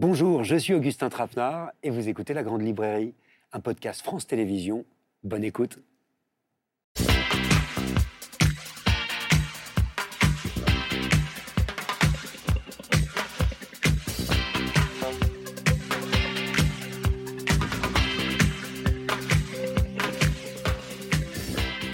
[0.00, 3.12] Bonjour, je suis Augustin Trapenard et vous écoutez La Grande Librairie,
[3.52, 4.86] un podcast France Télévisions.
[5.24, 5.78] Bonne écoute.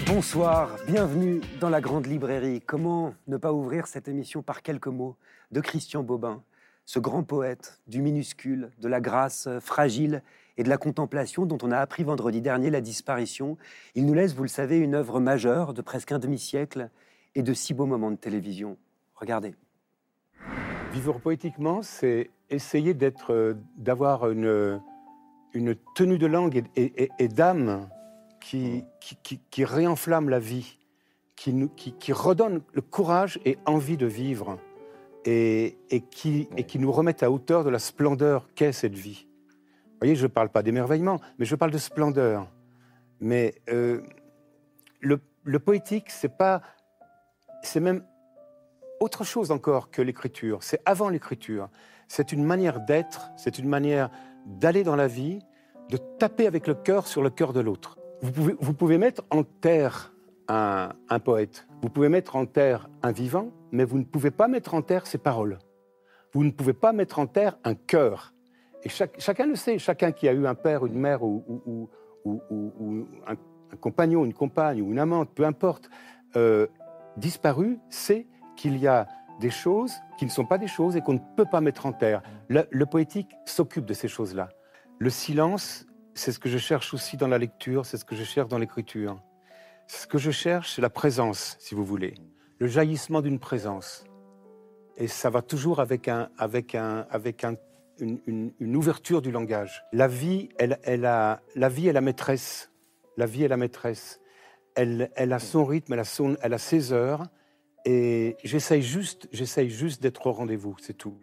[0.05, 2.61] Bonsoir, bienvenue dans la Grande Librairie.
[2.61, 5.17] Comment ne pas ouvrir cette émission par quelques mots
[5.51, 6.41] de Christian Bobin,
[6.87, 10.23] ce grand poète du minuscule, de la grâce fragile
[10.55, 13.57] et de la contemplation dont on a appris vendredi dernier la disparition.
[13.93, 16.89] Il nous laisse, vous le savez, une œuvre majeure de presque un demi-siècle
[17.35, 18.77] et de si beaux moments de télévision.
[19.15, 19.53] Regardez.
[20.93, 24.81] Vivre poétiquement, c'est essayer d'être, euh, d'avoir une,
[25.53, 27.89] une tenue de langue et, d'âme
[28.39, 30.77] qui, qui, réenflamme la vie,
[31.35, 34.57] qui, qui, redonne le courage et envie de vivre,
[35.29, 36.47] et, qui,
[36.79, 39.27] nous remet à hauteur de la splendeur qu'est cette vie.
[39.27, 42.47] Vous voyez, je ne parle pas d'émerveillement, mais je parle de splendeur.
[43.19, 44.01] Mais euh,
[45.01, 46.61] le, le, poétique, c'est pas,
[47.61, 48.03] c'est même
[48.99, 50.63] autre chose encore que l'écriture.
[50.63, 51.69] C'est avant l'écriture.
[52.07, 54.09] C'est une manière d'être, c'est une manière
[54.45, 55.39] d'aller dans la vie,
[55.89, 57.97] de taper avec le cœur sur le cœur de l'autre.
[58.21, 60.13] Vous pouvez, mettre en terre
[60.47, 64.73] un, poète, vous pouvez mettre en terre un vivant, mais vous ne pouvez pas mettre
[64.73, 65.59] en terre ses paroles.
[66.33, 68.33] Vous ne pouvez pas mettre en terre un cœur.
[68.83, 71.89] Et chacun le sait, chacun qui a eu un père, une mère ou,
[72.25, 73.35] un,
[73.81, 75.89] compagnon, une compagne ou une amante, peu importe,
[76.35, 76.67] euh,
[77.17, 79.07] disparu, sait qu'il y a
[79.39, 81.91] des choses qui ne sont pas des choses et qu'on ne peut pas mettre en
[81.91, 82.21] terre.
[82.49, 84.49] le poétique s'occupe de ces choses-là.
[84.99, 85.87] Le silence
[86.17, 88.57] c'est ce que je cherche aussi dans la lecture, c'est ce que je cherche dans
[88.57, 89.21] l'écriture.
[89.87, 92.15] Ce que je cherche, c'est la présence, si vous voulez,
[92.59, 94.05] le jaillissement d'une présence.
[94.97, 97.55] Et ça va toujours avec, un, avec, un, avec un,
[97.99, 99.83] une, ouverture du langage.
[99.93, 102.71] La vie, elle, elle a, la vie est la maîtresse.
[103.15, 104.19] La vie est la maîtresse.
[104.75, 107.23] Elle, elle a son rythme, elle a, son, elle a ses heures.
[107.85, 111.17] Et j'essaye juste, j'essaye juste d'être au rendez-vous, c'est tout.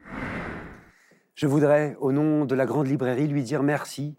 [1.35, 4.15] Je voudrais, au nom de la grande librairie, lui dire merci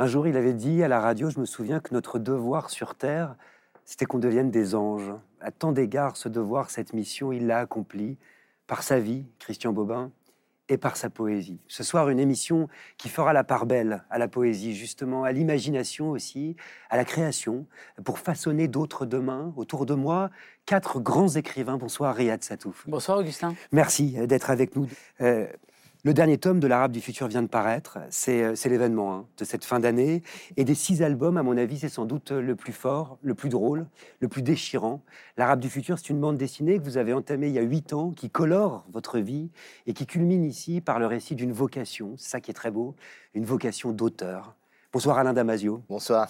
[0.00, 2.94] un jour, il avait dit à la radio, je me souviens, que notre devoir sur
[2.94, 3.36] Terre,
[3.84, 5.12] c'était qu'on devienne des anges.
[5.40, 8.18] À tant d'égards, ce devoir, cette mission, il l'a accompli
[8.66, 10.12] par sa vie, Christian Bobin,
[10.70, 11.58] et par sa poésie.
[11.66, 16.10] Ce soir, une émission qui fera la part belle à la poésie, justement, à l'imagination
[16.10, 16.56] aussi,
[16.90, 17.66] à la création,
[18.04, 19.52] pour façonner d'autres demain.
[19.56, 20.30] Autour de moi,
[20.66, 21.76] quatre grands écrivains.
[21.76, 22.84] Bonsoir, Riyad Satouf.
[22.86, 23.54] Bonsoir, Augustin.
[23.72, 24.86] Merci d'être avec nous.
[25.20, 25.48] Euh,
[26.02, 27.98] le dernier tome de l'Arabe du futur vient de paraître.
[28.08, 30.22] C'est euh, l'événement hein, de cette fin d'année.
[30.56, 33.50] Et des six albums, à mon avis, c'est sans doute le plus fort, le plus
[33.50, 33.86] drôle,
[34.20, 35.02] le plus déchirant.
[35.36, 37.92] L'Arabe du futur, c'est une bande dessinée que vous avez entamée il y a huit
[37.92, 39.50] ans, qui colore votre vie
[39.86, 42.14] et qui culmine ici par le récit d'une vocation.
[42.16, 42.94] C'est ça qui est très beau,
[43.34, 44.56] une vocation d'auteur.
[44.92, 45.84] Bonsoir Alain Damasio.
[45.88, 46.28] Bonsoir.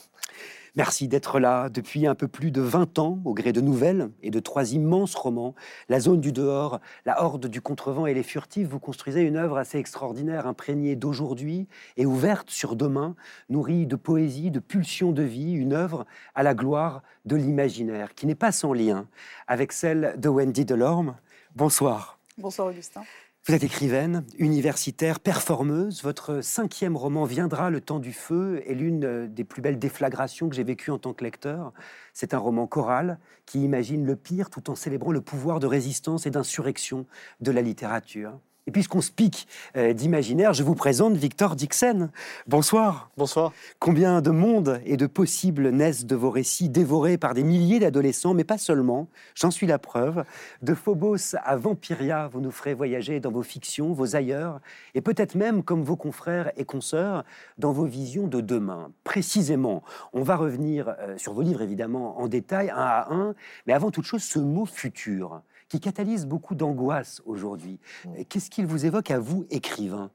[0.77, 4.31] Merci d'être là depuis un peu plus de 20 ans, au gré de nouvelles et
[4.31, 5.55] de trois immenses romans.
[5.89, 9.57] La zone du dehors, La horde du contrevent et Les furtifs, vous construisez une œuvre
[9.57, 13.17] assez extraordinaire, imprégnée d'aujourd'hui et ouverte sur demain,
[13.49, 16.05] nourrie de poésie, de pulsion de vie, une œuvre
[16.35, 19.07] à la gloire de l'imaginaire, qui n'est pas sans lien
[19.49, 21.17] avec celle de Wendy Delorme.
[21.57, 22.19] Bonsoir.
[22.37, 23.05] Bonsoir Augustin.
[23.47, 26.03] Vous êtes écrivaine, universitaire, performeuse.
[26.03, 30.55] Votre cinquième roman viendra, Le temps du feu, est l'une des plus belles déflagrations que
[30.55, 31.73] j'ai vécues en tant que lecteur.
[32.13, 36.27] C'est un roman choral qui imagine le pire tout en célébrant le pouvoir de résistance
[36.27, 37.07] et d'insurrection
[37.41, 38.39] de la littérature.
[38.67, 42.11] Et puisqu'on se pique euh, d'imaginaire, je vous présente Victor Dixon.
[42.47, 43.11] Bonsoir.
[43.17, 43.53] Bonsoir.
[43.79, 48.35] Combien de mondes et de possibles naissent de vos récits dévorés par des milliers d'adolescents,
[48.35, 50.25] mais pas seulement, j'en suis la preuve.
[50.61, 54.61] De Phobos à Vampiria, vous nous ferez voyager dans vos fictions, vos ailleurs,
[54.95, 57.25] et peut-être même, comme vos confrères et consoeurs,
[57.57, 58.93] dans vos visions de demain.
[59.05, 59.83] Précisément,
[60.13, 63.35] on va revenir euh, sur vos livres, évidemment, en détail, un à un,
[63.67, 67.81] mais avant toute chose, ce mot futur qui catalyse beaucoup d'angoisse aujourd'hui.
[68.05, 68.25] Mm.
[68.25, 70.11] Qu'est-ce qu'il vous évoque à vous, écrivain?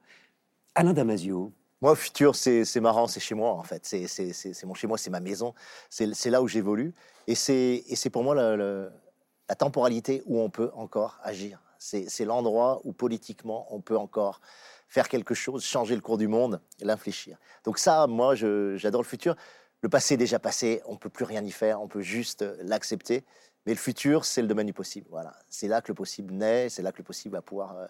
[0.76, 1.52] Alain Damasio
[1.82, 3.86] moi, futur, c'est marrant, c'est chez moi en fait.
[3.86, 5.54] C'est mon chez moi, c'est ma maison.
[5.90, 6.94] C'est là où j'évolue.
[7.28, 11.62] Et c'est pour moi la, temporalité où on peut encore agir.
[11.78, 14.42] C'est l'endroit où politiquement on peut encore
[14.88, 17.38] faire quelque chose, changer le cours du monde, l'infléchir.
[17.66, 19.36] Donc ça, moi, j'adore le futur.
[19.82, 23.26] Le passé est déjà passé, on peut plus rien y faire, on peut juste l'accepter.
[23.66, 25.08] Mais le futur, c'est le domaine du possible.
[25.10, 25.34] Voilà.
[25.50, 27.88] C'est là que le possible naît, c'est là que le possible va pouvoir euh,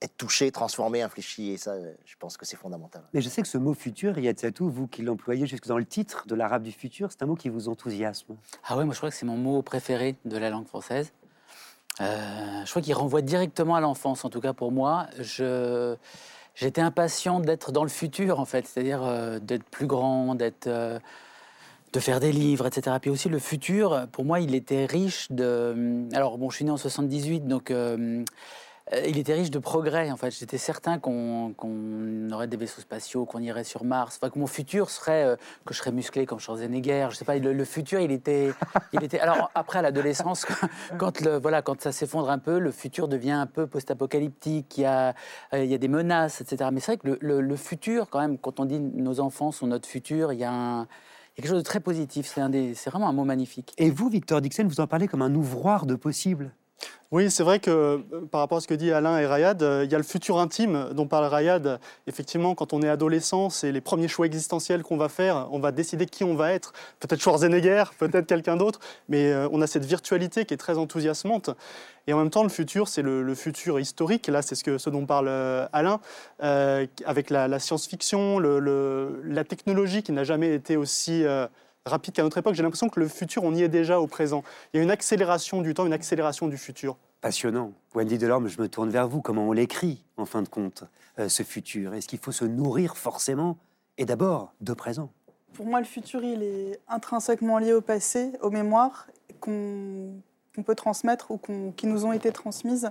[0.00, 1.50] être touché, transformé, infléchi.
[1.50, 1.74] Et ça,
[2.04, 3.02] je pense que c'est fondamental.
[3.14, 6.26] Mais je sais que ce mot futur, Yatsatou, vous qui l'employez jusque dans le titre
[6.26, 8.36] de l'arabe du futur, c'est un mot qui vous enthousiasme.
[8.66, 11.12] Ah ouais, moi je crois que c'est mon mot préféré de la langue française.
[12.00, 15.06] Euh, je crois qu'il renvoie directement à l'enfance, en tout cas pour moi.
[15.18, 15.94] Je...
[16.54, 20.98] j'étais impatient d'être dans le futur, en fait, c'est-à-dire euh, d'être plus grand, d'être, euh,
[21.92, 22.96] de faire des livres, etc.
[23.00, 26.06] Puis aussi, le futur, pour moi, il était riche de.
[26.14, 27.70] Alors, bon, je suis né en 78, donc.
[27.70, 28.24] euh,
[28.92, 30.32] euh, il était riche de progrès, en fait.
[30.32, 31.54] J'étais certain qu'on
[32.32, 34.18] aurait des vaisseaux spatiaux, qu'on irait sur Mars.
[34.20, 37.06] Enfin, que mon futur serait euh, que je serais musclé comme Schwarzenegger.
[37.10, 37.36] Je sais pas.
[37.38, 38.52] Le, futur, il était,
[38.92, 39.20] il était.
[39.20, 40.46] Alors après, à l'adolescence,
[40.98, 44.76] quand, le voilà, quand ça s'effondre un peu, le futur devient un peu post-apocalyptique.
[44.78, 45.14] Il y a,
[45.54, 46.70] euh, il y a des menaces, etc.
[46.72, 49.68] Mais c'est vrai que le- le futur, quand même, quand on dit nos enfants sont
[49.68, 50.88] notre futur, il y a un,
[51.34, 52.26] quelque chose de très positif.
[52.26, 53.74] C'est vraiment un mot magnifique.
[53.78, 56.54] Et vous, Victor Dixon, vous en parlez comme un ouvroir de possibles.
[57.12, 57.98] Oui, c'est vrai que euh,
[58.30, 60.38] par rapport à ce que dit Alain et Rayad, euh, il y a le futur
[60.38, 61.78] intime dont parle Rayad.
[62.06, 65.46] Effectivement, quand on est adolescent, c'est les premiers choix existentiels qu'on va faire.
[65.50, 66.72] On va décider qui on va être.
[67.00, 68.80] Peut-être Schwarzenegger, peut-être quelqu'un d'autre,
[69.10, 71.50] mais euh, on a cette virtualité qui est très enthousiasmante.
[72.06, 74.26] Et en même temps, le futur, c'est le, futur historique.
[74.28, 75.28] Là, c'est ce, que, ce dont parle
[75.72, 76.00] Alain,
[76.40, 81.24] avec la, science-fiction, la technologie qui n'a jamais été aussi
[81.86, 82.54] rapide qu'à notre époque.
[82.54, 84.42] J'ai l'impression que le futur, on y est déjà au présent.
[84.72, 86.96] Il y a une accélération du temps, une accélération du futur.
[87.20, 87.72] Passionnant.
[87.94, 89.20] Wendy Delorme, je me tourne vers vous.
[89.20, 90.84] Comment on l'écrit, en fin de compte,
[91.18, 91.94] euh, ce futur?
[91.94, 93.56] Est-ce qu'il faut se nourrir forcément?
[93.98, 95.10] Et d'abord, de présent
[95.54, 99.06] Pour moi, le futur, il est intrinsèquement lié au passé, aux mémoires
[99.40, 100.14] qu'on
[100.54, 102.90] qu'on peut transmettre ou qu'on- qui nous ont été transmises.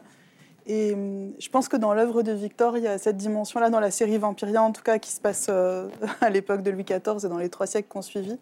[0.65, 3.79] Et hum, je pense que dans l'œuvre de Victor, il y a cette dimension-là, dans
[3.79, 5.87] la série Vampiria, en tout cas, qui se passe euh,
[6.21, 8.39] à l'époque de Louis XIV et dans les trois siècles qui ont suivi,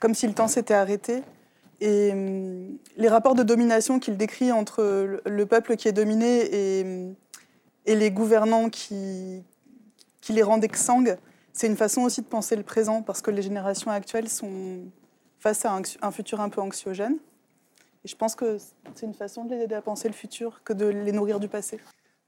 [0.00, 1.22] comme si le temps s'était arrêté.
[1.80, 6.48] Et hum, les rapports de domination qu'il décrit entre le, le peuple qui est dominé
[6.52, 7.14] et, hum,
[7.86, 9.42] et les gouvernants qui,
[10.20, 11.16] qui les rendent exsangues,
[11.52, 14.82] c'est une façon aussi de penser le présent, parce que les générations actuelles sont
[15.40, 17.16] face à un, un futur un peu anxiogène.
[18.04, 18.58] Et je pense que
[18.94, 21.48] c'est une façon de les aider à penser le futur que de les nourrir du
[21.48, 21.80] passé.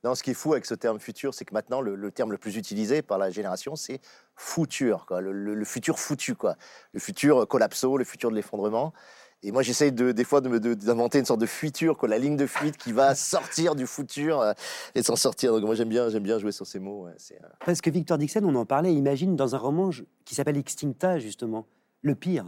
[0.02, 2.38] Non, ce qui est fou avec ce terme futur, c'est que maintenant, le, terme le
[2.38, 4.00] plus utilisé par la génération, c'est
[4.34, 5.20] futur, quoi.
[5.20, 6.56] Le, futur foutu, quoi.
[6.92, 8.94] Le futur collapso, le futur de l'effondrement.
[9.42, 12.46] Et moi, j'essaye de, des fois d'inventer une sorte de futur, quoi, la ligne de
[12.46, 14.52] fuite qui va sortir du futur euh,
[14.94, 15.52] et s'en sortir.
[15.52, 17.06] Donc moi, j'aime bien, bien jouer sur ces mots.
[17.06, 19.90] euh, Parce que Victor Dixon, on en parlait, imagine dans un roman
[20.24, 21.66] qui s'appelle Extincta, justement,
[22.02, 22.46] le pire.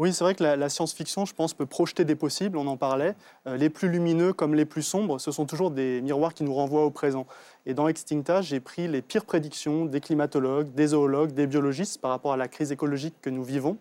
[0.00, 3.14] Oui, c'est vrai que la, science-fiction, je pense, peut projeter des possibles, on en parlait.
[3.46, 6.54] Euh, les plus lumineux comme les plus sombres, ce sont toujours des miroirs qui nous
[6.54, 7.26] renvoient au présent.
[7.66, 12.12] Et dans Extincta, j'ai pris les pires prédictions des climatologues, des zoologues, des biologistes par
[12.12, 13.76] rapport à la crise écologique que nous vivons.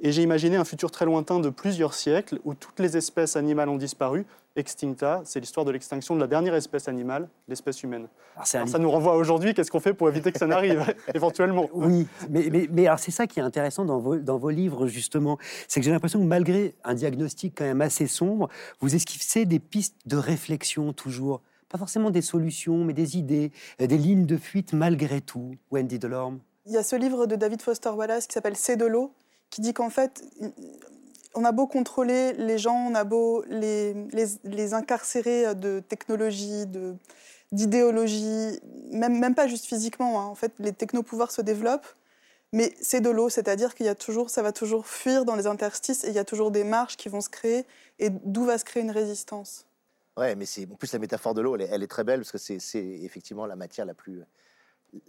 [0.00, 3.68] Et j'ai imaginé un futur très lointain de plusieurs siècles où toutes les espèces animales
[3.68, 4.26] ont disparu.
[4.56, 8.08] Extincta, c'est l'histoire de l'extinction de la dernière espèce animale, l'espèce humaine.
[8.36, 10.84] Alors, un Alors, ça nous renvoie aujourd'hui, qu'est-ce qu'on fait pour éviter que ça n'arrive,
[11.14, 11.68] éventuellement?
[11.72, 14.86] Oui, mais, mais, mais alors c'est ça qui est intéressant dans vos, dans vos livres,
[14.86, 15.38] justement.
[15.66, 18.48] C'est que j'ai l'impression que malgré un diagnostic quand même assez sombre,
[18.80, 21.40] vous esquissez des pistes de réflexion toujours.
[21.68, 23.50] Pas forcément des solutions, mais des idées,
[23.80, 25.56] euh, des lignes de fuite malgré tout.
[25.72, 26.38] Wendy Delorme.
[26.66, 29.12] Il y a ce livre de David Foster Wallace qui s'appelle C'est de l'eau,
[29.50, 30.22] qui dit qu'en fait,
[31.34, 36.94] on a beau contrôler les gens, on a beau les, incarcérer de technologie, de,
[37.52, 38.60] d'idéologie,
[38.90, 40.20] même, même pas juste physiquement.
[40.20, 40.24] hein.
[40.26, 41.86] En fait, les technopouvoirs se développent,
[42.52, 45.46] mais c'est de l'eau, c'est-à-dire qu'il y a toujours, ça va toujours fuir dans les
[45.46, 47.64] interstices et il y a toujours des marges qui vont se créer
[47.98, 49.66] et d'où va se créer une résistance.
[50.16, 52.20] Ouais, mais c'est en plus la métaphore de l'eau, elle, est- elle est très belle
[52.20, 54.22] parce que c'est effectivement la matière la plus,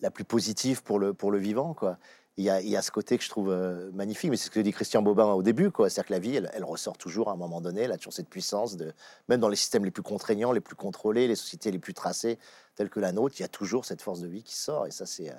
[0.02, 1.98] la plus positive pour le, pour le vivant, quoi.
[2.38, 4.48] Il y, a, il y a ce côté que je trouve euh, magnifique, mais c'est
[4.48, 5.72] ce que dit Christian Bobin au début.
[5.74, 8.28] C'est-à-dire que la vie, elle, ressort toujours à un moment donné, elle a toujours cette
[8.28, 8.92] puissance de,
[9.30, 12.38] même dans les systèmes les plus contraignants, les plus contrôlés, les sociétés les plus tracées,
[12.76, 14.92] telles que la nôtre, il y a toujours cette force de vie qui sort, et
[14.92, 15.32] ça, c'est.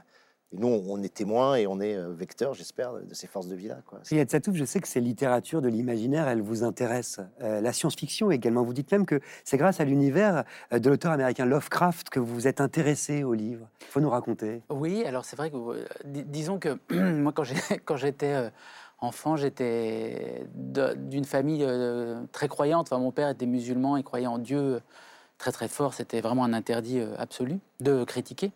[0.52, 3.56] Et nous, on est témoins et on est euh, vecteurs, j'espère, de ces forces de
[3.56, 3.98] vie-là, quoi.
[4.08, 7.26] Riyad Satouf, je sais que ces littératures de l'imaginaire, elles vous intéressent.
[7.42, 8.62] Euh, la science-fiction également.
[8.62, 12.32] Vous dites même que c'est grâce à l'univers euh, de l'auteur américain Lovecraft que vous
[12.32, 13.68] vous êtes intéressé au livre.
[13.80, 14.62] Il faut nous raconter.
[14.70, 15.56] Oui, alors c'est vrai que,
[16.04, 17.44] dis- disons que moi, quand
[17.96, 18.50] j'étais
[19.00, 21.66] enfant, j'étais d'une famille
[22.30, 22.86] très croyante.
[22.92, 24.80] Enfin, mon père était musulman et croyait en Dieu
[25.38, 25.92] très très fort.
[25.92, 28.52] C'était vraiment un interdit absolu de critiquer.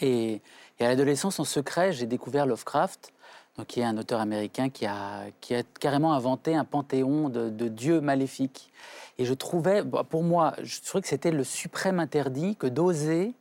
[0.00, 0.40] Et,
[0.80, 3.12] et à l'adolescence, en secret, j'ai découvert Lovecraft,
[3.58, 7.68] donc, qui est un auteur américain qui a, qui a carrément inventé un panthéon de,
[7.68, 8.72] dieux maléfiques.
[9.18, 13.34] Et je trouvais, bah, pour moi, je trouvais que c'était le suprême interdit que d'oser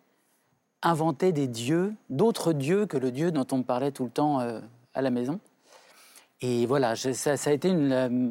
[0.82, 4.42] inventer des dieux, d'autres dieux que le dieu dont on me parlait tout le temps
[4.42, 4.60] euh,
[4.94, 5.40] à la maison.
[6.42, 7.74] Et voilà, ça, a été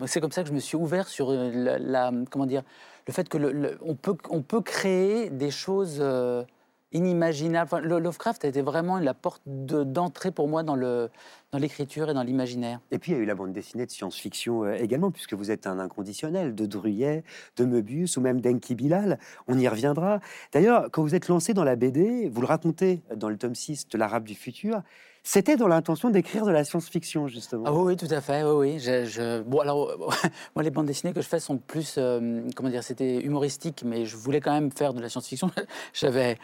[0.06, 2.62] C'est comme ça que je me suis ouvert sur euh, la, comment dire,
[3.06, 6.42] le fait que on peut on peut créer des choses euh,
[6.92, 7.68] inimaginables.
[7.72, 11.10] Enfin, le- Lovecraft a été vraiment la porte de- d'entrée pour moi dans le
[11.50, 12.78] dans l'écriture et dans l'imaginaire.
[12.90, 15.50] Et puis il y a eu la bande dessinée de science-fiction euh, également, puisque vous
[15.50, 17.24] êtes un inconditionnel de Druyet,
[17.56, 19.18] de Möbius ou même d'Enki Bilal.
[19.46, 20.20] On y reviendra.
[20.52, 23.88] D'ailleurs, quand vous êtes lancé dans la BD, vous le racontez dans le tome 6
[23.88, 24.82] de l'Arabe du futur,
[25.22, 27.64] c'était dans l'intention d'écrire de la science-fiction, justement.
[27.66, 28.42] Ah oui, oui, tout à fait.
[28.44, 28.78] Oui, oui.
[28.78, 29.90] Je, je- Bon, alors,
[30.54, 34.04] moi, les bandes dessinées que je fais sont plus, euh, comment dire, c'était humoristique, mais
[34.04, 35.50] je voulais quand même faire de la science-fiction.
[35.94, 36.36] J'avais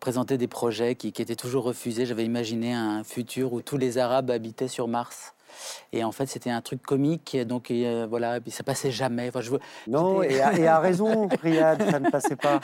[0.00, 2.06] présenté des projets qui, qui étaient toujours refusés.
[2.06, 5.34] J'avais imaginé un futur où tous les Arabes habitaient sur Mars.
[5.92, 9.28] Et en fait, c'était un truc comique, et donc euh, voilà, puis ça passait jamais.
[9.28, 12.58] Enfin, je, veux- Non, et à, et à raison, Riyad, ça ne passait pas.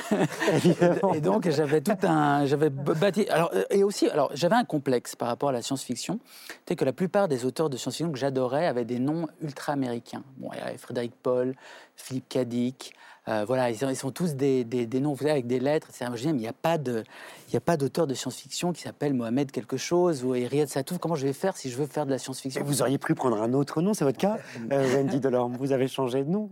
[0.53, 1.15] Évidemment.
[1.15, 3.29] Et donc j'avais tout un, j'avais bâti.
[3.29, 6.19] Alors euh, et aussi, alors j'avais un complexe par rapport à la science-fiction,
[6.67, 10.25] c'est que la plupart des auteurs de science-fiction que j'adorais avaient des noms ultra américains.
[10.39, 11.55] Bon, il y avait Frédéric Paul,
[11.95, 12.93] Philippe Cadic.
[13.29, 15.61] Euh, voilà, ils sont, ils sont tous des, des- des noms vous savez, avec des
[15.61, 15.89] lettres.
[16.01, 17.05] mais il n'y a pas de,
[17.49, 20.99] il y a pas d'auteur de science-fiction qui s'appelle Mohamed quelque chose ou Riyad Satouf.
[20.99, 22.63] Comment je vais faire si je veux faire de la Et science-fiction?
[22.65, 24.39] Vous auriez pu prendre un autre nom, c'est votre cas,
[24.73, 25.57] euh, Wendy Delorme.
[25.57, 26.49] Vous avez changé de nom.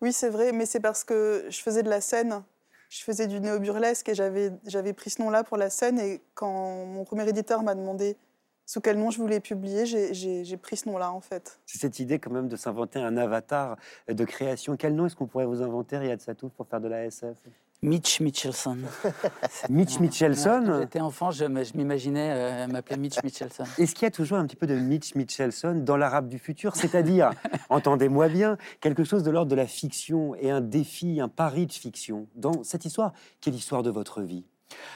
[0.00, 2.42] Oui, c'est vrai, mais c'est parce que je faisais de la scène.
[2.88, 5.98] Je faisais du néo-burlesque et j'avais j'avais pris ce nom-là pour la scène.
[5.98, 8.16] Et quand mon premier éditeur m'a demandé
[8.66, 11.60] sous quel nom je voulais publier, j'ai- pris ce nom-là, en fait.
[11.66, 13.76] C'est cette idée quand même de s'inventer un avatar
[14.08, 14.76] de création.
[14.76, 17.36] Quel nom est-ce qu'on pourrait vous inventer, Riyad Satouf, pour faire de la SF
[17.82, 18.78] Mitch Mitchelson.
[19.68, 23.64] Mitch Quand Mitchelson j'étais enfant, je m'imaginais euh, m'appeler Mitch Mitchelson.
[23.78, 26.74] Est-ce qu'il y a toujours un petit peu de Mitch Mitchelson dans l'arabe du futur?
[26.74, 27.30] C'est-à-dire,
[27.68, 31.72] entendez-moi bien, quelque chose de l'ordre de la fiction et un défi, un pari de
[31.72, 33.12] fiction dans cette histoire?
[33.40, 34.44] Qui est l'histoire de votre vie?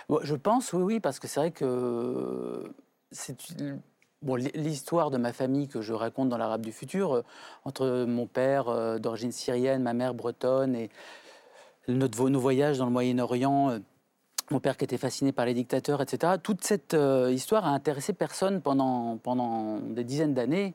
[0.09, 2.73] Bon, je pense, oui, oui, parce que c'est vrai que
[4.23, 7.23] bon, l'hi- l'histoire de ma famille que je raconte dans l'Arabe du futur, euh,
[7.64, 10.90] entre mon père euh, d'origine syrienne, ma mère bretonne et
[11.88, 13.71] notre, nos voyages dans le Moyen-Orient.
[13.71, 13.79] euh,
[14.52, 16.33] mon père qui était fasciné par les dictateurs, etc.
[16.43, 16.97] Toute cette
[17.31, 20.75] histoire a intéressé personne pendant, pendant des dizaines d'années,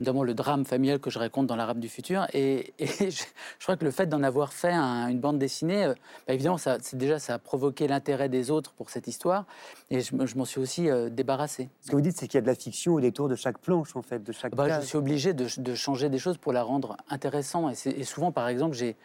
[0.00, 2.26] notamment le drame familial que je raconte dans l'Arabe du futur.
[2.32, 3.22] Et, et je,
[3.58, 5.94] je crois que le fait d'en avoir fait un- une bande dessinée, euh,
[6.26, 9.44] bah, évidemment, ça, c'est déjà, ça a provoqué l'intérêt des autres pour cette histoire.
[9.90, 11.68] Et je, me- je m'en suis aussi euh, débarrassé.
[11.82, 13.58] Ce que vous dites, c'est qu'il y a de la fiction au détour de chaque
[13.58, 16.52] planche, en fait, de chaque Bah, je suis obligé de, de changer des choses pour
[16.52, 17.72] la rendre intéressante.
[17.86, 18.96] Et, souvent, par exemple, j'ai,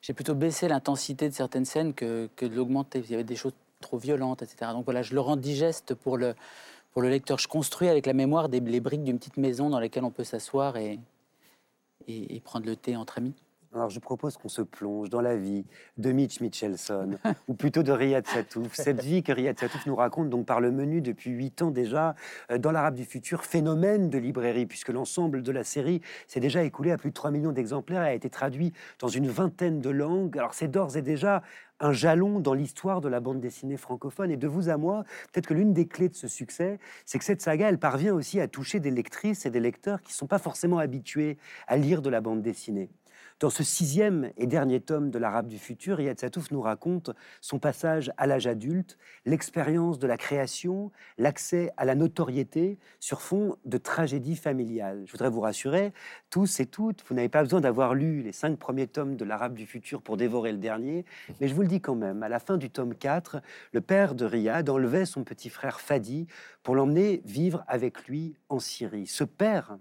[0.00, 3.00] j'ai plutôt baissé l'intensité de certaines scènes que, que de l'augmenter.
[3.04, 4.72] Il y avait des choses trop violentes, etc.
[4.72, 6.34] Donc voilà, je le rends digeste pour le,
[6.92, 7.38] pour le lecteur.
[7.38, 10.24] Je construis avec la mémoire des, les briques d'une petite maison dans laquelle on peut
[10.24, 10.98] s'asseoir et,
[12.06, 13.34] et, et prendre le thé entre amis.
[13.74, 15.64] Alors je propose qu'on se plonge dans la vie
[15.98, 17.18] de Mitch Mitchelson,
[17.48, 18.72] ou plutôt de Riyad Satouf.
[18.72, 22.14] Cette vie que Riyad Satouf nous raconte donc par le menu depuis huit ans déjà,
[22.50, 26.62] euh, dans l'Arabe du futur, phénomène de librairie, puisque l'ensemble de la série s'est déjà
[26.62, 29.90] écoulé à plus de 3 millions d'exemplaires et a été traduit dans une vingtaine de
[29.90, 30.38] langues.
[30.38, 31.42] Alors c'est d'ores et déjà
[31.80, 34.30] un jalon dans l'histoire de la bande dessinée francophone.
[34.30, 37.24] Et de vous à moi, peut-être que l'une des clés de ce succès, c'est que
[37.24, 40.26] cette saga, elle parvient aussi à toucher des lectrices et des lecteurs qui ne sont
[40.26, 42.90] pas forcément habitués à lire de la bande dessinée.
[43.40, 47.60] Dans ce sixième et dernier tome de l'Arabe du futur, Riyad Satouf nous raconte son
[47.60, 53.78] passage à l'âge adulte, l'expérience de la création, l'accès à la notoriété sur fond de
[53.78, 55.04] tragédie familiale.
[55.06, 55.92] Je voudrais vous rassurer,
[56.30, 59.54] tous et toutes, vous n'avez pas besoin d'avoir lu les cinq premiers tomes de l'Arabe
[59.54, 61.04] du futur pour dévorer le dernier,
[61.40, 63.40] mais je vous le dis quand même, à la fin du tome 4,
[63.72, 66.26] le père de Riyad enlevait son petit frère Fadi
[66.64, 69.06] pour l'emmener vivre avec lui en Syrie.
[69.06, 69.78] Ce père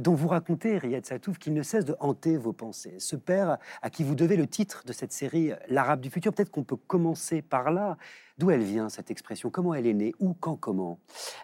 [0.00, 2.94] dont vous racontez, Riyad Satouf, qu'il ne cesse de hanter vos pensées.
[2.98, 6.32] Ce père à qui vous devez le titre de cette série, euh, L'Arabe du futur,
[6.32, 7.96] peut-être qu'on peut commencer par là.
[8.38, 9.50] D'où elle vient cette expression?
[9.50, 10.14] Comment elle est née?
[10.18, 10.98] Où, quand, comment?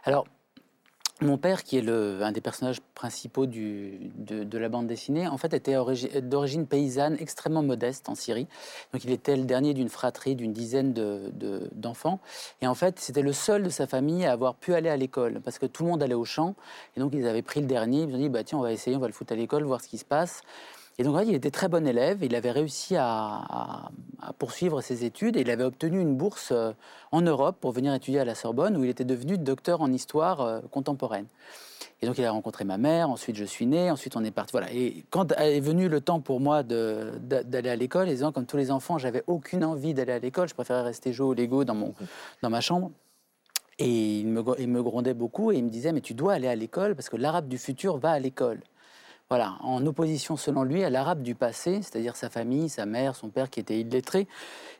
[0.04, 0.26] Alors,
[1.22, 5.74] mon père, qui est un des personnages principaux de, la bande dessinée, en fait, était
[5.74, 8.46] origi- d'origine paysanne extrêmement modeste en Syrie.
[8.92, 12.20] Donc, il était le dernier d'une fratrie d'une dizaine de- de- d'enfants.
[12.62, 15.40] et en fait, c'était le seul de sa famille à avoir pu aller à l'école,
[15.40, 16.54] parce que tout le monde allait au champ.
[16.96, 18.02] Et donc, ils avaient pris le dernier.
[18.02, 19.80] Ils ont dit, bah, tiens, on va essayer, on va le foutre à l'école, voir
[19.80, 20.42] ce qui se passe.
[20.98, 22.22] Et donc, il était très bon élève.
[22.22, 23.90] Il avait réussi à,
[24.38, 26.72] poursuivre ses études et il avait obtenu une bourse euh,
[27.10, 30.42] en Europe pour venir étudier à la Sorbonne, où il était devenu docteur en histoire
[30.42, 31.26] euh, contemporaine.
[32.02, 33.08] Et donc, il a rencontré ma mère.
[33.08, 33.90] Ensuite, je suis né.
[33.90, 34.52] Ensuite, on est parti.
[34.52, 34.72] Voilà.
[34.72, 38.70] Et quand est venu le temps pour moi d'aller à l'école, et comme tous les
[38.70, 40.48] enfants, j'avais aucune envie d'aller à l'école.
[40.48, 41.94] Je préférais rester jouer au Lego dans, mon,
[42.42, 42.90] dans ma chambre.
[43.78, 46.48] Et il me, il me grondait beaucoup et il me disait, mais tu dois aller
[46.48, 48.60] à l'école parce que l'arabe du futur va à l'école.
[49.30, 53.28] Voilà, en opposition selon lui à l'arabe du passé, c'est-à-dire sa famille, sa mère, son
[53.28, 54.26] père qui était illettré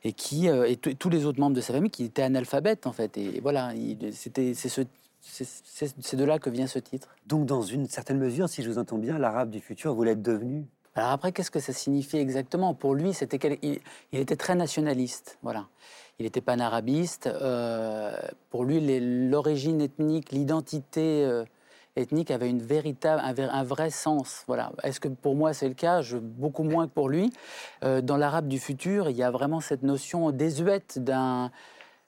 [0.02, 2.92] et qui euh, et tous les autres membres de sa famille qui étaient analphabètes en
[2.92, 3.16] fait.
[3.16, 3.73] Et voilà,
[4.11, 4.80] c'était c'est ce-
[5.21, 7.14] c'est- c'est c'est de là que vient ce titre.
[7.28, 10.23] Donc, dans une certaine mesure, si je vous entends bien, l'Arabe du futur, vous l'êtes
[10.23, 10.66] devenu.
[10.97, 12.75] Alors après, qu'est-ce que ça signifie exactement?
[12.75, 13.78] Pour lui, c'était il,
[14.12, 15.38] il était très nationaliste.
[15.42, 15.69] Voilà.
[16.19, 17.28] Il était panarabiste.
[17.28, 18.16] Euh,
[18.50, 18.80] pour lui,
[19.30, 21.45] l'origine ethnique, l'identité euh,
[22.00, 24.45] ethnique avait une véritable, un, un vrai sens.
[24.47, 24.73] Voilà.
[24.83, 26.02] Est-ce que pour moi c'est le cas?
[26.02, 27.33] Je, Beaucoup moins que pour lui.
[27.85, 31.50] Euh, dans l'arabe du futur, il y a vraiment cette notion désuète d'un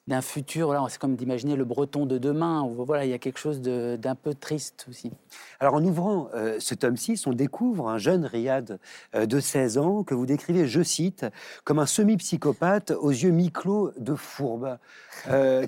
[0.09, 0.67] d'un futur.
[0.67, 2.69] Voilà, c'est comme d'imaginer le breton de demain.
[2.77, 5.13] Voilà, il y a quelque chose d'un peu triste aussi.
[5.61, 8.81] Alors en ouvrant euh, ce tome 6, on découvre un jeune Riyad
[9.15, 11.25] euh, de 16 ans que vous décrivez, je cite,
[11.63, 14.79] comme un semi-psychopathe aux yeux mi-clos de fourbe.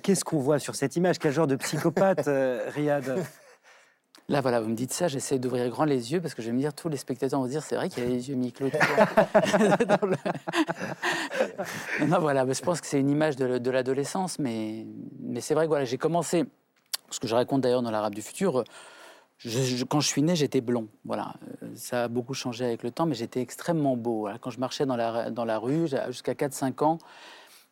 [0.02, 1.20] Qu'est-ce qu'on voit sur cette image?
[1.20, 2.28] Quel genre de psychopathe,
[2.74, 3.24] Riyad?
[4.30, 6.54] Là, voilà, vous me dites ça, j'essaie d'ouvrir grand les yeux parce que je vais
[6.54, 8.70] me dire, tous les spectateurs vont se dire, c'est vrai qu'il a les yeux mi-clos.
[8.70, 10.16] le
[12.06, 14.86] non, voilà, mais je pense que c'est une image de, de l'adolescence, mais,
[15.20, 16.44] mais c'est vrai que voilà, j'ai commencé,
[17.10, 18.64] ce que je raconte d'ailleurs dans l'Arabe du futur,
[19.36, 20.88] je- je- quand je suis né, j'étais blond.
[21.04, 24.20] Voilà, Euh, ça a beaucoup changé avec le temps, mais j'étais extrêmement beau.
[24.20, 24.38] Voilà.
[24.38, 26.98] Quand je marchais dans la, dans la rue, jusqu'à 4-5 ans,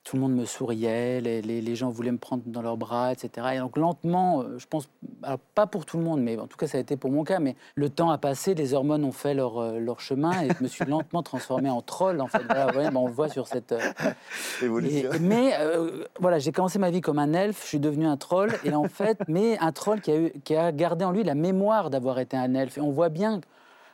[0.05, 3.13] tout le monde me souriait, les, les- les gens voulaient me prendre dans leurs bras,
[3.13, 3.47] etc.
[3.55, 4.89] Et donc lentement, euh, je pense,
[5.23, 7.23] alors, pas pour tout le monde, mais en tout cas ça a été pour mon
[7.23, 10.49] cas, mais le temps a passé, les hormones ont fait leur, euh, leur chemin et
[10.59, 12.21] je me suis lentement transformé en troll.
[12.21, 13.71] En fait, voilà, ouais, on le voit sur cette...
[13.71, 13.79] euh,
[14.61, 15.11] et- Évolution.
[15.21, 18.51] mais euh, voilà, j'ai commencé ma vie comme un elfe, je suis devenu un troll,
[18.65, 21.37] et en fait, mais un troll qui a, eu, qui a gardé en lui la
[21.37, 22.77] mémoire d'avoir été un elfe.
[22.77, 23.41] Et on voit bien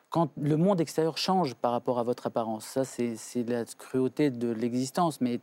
[0.08, 2.64] quand le monde extérieur change par rapport à votre apparence.
[2.64, 5.20] Ça, c'est c'est la cruauté de l'existence.
[5.20, 5.38] Mais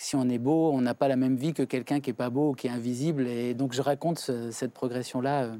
[0.00, 2.30] si on est beau, on n'a pas la même vie que quelqu'un qui est pas
[2.30, 3.26] beau, qui est invisible.
[3.28, 5.56] Et donc, je raconte ce- cette progression-là euh,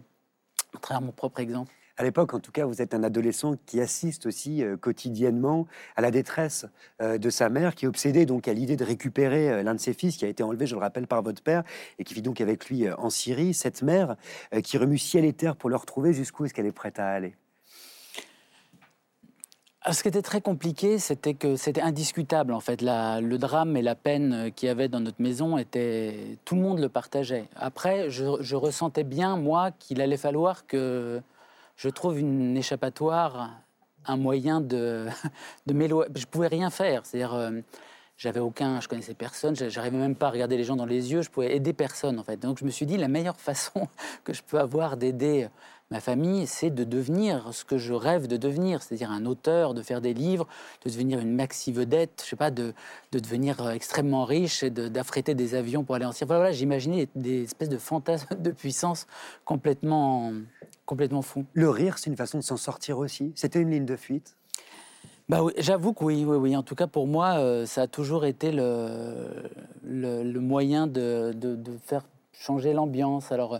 [0.75, 1.71] à travers mon propre exemple.
[1.99, 6.01] À l'époque, en tout cas, vous êtes un adolescent qui assiste aussi euh, quotidiennement à
[6.01, 6.65] la détresse
[7.03, 9.81] euh, de sa mère, qui est obsédée donc à l'idée de récupérer euh, l'un de
[9.81, 11.63] ses fils qui a été enlevé, je le rappelle, par votre père
[11.99, 13.53] et qui vit donc avec lui en Syrie.
[13.53, 14.17] Cette mère
[14.65, 17.35] qui remue ciel et terre pour le retrouver, jusqu'où est-ce qu'elle est prête à aller?
[19.83, 22.83] Alors, ce qui était très compliqué, c'était que c'était indiscutable en fait.
[22.83, 26.61] Le drame et la peine euh, qu'il y avait dans notre maison était, tout le
[26.61, 27.49] monde le partageait.
[27.57, 31.23] Après, je, ressentais bien moi qu'il allait falloir que
[31.77, 33.51] je trouve une échappatoire,
[34.05, 35.07] un moyen de,
[35.67, 36.11] de m'éloigner.
[36.15, 37.35] Je pouvais rien faire, c'est-à-dire.
[37.35, 37.61] euh,
[38.19, 41.11] j'avais aucun, je connaissais personne, j'a- j'arrivais même pas à regarder les gens dans les
[41.11, 42.37] yeux, je pouvais aider personne en fait.
[42.37, 43.89] Donc je me suis dit la meilleure façon
[44.25, 45.49] que je peux avoir d'aider
[45.91, 49.83] ma famille, c'est de devenir ce que je rêve de devenir, c'est-à-dire un auteur, de
[49.83, 50.47] faire des livres,
[50.85, 52.73] de devenir une maxi vedette, je sais pas, de,
[53.13, 56.29] de devenir euh, extrêmement riche et de- d'affréter des avions pour aller en Syrie.
[56.29, 59.07] Voilà, voilà, j'imaginais des espèces de fantasmes de puissance
[59.45, 60.33] complètement,
[60.87, 61.45] complètement fous.
[61.55, 63.33] Le rire, c'est une façon de s'en sortir aussi.
[63.35, 64.37] C'était une ligne de fuite?
[65.29, 66.57] Bah oui, j'avoue que oui, oui, oui.
[66.57, 69.29] En tout cas, pour moi, euh, ça a toujours été le,
[69.85, 73.31] le, le moyen de, de- de faire changer l'ambiance.
[73.33, 73.59] Alors, euh,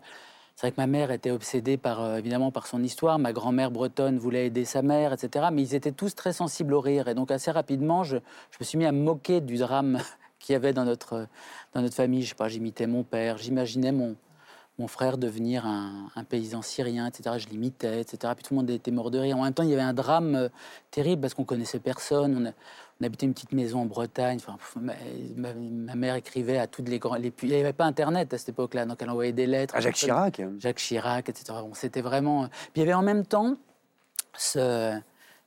[0.61, 3.19] c'est vrai que ma mère était obsédée par, euh, évidemment, par son histoire.
[3.19, 5.47] Ma grand-mère bretonne voulait aider sa mère, etc.
[5.51, 7.09] Mais ils étaient tous très sensibles au rire.
[7.09, 10.01] Et donc, assez rapidement, je, me suis mis à moquer du drame
[10.39, 11.27] qu'il y avait dans notre,
[11.73, 12.21] dans notre famille.
[12.21, 14.17] Je sais pas, j'imitais mon père, j'imaginais mon,
[14.79, 17.37] mon frère devenir un, un paysan syrien, etc.
[17.39, 18.35] Je l'imitais, etc.
[18.37, 19.39] Puis tout le monde était mort de rire.
[19.39, 20.49] En même temps, il y avait un drame euh,
[20.91, 22.53] terrible parce qu'on connaissait personne.
[23.01, 24.39] On habitait une petite maison en Bretagne.
[24.47, 24.93] Enfin, ma,
[25.37, 27.15] ma- ma mère écrivait à toutes les grands.
[27.17, 29.75] Les, il n'y avait pas Internet à cette époque-là, donc elle envoyait des lettres.
[29.75, 30.41] À Jacques Chirac.
[30.59, 31.45] Jacques Chirac, etc.
[31.63, 32.49] Bon, c'était vraiment.
[32.49, 33.57] Puis il y avait en même temps
[34.37, 34.99] ce,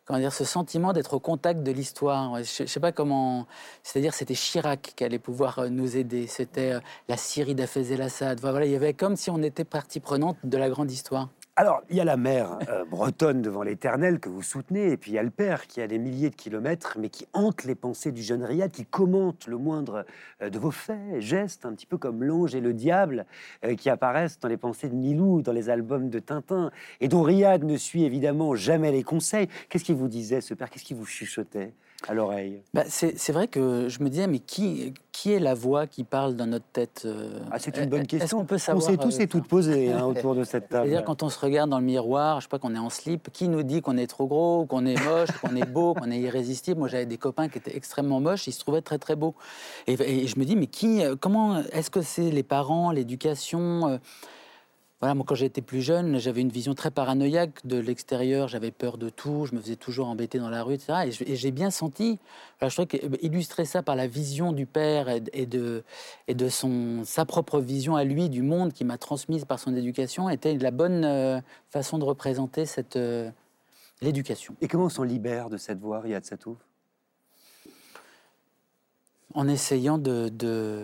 [0.06, 2.44] comment dire, ce sentiment d'être au contact de l'histoire.
[2.44, 3.46] Je ne sais pas comment.
[3.84, 6.28] C'est-à-dire, c'était Chirac qui allait pouvoir euh, nous aider.
[6.28, 8.40] C'était euh, la Syrie d'Hafez el-Assad.
[8.42, 11.30] Voilà, il y avait comme si on était partie prenante de la grande histoire.
[11.56, 15.12] Alors, il y a la mère euh, bretonne devant l'éternel que vous soutenez, et puis
[15.12, 17.76] il y a le père qui a des milliers de kilomètres, mais qui hante les
[17.76, 20.04] pensées du jeune Riyad, qui commente le moindre
[20.42, 23.28] euh, de vos faits, gestes, un petit peu comme l'ange et le diable
[23.64, 27.22] euh, qui apparaissent dans les pensées de Milou, dans les albums de Tintin, et dont
[27.22, 29.48] Riyad ne suit évidemment jamais les conseils.
[29.70, 30.72] Qu'est-ce qu'il vous disait, ce père?
[30.72, 31.76] Qu'est-ce qu'il vous chuchotait?
[32.08, 35.88] À l'oreille Bah, c'est vrai que je me disais, mais qui, qui est la voix
[35.88, 38.40] qui parle dans notre tête euh, Ah, c'est une bonne Est-ce question.
[38.40, 40.88] qu'on peut On savoir s'est tous euh, et toutes posées hein, autour de cette table.
[40.88, 43.30] C'est-à-dire quand on se regarde dans le miroir, je sais pas qu'on est en slip,
[43.32, 46.20] qui nous dit qu'on est trop gros, qu'on est moche, qu'on est beau, qu'on est
[46.20, 46.80] irrésistible?
[46.80, 49.36] Moi, j'avais des copains qui étaient extrêmement moches, ils se trouvaient très très beaux.
[49.88, 54.00] Et, et je me dis, mais qui, euh, comment, est-ce que c'est les parents, l'éducation
[55.04, 58.98] Voilà, moi quand j'étais plus jeune, j'avais une vision très paranoïaque de l'extérieur, j'avais peur
[58.98, 61.12] de tout, je me faisais toujours embêter dans la rue, etc.
[61.28, 62.20] Et j'ai bien senti,
[62.62, 65.84] je trouvais qu'illustrer ça par la vision du père et, et de,
[66.30, 69.76] et de son, sa propre vision à lui du monde qui m'a transmise par son
[69.76, 73.30] éducation était la bonne euh, façon de représenter cette euh,
[74.02, 74.56] l'éducation.
[74.62, 76.56] Et comment on s'en libère de cette voix, Riyad Satouf?
[79.36, 80.80] En essayant de, de,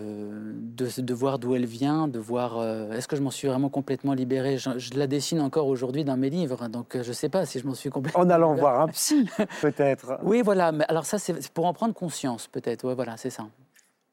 [0.76, 3.68] de, de voir d'où elle vient, de voir euh, est-ce que je m'en suis vraiment
[3.68, 4.58] complètement libéré?
[4.58, 7.28] Je, je la dessine encore aujourd'hui dans mes livres, hein, donc euh, je ne sais
[7.28, 8.22] pas si je m'en suis complètement.
[8.22, 9.28] En allant voir un psy,
[9.60, 10.18] peut-être.
[10.24, 10.72] Oui, voilà.
[10.72, 12.84] Mais alors ça, c'est c'est pour en prendre conscience, peut-être.
[12.88, 13.46] Ouais, voilà, c'est ça.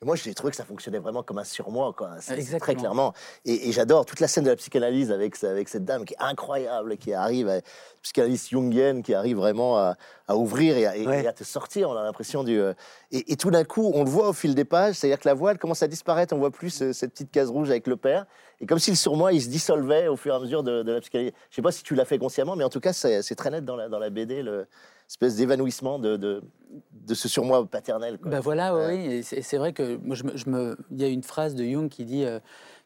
[0.05, 2.12] Moi, j'ai trouvé que ça fonctionnait vraiment comme un surmoi, quoi.
[2.60, 3.13] Très clairement.
[3.45, 6.17] Et, et j'adore toute la scène de la psychanalyse avec, avec cette dame qui est
[6.19, 7.62] incroyable, qui arrive, à,
[8.03, 9.95] psychanalyse jungienne, qui arrive vraiment à,
[10.27, 11.23] à ouvrir et à, et- Ouais.
[11.23, 11.89] et à te sortir.
[11.89, 12.60] On a l'impression du.
[12.60, 12.73] euh,
[13.12, 15.33] Et, et tout d'un coup, on le voit au fil des pages, c'est-à-dire que la
[15.33, 16.31] voile commence à disparaître.
[16.36, 18.27] On voit plus ce- cette petite case rouge avec le père.
[18.60, 20.91] Et comme si le surmoi, il se dissolvait au fur et à mesure de, de
[20.91, 21.33] la psychanalyse.
[21.49, 23.49] Je sais pas si tu l'as fait consciemment, mais en tout cas, c'est c'est très
[23.49, 24.67] net dans la, dans la BD, le
[25.08, 26.43] espèce d'évanouissement de, de,
[26.91, 28.17] de ce surmoi paternel.
[28.17, 28.30] quoi.
[28.32, 29.08] Ben voilà, oui, Ouais.
[29.08, 29.13] oui.
[29.38, 31.63] Et c'est vrai que moi, je me, je me- il y a une phrase de
[31.63, 32.39] Jung qui dit euh,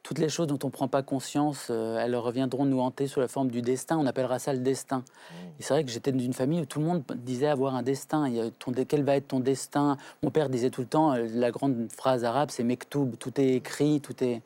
[0.04, 3.20] toutes les choses dont on ne prend pas conscience, euh, elles reviendront nous hanter sous
[3.20, 3.98] la forme du destin.
[3.98, 5.00] On appellera ça le destin.
[5.00, 5.34] Mmh.
[5.60, 8.28] Et c'est vrai que j'étais d'une famille où tout le monde disait avoir un destin.
[8.28, 9.98] Il y a ton, quel va être ton destin?
[10.24, 13.16] Mon père disait tout le temps euh, la grande phrase arabe, c'est mektoub.
[13.20, 14.42] Tout est écrit, tout est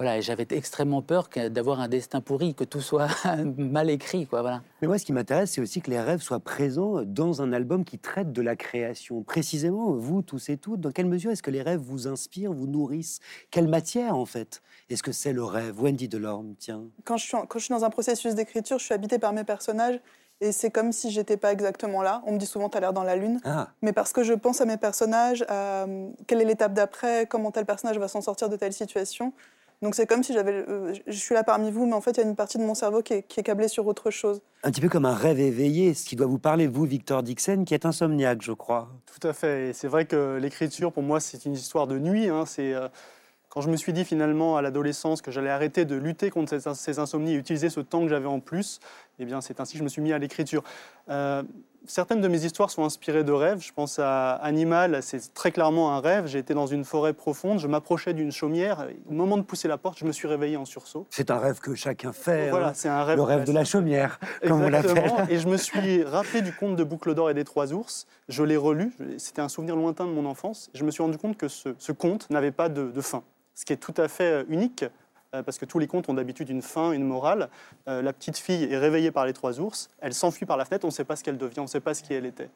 [0.00, 0.18] voilà.
[0.18, 3.08] Et j'avais extrêmement peur d'avoir un destin pourri, que tout soit
[3.56, 4.40] mal écrit, quoi.
[4.40, 4.62] Voilà.
[4.82, 7.84] Mais moi, ce qui m'intéresse, c'est aussi que les rêves soient présents dans un album
[7.84, 9.22] qui traite de la création.
[9.22, 12.66] Précisément, vous tous et toutes, dans quelle mesure est-ce que les rêves vous inspirent, vous
[12.66, 13.20] nourrissent?
[13.50, 15.80] Quelle matière, en fait Est-ce que c'est le rêve?
[15.80, 16.82] Wendy Delorme, tiens.
[17.04, 19.32] Quand je, suis en- quand je suis dans un processus d'écriture, je suis habitée par
[19.32, 20.00] mes personnages
[20.42, 22.22] et c'est comme si j'étais pas exactement là.
[22.26, 24.62] On me dit souvent t'as l'air dans la lune, Ah, mais parce que je pense
[24.62, 28.48] à mes personnages, à euh, quelle est l'étape d'après, comment tel personnage va s'en sortir
[28.48, 29.34] de telle situation.
[29.82, 32.18] Donc c'est comme si j'avais, euh, je suis là parmi vous, mais en fait il
[32.18, 34.42] y a une partie de mon cerveau qui est, qui est câblée sur autre chose.
[34.62, 37.64] un petit peu comme un rêve éveillé, ce qui doit vous parler, vous, Victor Dixon,
[37.64, 38.90] qui est insomniaque, je crois.
[39.06, 39.68] Tout à fait.
[39.68, 42.28] Et c'est vrai que l'écriture, pour moi, c'est une histoire de nuit.
[42.28, 42.44] hein.
[42.44, 42.88] C'est euh,
[43.48, 46.74] quand je me suis dit finalement à l'adolescence que j'allais arrêter de lutter contre ces,
[46.74, 48.80] ces insomnies et utiliser ce temps que j'avais en plus,
[49.18, 50.62] eh bien, c'est ainsi que je me suis mis à l'écriture.
[51.08, 51.42] Euh,
[51.86, 53.60] certaines de mes histoires sont inspirées de rêves.
[53.60, 56.26] Je pense à Animal, c'est très clairement un rêve.
[56.26, 58.86] J'ai été dans une forêt profonde, je m'approchais d'une chaumière.
[59.08, 61.06] Au moment de pousser la porte, je me suis réveillé en sursaut.
[61.10, 62.50] C'est un rêve que chacun fait.
[62.50, 62.72] Voilà, hein.
[62.74, 63.16] c'est un rêve.
[63.16, 65.16] Le rêve de la chaumière, comme on Exactement.
[65.16, 65.34] l'appelle.
[65.34, 68.06] Et je me suis rappelé du conte de Boucle d'Or et des Trois Ours.
[68.28, 68.92] Je l'ai relu.
[69.18, 70.70] C'était un souvenir lointain de mon enfance.
[70.74, 73.22] Je me suis rendu compte que ce, ce conte n'avait pas de, de fin,
[73.54, 74.84] ce qui est tout à fait euh, unique.
[75.34, 77.48] Euh, Parce que tous les contes ont d'habitude une fin, une morale.
[77.88, 80.84] Euh, la petite fille est réveillée par les trois ours, elle s'enfuit par la fenêtre,
[80.84, 82.50] on ne sait pas ce qu'elle devient, on ne sait pas ce qui elle était.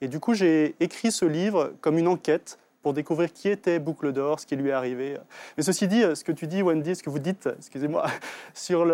[0.00, 4.12] Et du coup, j'ai écrit ce livre comme une enquête pour découvrir qui était Boucle
[4.12, 5.16] d'Or, ce qui lui est arrivé.
[5.56, 8.04] Mais ceci dit, ce que tu dis, Wendy, ce que vous dites, excusez-moi,
[8.54, 8.84] sur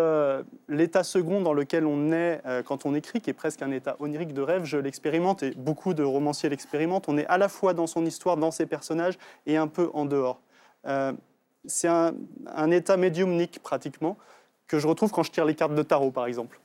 [0.69, 3.97] l'état second dans lequel on est euh, quand on écrit, qui est presque un état
[3.99, 7.09] onirique de rêve, je l'expérimente et beaucoup de romanciers l'expérimentent.
[7.09, 10.05] On est à la fois dans son histoire, dans ses personnages et un peu en
[10.05, 10.39] dehors.
[11.65, 12.13] C'est un,
[12.47, 14.17] un état médiumnique pratiquement
[14.67, 16.59] que je retrouve quand je tire les cartes de tarot, par exemple.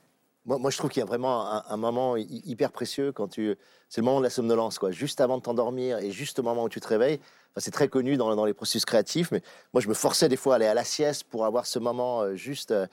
[0.45, 3.57] Moi, je trouve qu'il y a vraiment un, moment hy- hyper précieux quand tu.
[3.89, 4.91] C'est le moment de la somnolence, quoi.
[4.91, 7.19] Juste avant de t'endormir et juste au moment où tu te réveilles.
[7.51, 9.41] Enfin, c'est très connu dans, les processus créatifs, mais
[9.73, 12.21] moi, je me forçais des fois à aller à la sieste pour avoir ce moment
[12.21, 12.71] euh, juste.
[12.71, 12.87] euh,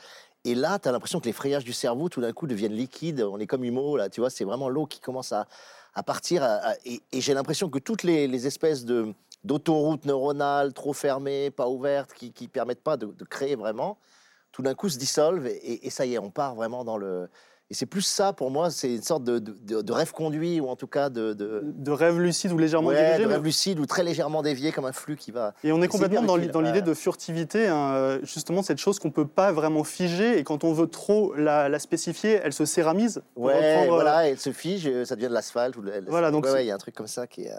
[0.45, 3.23] et là, tu as l'impression que les frayages du cerveau, tout d'un coup, deviennent liquides.
[3.23, 5.47] On est comme Humo, là, tu vois, c'est vraiment l'eau qui commence à,
[6.05, 6.45] partir.
[6.85, 9.15] et j'ai l'impression que toutes les espèces de
[9.45, 13.99] d'autoroutes neuronales trop fermées, pas ouvertes, qui ne permettent pas de, de créer vraiment,
[14.53, 17.29] tout d'un coup se dissolvent et, et ça y est, on part vraiment dans le.
[17.71, 20.69] Et c'est plus ça pour moi, c'est une sorte de, de- de rêve conduit ou
[20.69, 23.23] en tout cas de, de, De rêve lucide ou légèrement ouais, dirigé.
[23.23, 25.55] de mais- rêve lucide ou très légèrement dévié comme un flux qui va.
[25.65, 29.15] Et on est complètement dans l'idée de furtivité, hein, euh, justement cette chose qu'on ne
[29.15, 33.23] peut pas vraiment figer, et quand on veut trop la, la spécifier, elle se céramise.
[33.35, 35.75] Ouais, reprendre, euh, voilà, elle se fige, euh, ça devient de l'asphalte.
[36.07, 37.53] Voilà, donc ouais, c'est- ouais, il y a un truc comme ça qui est.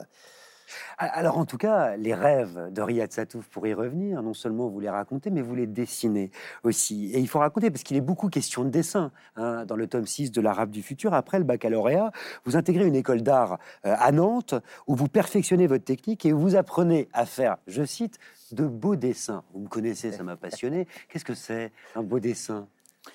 [0.97, 4.79] Alors, en tout cas, les rêves de Riyad Satouf, pour y revenir, non seulement vous
[4.79, 6.31] les racontez, mais vous les dessinez
[6.63, 7.11] aussi.
[7.13, 9.11] Et il faut raconter, parce qu'il est beaucoup question de dessin.
[9.35, 12.11] hein, dans le tome 6 de l'Arabe du futur, après le baccalauréat,
[12.45, 14.55] vous intégrez une école d'art euh, à Nantes,
[14.87, 18.19] où vous perfectionnez votre technique et où vous apprenez à faire, je cite,
[18.51, 19.43] de beaux dessins.
[19.53, 20.87] Vous me connaissez, ça m'a passionné.
[21.09, 22.67] Qu'est-ce que c'est, un beau dessin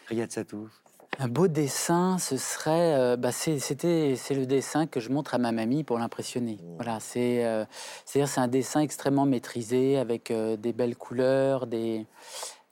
[0.08, 0.70] Riyad Satouf?
[1.22, 5.34] Un beau dessin, ce serait, euh, bah, c'est, c'était, c'est le dessin que je montre
[5.34, 6.56] à ma mamie pour l'impressionner.
[6.76, 7.66] Voilà, c'est, euh,
[8.06, 12.06] c'est-à-dire c'est un dessin extrêmement maîtrisé avec euh, des belles couleurs, des,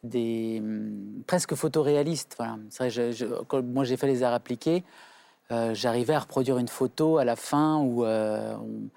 [0.03, 2.37] des hum, presque photoréalistes.
[2.39, 4.83] Voilà, c'est vrai, je- je- quand moi j'ai fait les arts appliqués,
[5.73, 8.89] j'arrivais à reproduire une photo à la fin où on-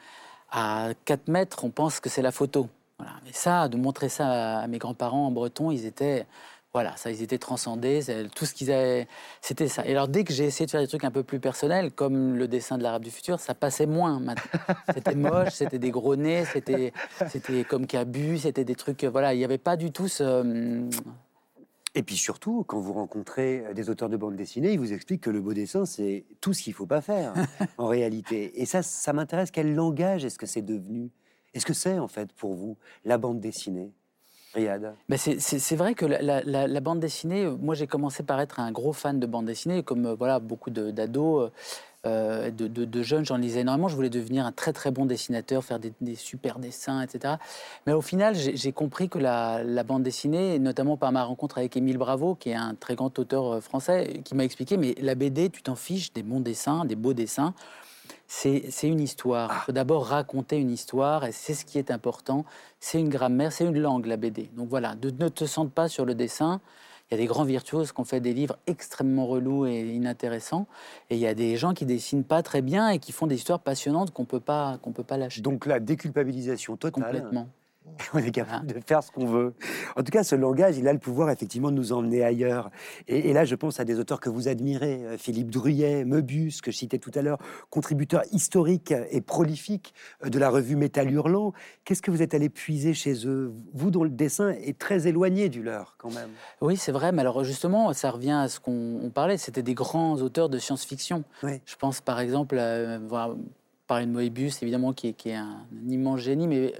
[0.51, 2.67] à 4 mètres, on pense que c'est la photo.
[2.97, 3.13] Voilà.
[3.25, 6.25] Mais ça, de montrer ça à, à mes grands-parents en breton, ils étaient,
[6.73, 7.99] voilà, ça, ils étaient transcendés.
[8.33, 9.07] Tout ce qu'ils avaient,
[9.41, 9.85] c'était ça.
[9.85, 12.35] Et alors, dès que j'ai essayé de faire des trucs un peu plus personnels, comme
[12.37, 14.19] le dessin de l'arabe du futur, ça passait moins.
[14.21, 14.43] maintenant.
[14.93, 16.93] C'était moche, c'était des gros nez, c'était,
[17.29, 20.23] c'était comme Cabu, c'était des trucs, voilà, il n'y avait pas du tout ce.
[20.23, 20.89] hum,
[21.93, 25.29] Et puis surtout, quand vous rencontrez des auteurs de bande dessinée, ils vous expliquent que
[25.29, 27.33] le beau dessin, c'est tout ce qu'il faut pas faire
[27.77, 28.61] en réalité.
[28.61, 29.51] Et ça, ça m'intéresse.
[29.51, 31.11] Quel langage est-ce que c'est devenu?
[31.53, 33.91] Est-ce que c'est en fait pour vous la bande dessinée?
[35.07, 39.19] Ben c'est- vrai que la, bande dessinée, moi j'ai commencé par être un gros fan
[39.19, 41.49] de bande dessinée, comme euh, voilà beaucoup d'ados.
[42.05, 43.87] euh, de, de, de jeune, j'en lisais énormément.
[43.87, 47.35] Je voulais devenir un très très bon dessinateur, faire des, super dessins, etc.
[47.85, 51.77] Mais au final, j'ai compris que la, la bande dessinée, notamment par ma rencontre avec
[51.77, 55.13] Émile Bravo, qui est un très grand auteur euh, français, qui m'a expliqué, mais la
[55.15, 57.53] BD, tu t'en fiches des bons dessins, des beaux dessins.
[58.33, 59.51] C'est une histoire.
[59.53, 62.45] Il faut d'abord raconter une histoire, et c'est ce qui est important.
[62.79, 64.49] C'est une grammaire, c'est une langue, la BD.
[64.55, 66.61] Donc voilà, de- ne te sente pas sur le dessin.
[67.09, 70.65] Il y a des grands virtuoses qui ont fait des livres extrêmement relous et inintéressants.
[71.09, 73.35] Et il y a des gens qui dessinent pas très bien et qui font des
[73.35, 77.03] histoires passionnantes qu'on peut pas qu'on peut pas lâcher Donc la déculpabilisation totale.
[77.03, 77.49] complètement.
[78.13, 79.53] On est capable de faire ce qu'on veut.
[79.95, 82.69] En tout cas, ce langage, il a le pouvoir effectivement de nous emmener ailleurs.
[83.07, 86.61] Et, et là, je pense à des auteurs que vous admirez, euh, Philippe Druyet, Möbius,
[86.61, 87.39] que je citais tout à l'heure,
[87.69, 91.53] contributeur historique et prolifique euh, de la revue Métal Hurlant.
[91.83, 93.51] Qu'est-ce que vous êtes allé puiser chez eux?
[93.73, 96.29] Vous, dont le dessin est très éloigné du leur, quand même.
[96.61, 97.11] Oui, c'est vrai.
[97.11, 99.37] Mais alors justement, ça revient à ce qu'on on parlait.
[99.37, 101.23] C'était des grands auteurs de science-fiction.
[101.43, 101.61] Oui.
[101.65, 103.33] Je pense par exemple à voilà,
[103.87, 106.73] parler de Moebius, évidemment, qui est, qui est un, un immense génie, mais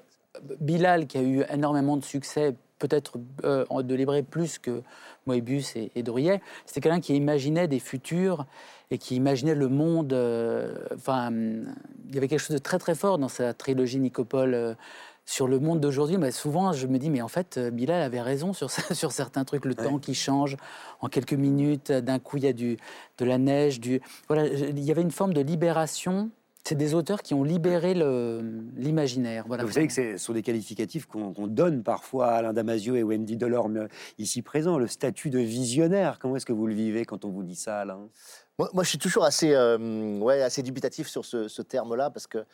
[0.60, 4.82] Bilal, qui a eu énormément de succès, peut-être euh, de livrer plus que
[5.28, 8.46] Moebius et, et Druyet, c'était quelqu'un qui imaginait des futurs
[8.90, 10.14] et qui imaginait le monde.
[10.14, 14.54] euh, Enfin, il y avait quelque chose de très très fort dans sa trilogie Nicopole.
[14.54, 14.74] euh,
[15.24, 18.54] sur le monde d'aujourd'hui, mais souvent je me dis, mais en fait, Bilal avait raison
[18.54, 19.84] sur, ça- sur certains trucs, le Ouais.
[19.86, 20.58] temps qui change
[21.00, 22.78] en quelques minutes, d'un coup il y a du,
[23.20, 24.02] de la neige, du...
[24.28, 26.32] Voilà, il y avait une forme de libération.
[26.64, 27.94] C'est des auteurs qui ont libéré
[28.76, 29.46] l'imaginaire.
[29.48, 29.64] Voilà.
[29.64, 33.36] Vous savez que ce sont des qualificatifs qu'on donne parfois à Alain Damasio et Wendy
[33.36, 33.88] Delorme euh,
[34.20, 36.20] ici présents, le statut de visionnaire.
[36.20, 38.08] Comment est-ce que vous le vivez quand on vous dit ça, Alain?
[38.60, 42.28] Moi, moi, je suis toujours assez, euh, ouais, assez dubitatif sur ce, ce terme-là parce
[42.28, 42.46] que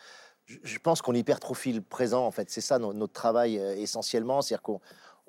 [0.46, 2.26] je, je pense qu'on hypertrophie le présent.
[2.26, 4.80] En fait, c'est ça no- notre travail euh, essentiellement, c'est-à-dire qu'on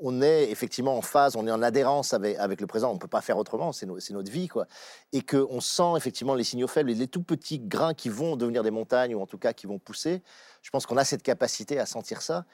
[0.01, 2.91] on est effectivement en phase, on est en adhérence avec, le présent.
[2.91, 4.67] On ne peut pas faire autrement, c'est notre vie, quoi.
[5.13, 8.63] Et qu'on sent effectivement les signaux faibles et les tout petits grains qui vont devenir
[8.63, 10.23] des montagnes ou en tout cas qui vont pousser.
[10.63, 12.45] Je pense qu'on a cette capacité à sentir ça.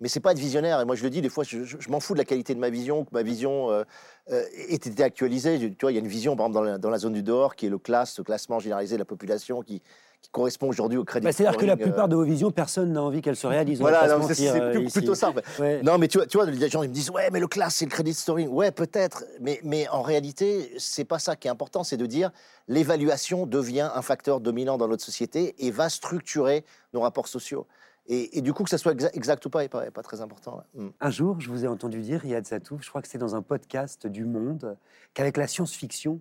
[0.00, 0.80] Mais c'est pas être visionnaire.
[0.80, 2.54] Et moi, je le dis, des fois, je, je- je m'en fous de la qualité
[2.54, 3.82] de ma vision, que ma vision euh,
[4.30, 5.58] euh, ait été actualisée.
[5.58, 7.22] Tu vois, il y a une vision, par exemple, dans la, dans la zone du
[7.22, 9.80] dehors, qui est le classe, le classement généralisé de la population, qui,
[10.20, 11.24] qui correspond aujourd'hui au crédit.
[11.24, 13.46] Bah, C'est-à-dire que la scoring, euh, plupart de vos visions, personne n'a envie qu'elles se
[13.46, 13.80] réalisent.
[13.80, 14.00] Voilà,
[14.34, 15.32] c'est euh, plutôt ça.
[15.58, 15.80] Ouais.
[15.82, 17.76] Non, mais tu vois, tu vois, les gens ils me disent ouais, mais le class
[17.76, 18.48] c'est le credit scoring.
[18.48, 21.84] Ouais, peut-être, mais mais en réalité, c'est pas ça qui est important.
[21.84, 22.32] C'est de dire
[22.68, 27.66] l'évaluation devient un facteur dominant dans notre société et va structurer nos rapports sociaux.
[28.08, 30.62] Et, du coup, que ça soit exa- exact ou pas, est pas, pas très important.
[30.74, 30.88] Mm.
[31.00, 33.42] Un jour, je vous ai entendu dire, Riyad Satouf, je crois que c'est dans un
[33.42, 34.76] podcast du Monde,
[35.12, 36.20] qu'avec la science-fiction,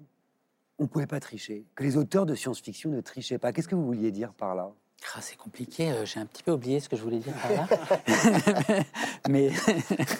[0.79, 3.53] on ne pouvait pas tricher, que les auteurs de science-fiction ne trichaient pas.
[3.53, 4.71] Qu'est-ce que vous vouliez dire par là?
[5.17, 7.51] Ah, c'est compliqué, euh, j'ai un petit peu oublié ce que je voulais dire par
[7.51, 7.67] là.
[9.29, 9.49] mais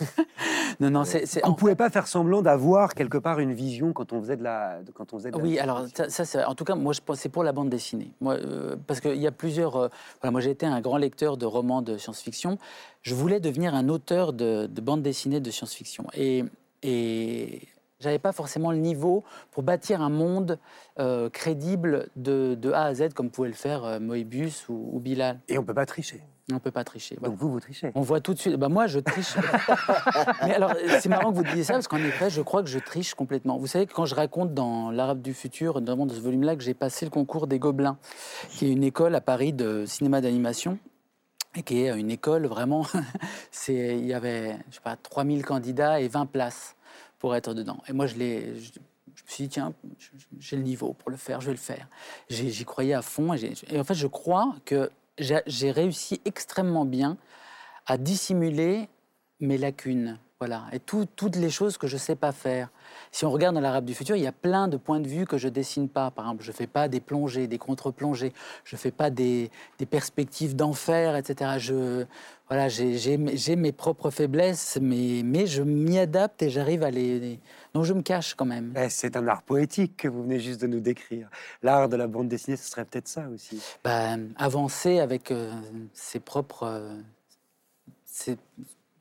[0.79, 1.25] non, non, c'est...
[1.25, 4.21] c'est- On en- ne pouvait pas faire semblant d'avoir quelque part une vision quand on
[4.21, 6.63] faisait de la, quand on faisait de la Oui, alors ça, ça, c'est- en tout
[6.63, 8.11] cas, moi, je c'est pour la bande dessinée.
[8.21, 9.75] Moi, euh, parce qu'il y a plusieurs.
[9.75, 9.87] euh,
[10.21, 12.57] voilà, moi, j'ai été un grand lecteur de romans de science-fiction.
[13.01, 16.05] Je voulais devenir un auteur de, de bande dessinée de science-fiction.
[16.13, 16.43] Et,
[16.83, 17.67] et
[17.99, 20.59] j'avais pas forcément le niveau pour bâtir un monde
[20.99, 24.99] euh, crédible de, de A à Z, comme pouvait le faire euh, Moebius ou, ou
[24.99, 25.39] Bilal.
[25.47, 26.23] Et on ne peut pas tricher.
[26.53, 27.15] On peut pas tricher.
[27.19, 27.31] voilà.
[27.31, 27.91] Donc vous, vous trichez.
[27.95, 28.55] On voit tout de suite.
[28.55, 29.35] Bah moi, je triche.
[30.43, 32.77] Mais alors, c'est marrant que vous disiez ça parce qu'en effet, je crois que je
[32.77, 33.57] triche complètement.
[33.57, 36.61] Vous savez que quand je raconte dans l'Arabe du futur, notamment dans ce volume-là, que
[36.61, 37.97] j'ai passé le concours des Gobelins,
[38.49, 40.77] qui est une école à Paris de cinéma d'animation.
[41.55, 42.85] Et qui est une école vraiment.
[43.51, 46.75] c'est, il y avait, je sais pas, 3000 candidats et 20 places
[47.33, 47.81] être dedans.
[47.87, 48.55] Et moi, je me
[49.25, 49.73] suis dit, tiens,
[50.39, 51.87] j'ai le niveau pour le faire, je vais le faire.
[52.29, 53.33] J'y croyais à fond.
[53.33, 57.17] Et, en fait, je crois que j'ai réussi extrêmement bien
[57.87, 58.89] à dissimuler
[59.39, 60.19] mes lacunes.
[60.41, 60.65] Voilà.
[60.73, 62.69] Et tout- toutes les choses que je ne sais pas faire.
[63.09, 65.25] Si on regarde dans l'Arabe du futur, il y a plein de points de vue
[65.25, 66.11] que je dessine pas.
[66.11, 68.33] Par exemple, je ne fais pas des plongées, des contre-plongées.
[68.65, 71.51] Je ne fais pas des, des perspectives d'enfer, etc.
[71.57, 72.05] Je,
[72.49, 72.97] voilà, j'ai-
[73.55, 77.39] mes- propres faiblesses, mais, mais je m'y adapte et j'arrive à les,
[77.73, 78.73] Donc je me cache quand même.
[78.77, 81.29] Eh, C'est un art poétique que vous venez juste de nous décrire.
[81.63, 83.61] L'art de la bande dessinée, ce serait peut-être ça aussi.
[83.85, 85.53] ben, avancer avec euh,
[85.93, 86.93] ses propres, euh,
[88.05, 88.37] ses-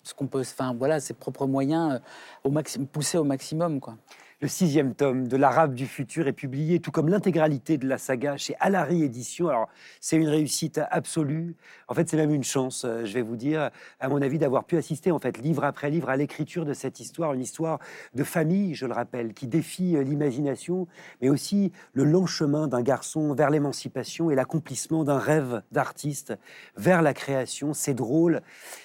[0.04, 1.98] ce qu'on peut, enfin voilà, ses propres moyens euh,
[2.44, 3.96] au maximum, pousser au maximum quoi.
[4.44, 8.36] Le sixième tome de l'Arabe du futur est publié, tout comme l'intégralité de la saga
[8.36, 9.48] chez Alary Éditions.
[9.48, 9.68] Alors,
[10.00, 11.56] c'est une réussite absolue.
[11.88, 14.64] En fait, c'est même une chance, euh, je vais vous dire, à mon avis, d'avoir
[14.64, 17.78] pu assister, en fait, livre après livre, à l'écriture de cette histoire, une histoire
[18.14, 20.88] de famille, je le rappelle, qui défie euh, l'imagination,
[21.22, 26.34] mais aussi le long chemin d'un garçon vers l'émancipation et l'accomplissement d'un rêve d'artiste
[26.76, 27.72] vers la création.
[27.72, 28.42] C'est drôle,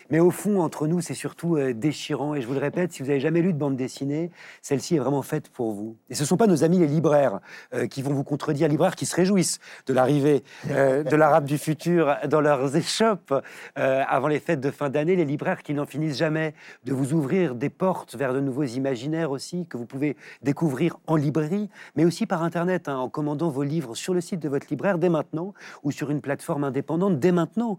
[0.10, 2.34] Mais au fond, entre nous, c'est surtout euh, déchirant.
[2.34, 5.00] Et je vous le répète, si vous n'avez jamais lu de bande dessinée, celle-ci est
[5.00, 5.98] vraiment faite pour vous.
[6.10, 7.40] Et ce ne sont pas nos amis les libraires
[7.74, 11.58] euh, qui vont vous contredire, libraires qui se réjouissent de l'arrivée euh, de l'arabe du
[11.58, 13.34] futur dans leurs échoppes
[13.76, 15.16] avant les fêtes de fin d'année.
[15.16, 16.54] Les libraires qui n'en finissent jamais
[16.86, 21.16] de vous ouvrir des portes vers de nouveaux imaginaires aussi, que vous pouvez découvrir en
[21.16, 24.68] librairie, mais aussi par Internet, hein, en commandant vos livres sur le site de votre
[24.70, 27.78] libraire dès maintenant ou sur une plateforme indépendante dès maintenant.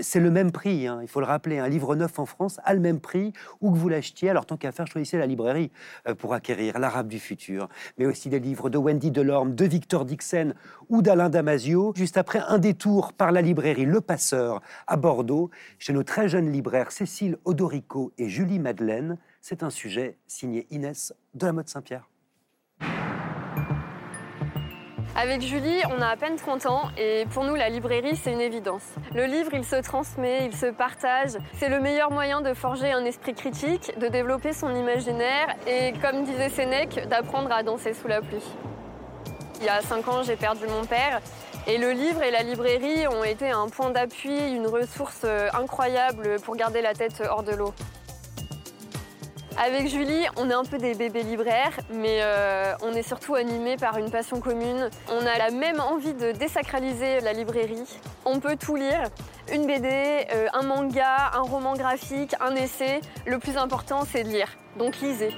[0.00, 1.58] c'est le même prix, hein, il faut le rappeler.
[1.68, 4.30] Un livre neuf en France a le même prix où que vous l'achetiez.
[4.30, 5.70] Alors tant qu'à faire, choisissez la librairie
[6.08, 10.06] euh, pour acquérir l'Arabe du futur, mais aussi des livres de Wendy Delorme, de Victor
[10.06, 10.54] Dixon
[10.88, 11.92] ou d'Alain Damasio.
[11.94, 16.50] Juste après un détour par la librairie Le Passeur à Bordeaux, chez nos très jeunes
[16.50, 19.18] libraires Cécile Odorico et Julie Madeleine.
[19.42, 22.08] C'est un sujet signé Inès de la mode Saint-Pierre.
[25.20, 28.40] Avec Julie, on a à peine 30 ans et pour nous, la librairie, c'est une
[28.40, 28.84] évidence.
[29.12, 31.30] Le livre, il se transmet, il se partage.
[31.54, 36.22] C'est le meilleur moyen de forger un esprit critique, de développer son imaginaire et, comme
[36.22, 38.44] disait Sénèque, d'apprendre à danser sous la pluie.
[39.58, 41.20] Il y a 5 ans, j'ai perdu mon père
[41.66, 46.36] et le livre et la librairie ont été un point d'appui, une ressource euh, incroyable
[46.44, 47.74] pour garder la tête hors de l'eau.
[49.60, 53.76] Avec Julie, on est un peu des bébés libraires, mais euh, on est surtout animés
[53.76, 54.88] par une passion commune.
[55.10, 57.82] On a la même envie de désacraliser la librairie.
[58.24, 59.10] On peut tout lire,
[59.52, 59.88] une BD,
[60.32, 63.00] euh, un manga, un roman graphique, un essai.
[63.26, 64.48] Le plus important, c'est de lire.
[64.78, 65.34] Donc lisez.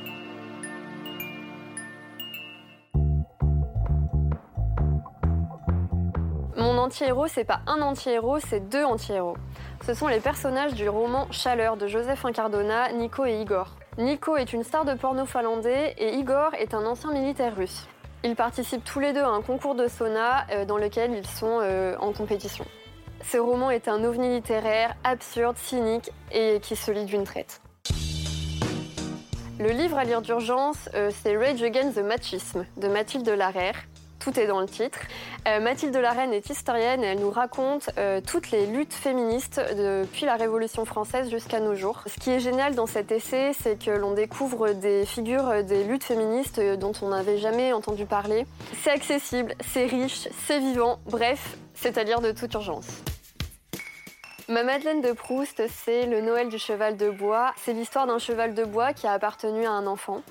[6.58, 9.38] Mon anti-héros, c'est pas un anti-héros, c'est deux anti-héros.
[9.86, 13.79] Ce sont les personnages du roman Chaleur de Joseph Incardona, Nico et Igor.
[14.00, 17.86] Nico est une star de porno finlandais et Igor est un ancien militaire russe.
[18.24, 21.58] Ils participent tous les deux à un concours de sauna euh, dans lequel ils sont
[21.60, 22.64] euh, en compétition.
[23.22, 27.60] Ce roman est un ovni littéraire absurde, cynique et qui se lit d'une traite.
[29.58, 33.76] Le livre à lire d'urgence, euh, c'est Rage Against the Machisme de Mathilde Larère
[34.20, 35.00] tout est dans le titre.
[35.48, 40.26] Euh, Mathilde Larraine est historienne et elle nous raconte euh, toutes les luttes féministes depuis
[40.26, 42.02] la Révolution française jusqu'à nos jours.
[42.06, 45.82] Ce qui est génial dans cet essai, c'est que l'on découvre des figures euh, des
[45.82, 48.46] luttes féministes dont on n'avait jamais entendu parler.
[48.82, 52.86] C'est accessible, c'est riche, c'est vivant, bref, c'est à lire de toute urgence.
[54.48, 57.52] Ma Madeleine de Proust, c'est le Noël du cheval de bois.
[57.56, 60.22] C'est l'histoire d'un cheval de bois qui a appartenu à un enfant.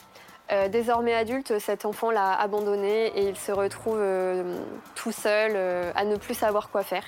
[0.52, 4.58] Euh, désormais adulte, cet enfant l'a abandonné et il se retrouve euh,
[4.96, 7.04] tout seul euh, à ne plus savoir quoi faire.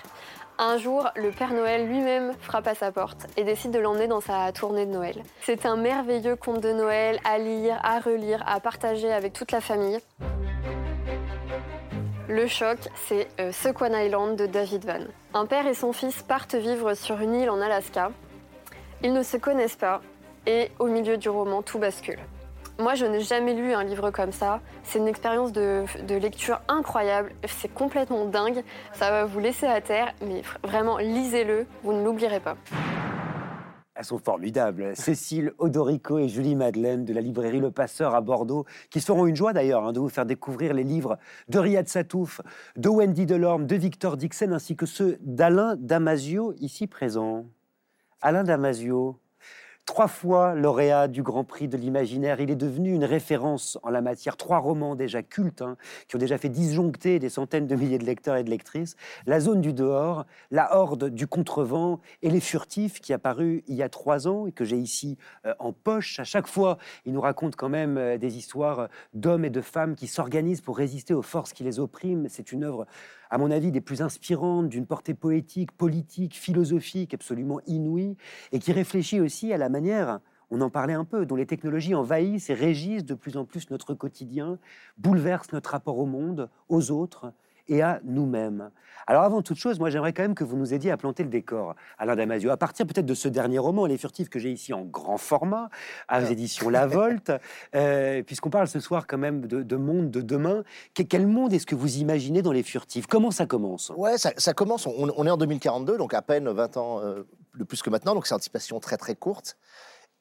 [0.60, 4.22] Un jour, le Père Noël lui-même frappe à sa porte et décide de l'emmener dans
[4.22, 5.24] sa tournée de Noël.
[5.42, 9.62] C'est un merveilleux conte de Noël à lire, à relire, à partager avec toute la
[9.62, 9.98] famille.
[12.30, 12.78] Le choc,
[13.08, 15.06] c'est Sequan Island de David Van.
[15.34, 18.12] Un père et son fils partent vivre sur une île en Alaska.
[19.04, 20.02] Ils ne se connaissent pas
[20.46, 22.20] et au milieu du roman, tout bascule.
[22.80, 24.60] Moi, je n'ai jamais lu un livre comme ça.
[24.84, 27.32] C'est une expérience de, lecture incroyable.
[27.48, 28.64] C'est complètement dingue.
[28.94, 31.66] Ça va vous laisser à terre, mais vraiment, lisez-le.
[31.84, 32.58] Vous ne l'oublierez pas.
[33.94, 34.96] Elles sont formidables.
[34.96, 39.36] Cécile Odorico et Julie Madeleine de la librairie Le Passeur à Bordeaux, qui seront une
[39.36, 42.42] joie d'ailleurs hein, de vous faire découvrir les livres de Riyad Satouf,
[42.78, 47.46] de Wendy Delorme, de Victor Dixon, ainsi que ceux d'Alain Damasio, ici présent.
[48.22, 49.20] Alain Damasio,
[49.86, 54.02] Trois fois lauréat du Grand Prix de l'imaginaire, il est devenu une référence en la
[54.02, 54.38] matière.
[54.38, 55.76] Trois romans déjà cultes, hein,
[56.08, 58.96] qui ont déjà fait disjoncter des centaines de milliers de lecteurs et de lectrices.
[59.26, 63.76] La zone du dehors, La horde du contrevent et Les furtifs, qui a paru il
[63.76, 66.20] y a trois ans et que j'ai ici euh, en poche.
[66.20, 69.96] À chaque fois, il nous raconte quand même euh, des histoires d'hommes et de femmes
[69.96, 72.28] qui s'organisent pour résister aux forces qui les oppriment.
[72.30, 72.86] C'est une œuvre
[73.32, 78.18] à mon avis, des plus inspirantes, d'une portée poétique, politique, philosophique absolument inouïe,
[78.52, 80.20] et qui réfléchit aussi à la manière,
[80.52, 83.70] on en parlait un peu, dont les technologies envahissent et régissent de plus en plus
[83.70, 84.60] notre quotidien,
[84.98, 87.32] bouleversent notre rapport au monde, aux autres,
[87.68, 88.72] et à nous-mêmes.
[89.08, 91.30] Alors avant toute chose, moi j'aimerais quand même que vous nous aidiez à planter le
[91.30, 94.74] décor, Alain Damasio, à partir peut-être de ce dernier roman, Les Furtifs, que j'ai ici
[94.74, 95.70] en grand format, aux
[96.08, 96.32] ah.
[96.32, 97.32] éditions La Volte,
[97.76, 100.64] euh, puisqu'on parle ce soir quand même de, monde de demain.
[100.94, 103.92] quel monde est-ce que vous imaginez dans Les Furtifs Comment ça commence?
[103.98, 107.24] Ouais, ça, commence, on, est en 2042, donc à peine 20 ans euh,
[107.58, 109.58] de plus que maintenant, donc c'est anticipation très très courte.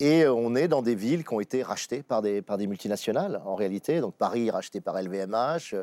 [0.00, 3.42] Et on est dans des villes qui ont été rachetées par des, par des multinationales,
[3.44, 4.00] en réalité.
[4.00, 5.74] Donc Paris racheté par LVMH,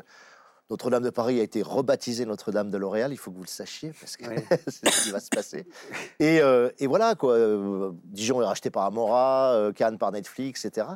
[0.70, 3.92] notre-Dame de Paris a été rebaptisée Notre-Dame de L'Oréal, il faut que vous le sachiez,
[3.98, 4.24] parce que
[4.68, 5.66] c'est ce qui va se passer.
[6.18, 7.34] Et, euh, voilà, quoi.
[7.34, 10.86] Euh, Dijon est racheté par Amora, euh, Cannes par Netflix, etc.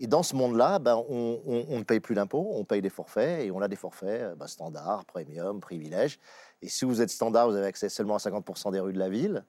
[0.00, 3.52] Et dans ce monde-là, ben, on, ne paye plus d'impôts, on paye des forfaits, et
[3.52, 6.18] on a des forfaits ben, standards, premium, privilèges.
[6.60, 9.08] Et si vous êtes standard, vous avez accès seulement à 50% des rues de la
[9.08, 9.44] ville.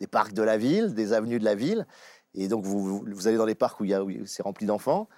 [0.00, 1.86] des parcs de la ville, des avenues de la ville.
[2.34, 5.08] Et donc, vous, vous- vous allez dans les parcs où, où c'est rempli d'enfants.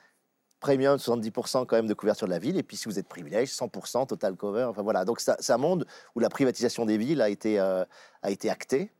[0.66, 2.56] Premium, 70% quand même de couverture de la ville.
[2.58, 4.64] Et puis, si vous êtes privilège, 100% total cover.
[4.64, 5.04] Enfin, voilà.
[5.04, 7.84] Donc, c'est c'est un monde où la privatisation des villes a été, euh,
[8.22, 8.90] a été actée.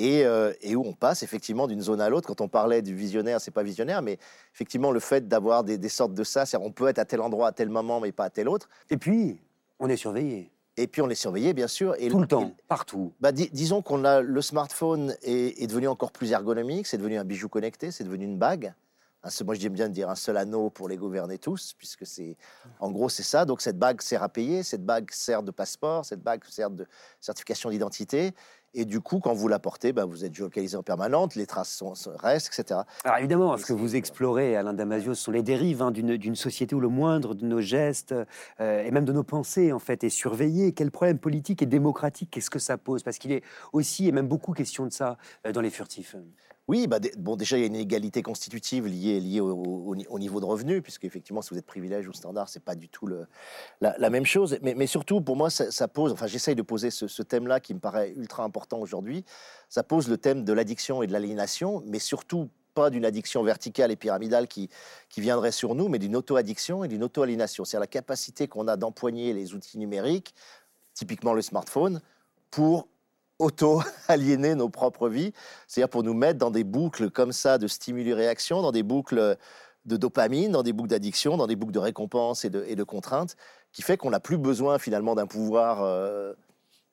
[0.00, 2.28] Et, euh, et où on passe effectivement d'une zone à l'autre.
[2.28, 4.16] Quand on parlait du visionnaire, c'est pas visionnaire, mais
[4.54, 7.20] effectivement, le fait d'avoir des, des sortes de ça, c'est-à-dire on peut être à tel
[7.20, 8.68] endroit, à tel moment, mais pas à tel autre.
[8.90, 9.40] Et puis,
[9.80, 11.96] on est surveillé Et puis, on est surveillé, bien sûr.
[11.98, 13.12] Et tout le et- temps, partout.
[13.18, 17.18] bah, di- disons qu'on a le smartphone est, est devenu encore plus ergonomique, c'est devenu
[17.18, 18.74] un bijou connecté, c'est devenu une bague.
[19.30, 22.36] Seul- moi, j'aime bien dire un seul anneau pour les gouverner tous, puisque c'est,
[22.80, 23.44] en gros, c'est ça.
[23.44, 26.86] Donc, cette bague sert à payer, cette bague sert de passeport, cette bague sert de
[27.20, 28.34] certification d'identité.
[28.74, 31.70] Et du coup, quand vous la portez, bah, vous êtes géolocalisé en permanente, les traces
[31.72, 32.80] sont, restent, etc.
[33.02, 36.74] Alors évidemment, ce que vous explorez, Alain Damasio, ce sont les dérives hein, d'une société
[36.74, 38.14] où le moindre de nos gestes
[38.60, 40.72] euh, et même de nos pensées en fait est surveillé.
[40.72, 43.02] Quel problème politique et démocratique qu'est-ce que ça pose?
[43.02, 45.16] Parce qu'il est aussi et même beaucoup question de ça
[45.46, 46.14] euh, dans les furtifs.
[46.68, 50.38] Oui, bah, bon, déjà, il y a une égalité constitutive liée, au, au- au niveau
[50.38, 53.08] de revenu, puisque effectivement, si vous êtes privilège ou standard, c'est pas du tout
[53.80, 54.58] la, même chose.
[54.62, 57.80] Mais, surtout, pour moi, ça, pose, enfin, j'essaye de poser ce, ce thème-là qui me
[57.80, 59.24] paraît ultra important aujourd'hui.
[59.70, 63.90] Ça pose le thème de l'addiction et de l'aliénation, mais surtout pas d'une addiction verticale
[63.90, 64.68] et pyramidale qui,
[65.08, 67.64] qui viendrait sur nous, mais d'une auto-addiction et d'une auto-aliénation.
[67.64, 70.34] C'est-à-dire la capacité qu'on a d'empoigner les outils numériques,
[70.92, 72.02] typiquement le smartphone,
[72.50, 72.88] pour
[73.38, 75.32] auto-aliéner nos propres vies,
[75.66, 79.36] c'est-à-dire pour nous mettre dans des boucles comme ça de stimuli-réaction, dans des boucles
[79.84, 82.82] de dopamine, dans des boucles d'addiction, dans des boucles de récompense et de, et de
[82.84, 83.36] contraintes,
[83.72, 86.32] qui fait qu'on n'a plus besoin finalement d'un pouvoir euh,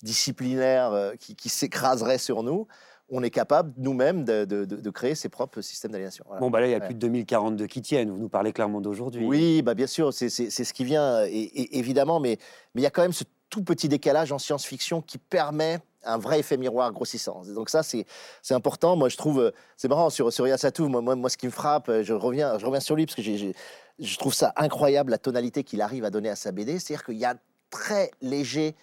[0.04, 2.68] disciplinaire euh, qui, qui s'écraserait sur nous.
[3.10, 6.24] On est capable nous-mêmes de, de- de- de créer ses propres systèmes d'aliénation.
[6.28, 6.40] Voilà.
[6.40, 6.86] Bon, bah là, il y a Ouais.
[6.86, 8.10] plus de 2042 qui tiennent.
[8.10, 9.26] Vous nous parlez clairement d'aujourd'hui.
[9.28, 12.38] Oui, bah bien sûr, c'est ce qui vient, et, et- évidemment, mais
[12.74, 16.18] mais il y a quand même ce tout petit décalage en science-fiction qui permet un
[16.18, 17.42] vrai effet miroir grossissant.
[17.56, 18.06] Donc ça, c'est
[18.52, 18.96] important.
[18.96, 21.52] Moi, je trouve, euh, c'est marrant, sur, sur Yasatou, moi, moi, moi, ce qui me
[21.52, 25.18] frappe, euh, je reviens, je reviens sur lui, parce que je trouve ça incroyable, la
[25.18, 26.78] tonalité qu'il arrive à donner à sa BD.
[26.80, 27.36] C'est-à-dire qu'il y a
[27.72, 28.76] très léger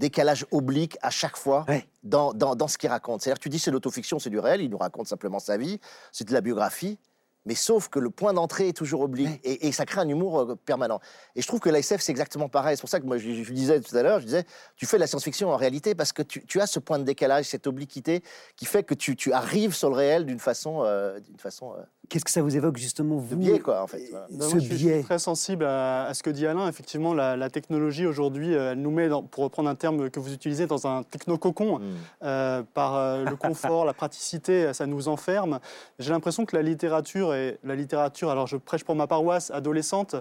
[0.00, 1.86] décalage oblique à chaque fois Ouais.
[2.02, 3.22] dans, dans, dans ce qu'il raconte.
[3.22, 5.78] C'est-à-dire tu dis c'est l'autofiction, c'est du réel, il nous raconte simplement sa vie,
[6.10, 6.98] c'est de la biographie,
[7.46, 9.40] mais sauf que le point d'entrée est toujours oblique Ouais.
[9.44, 11.00] et, et ça crée un humour euh, permanent.
[11.36, 12.76] Et je trouve que la SF, c'est exactement pareil.
[12.76, 14.44] C'est pour ça que moi, je, je disais tout à l'heure, je disais,
[14.76, 17.04] tu fais de la science-fiction en réalité parce que tu, tu as ce point de
[17.04, 18.22] décalage, cette obliquité
[18.56, 21.82] qui fait que tu, tu arrives sur le réel d'une façon, euh, d'une façon euh,
[22.10, 24.08] Qu'est-ce que ça vous évoque justement, vous biais, quoi, en fait.
[24.10, 24.26] voilà.
[24.30, 25.02] Ben, Ce moi, je, suis, je suis biais.
[25.02, 26.68] très sensible à, à ce que dit Alain.
[26.68, 30.20] Effectivement, la, la technologie aujourd'hui, euh, elle nous met, dans- pour reprendre un terme que
[30.20, 31.78] vous utilisez, dans un technococon.
[31.78, 31.82] Mm.
[32.22, 35.60] Euh, par euh, le confort, la praticité, ça nous enferme.
[35.98, 40.14] J'ai l'impression que la littérature, et la littérature, alors je prêche pour ma paroisse adolescente,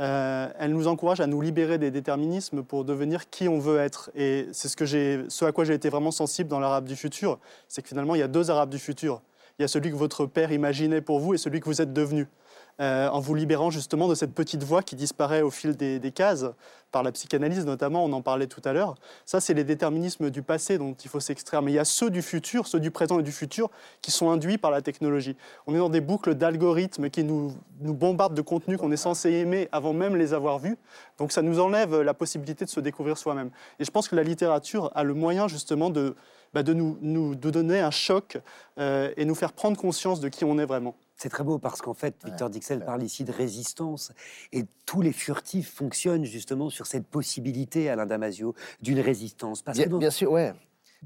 [0.00, 4.10] euh, elle nous encourage à nous libérer des déterminismes pour devenir qui on veut être.
[4.14, 7.38] Et c'est ce, que ce à quoi j'ai été vraiment sensible dans l'Arabe du futur,
[7.68, 9.20] c'est que finalement, il y a deux Arabes du futur.
[9.58, 11.92] Il y a celui que votre père imaginait pour vous et celui que vous êtes
[11.92, 12.26] devenu.
[12.80, 16.46] Euh, en vous libérant justement de cette petite voix qui disparaît au fil des, cases,
[16.90, 18.94] par la psychanalyse notamment, on en parlait tout à l'heure.
[19.26, 21.60] Ça, c'est les déterminismes du passé dont il faut s'extraire.
[21.60, 24.30] Mais il y a ceux du futur, ceux du présent et du futur, qui sont
[24.30, 25.36] induits par la technologie.
[25.66, 29.30] On est dans des boucles d'algorithmes qui nous, nous bombardent de contenus qu'on est censé
[29.30, 30.78] aimer avant même les avoir vus.
[31.18, 33.50] Donc ça nous enlève la possibilité de se découvrir soi-même.
[33.80, 36.16] Et je pense que la littérature a le moyen justement de,
[36.52, 38.38] bah, de nous, nous de donner un choc
[38.78, 40.96] euh, et nous faire prendre conscience de qui on est vraiment.
[41.16, 44.12] C'est très beau parce qu'en fait, Victor Dixel parle ici de résistance
[44.52, 49.62] et tous les furtifs fonctionnent justement sur cette possibilité, Alain Damasio, d'une résistance.
[49.62, 50.52] Parce Bien, que bien sûr, ouais.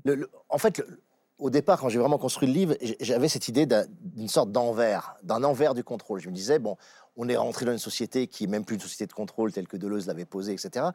[0.04, 1.00] Le- le- en fait, le-
[1.38, 5.16] au départ, quand j'ai vraiment construit le livre, j'avais cette idée d'un- d'une sorte d'envers,
[5.22, 6.18] d'un envers du contrôle.
[6.20, 6.76] Je me disais, bon,
[7.16, 9.66] on est rentré dans une société qui est même plus une société de contrôle telle
[9.66, 10.86] que Deleuze l'avait posée, etc.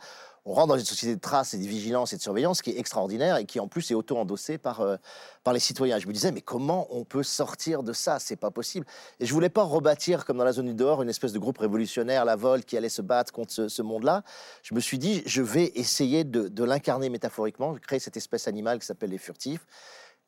[0.45, 2.80] On rentre dans une société de traces et de vigilance et de surveillance qui est
[2.80, 4.97] extraordinaire et qui en plus est auto-endossée par, euh,
[5.43, 5.99] par les citoyens.
[5.99, 8.19] Je me disais, mais comment on peut sortir de ça?
[8.19, 8.86] C'est pas possible.
[9.19, 11.57] Et je voulais pas rebâtir, comme dans la zone du dehors, une espèce de groupe
[11.57, 14.24] révolutionnaire, la Volt, qui allait se battre contre ce, ce monde-là.
[14.63, 18.80] Je me suis dit, je vais essayer de, de l'incarner métaphoriquement, créer cette espèce animale
[18.80, 19.65] qui s'appelle les furtifs,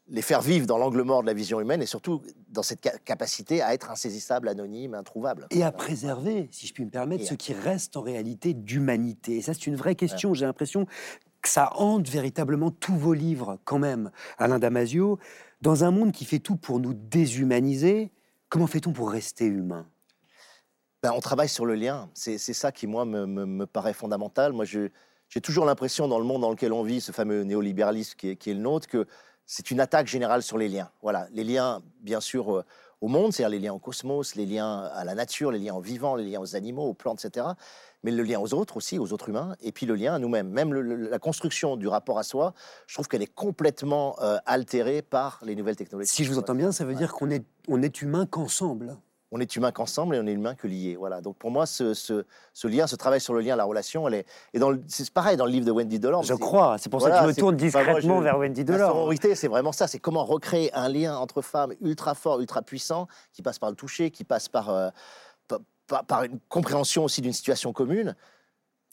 [0.08, 2.98] les faire vivre dans l'angle mort de la vision humaine et surtout dans cette ca-
[3.00, 5.48] capacité à être insaisissable, anonyme, introuvable.
[5.50, 8.54] et à préserver, si je puis me permettre, Et ce à- qui reste en réalité
[8.54, 9.38] d'humanité.
[9.38, 10.34] Et ça, c'est une vraie question.
[10.34, 10.86] J'ai l'impression
[11.42, 15.20] que ça hante véritablement tous vos livres, quand même, Alain Damasio.
[15.62, 18.12] Dans un monde qui fait tout pour nous déshumaniser,
[18.50, 19.88] comment fait-on pour rester humain?
[21.02, 22.10] Ben, on travaille sur le lien.
[22.14, 24.54] C'est ça qui, moi, me, me- me paraît fondamental.
[24.54, 24.92] Moi, j'ai
[25.42, 28.52] toujours l'impression, dans le monde dans lequel on vit, ce fameux néolibéralisme qui est, qui
[28.52, 29.06] est le nôtre, que
[29.46, 30.90] c'est une attaque générale sur les liens.
[31.02, 32.66] Voilà, les liens, bien sûr, euh,
[33.02, 35.82] au monde, c'est-à-dire les liens au cosmos, les liens à la nature, les liens aux
[35.82, 37.48] vivants, les liens aux animaux, aux plantes, etc.
[38.04, 40.50] Mais le lien aux autres aussi, aux autres humains, et puis le lien à nous-mêmes.
[40.50, 42.54] Même la construction du rapport à soi,
[42.88, 46.10] je trouve qu'elle est complètement euh, altérée par les nouvelles technologies.
[46.10, 48.98] Si je vous entends bien, ça veut dire qu'on est, on est humain qu'ensemble
[49.34, 50.96] on est humain qu'ensemble et on est humain que lié.
[50.96, 51.20] Voilà.
[51.20, 52.24] Donc pour moi, ce,
[52.64, 54.26] lien, ce travail sur le lien, la relation, elle est.
[54.54, 56.22] Et c'est pareil dans le livre de Wendy Delors.
[56.22, 56.78] Je crois.
[56.78, 58.80] C'est pour ça que je me tourne discrètement vers Wendy Delors.
[58.80, 59.88] La sororité, c'est vraiment ça.
[59.88, 63.76] C'est comment recréer un lien entre femmes ultra fort, ultra puissant, qui passe par le
[63.76, 64.90] toucher, qui passe par, euh,
[65.88, 68.16] par, une compréhension aussi d'une situation commune.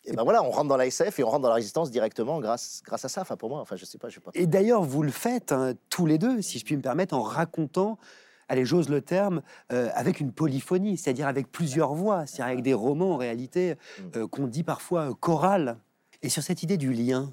[0.07, 2.81] Et ben voilà, on rentre dans l'ASF et on rentre dans la résistance directement grâce,
[2.87, 3.21] grâce à ça.
[3.21, 4.31] Enfin, pour moi, enfin, je sais pas, je sais pas.
[4.33, 7.21] Et d'ailleurs, vous le faites hein, tous les deux, si je puis me permettre, en
[7.21, 7.99] racontant
[8.51, 9.43] allez, j'ose le terme,
[9.73, 14.03] euh, avec une polyphonie, c'est-à-dire avec plusieurs voix, c'est-à-dire avec des romans en réalité mm.
[14.17, 15.79] euh, qu'on dit parfois euh, chorales.
[16.23, 17.33] Et sur cette idée du lien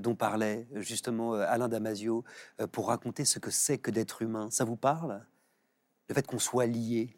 [0.00, 2.24] dont parlait justement Alain Damasio,
[2.72, 5.24] pour raconter ce que c'est que d'être humain, ça vous parle?
[6.08, 7.16] Le fait qu'on soit lié?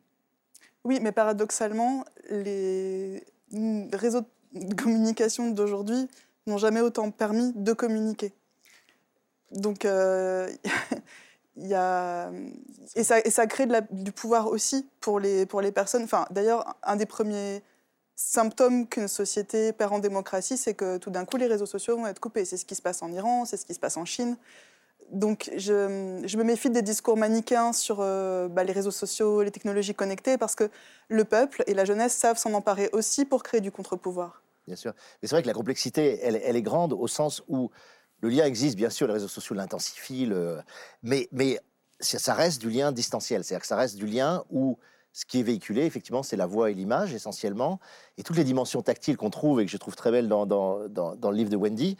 [0.84, 3.24] Oui, mais paradoxalement, les
[3.94, 6.06] réseaux de communication d'aujourd'hui
[6.46, 8.34] n'ont jamais autant permis de communiquer.
[9.52, 9.86] Donc,
[11.62, 16.04] et, ça, crée du pouvoir aussi pour les, pour les personnes.
[16.04, 17.62] Enfin, D'ailleurs, un des premiers
[18.16, 22.06] symptômes qu'une société perd en démocratie, c'est que tout d'un coup, les réseaux sociaux vont
[22.06, 22.44] être coupés.
[22.44, 24.36] C'est ce qui se passe en Iran, c'est ce qui se passe en Chine.
[25.10, 25.72] Donc, je,
[26.36, 30.54] me méfie des discours manichéens sur euh, bah, les réseaux sociaux, les technologies connectées, parce
[30.54, 30.70] que
[31.08, 34.42] le peuple et la jeunesse savent s'en emparer aussi pour créer du contre-pouvoir.
[34.66, 34.92] Bien sûr.
[35.20, 37.70] Mais c'est vrai que la complexité, elle est grande au sens où
[38.20, 40.30] le lien existe, bien sûr, les réseaux sociaux l'intensifient,
[41.02, 41.58] mais, mais
[42.00, 43.44] ça reste du lien distanciel.
[43.44, 44.78] C'est-à-dire que ça reste du lien où
[45.12, 47.80] ce qui est véhiculé, effectivement, c'est la voix et l'image essentiellement,
[48.16, 50.88] et toutes les dimensions tactiles qu'on trouve et que je trouve très belles dans, dans,
[50.88, 51.96] dans le livre de Wendy,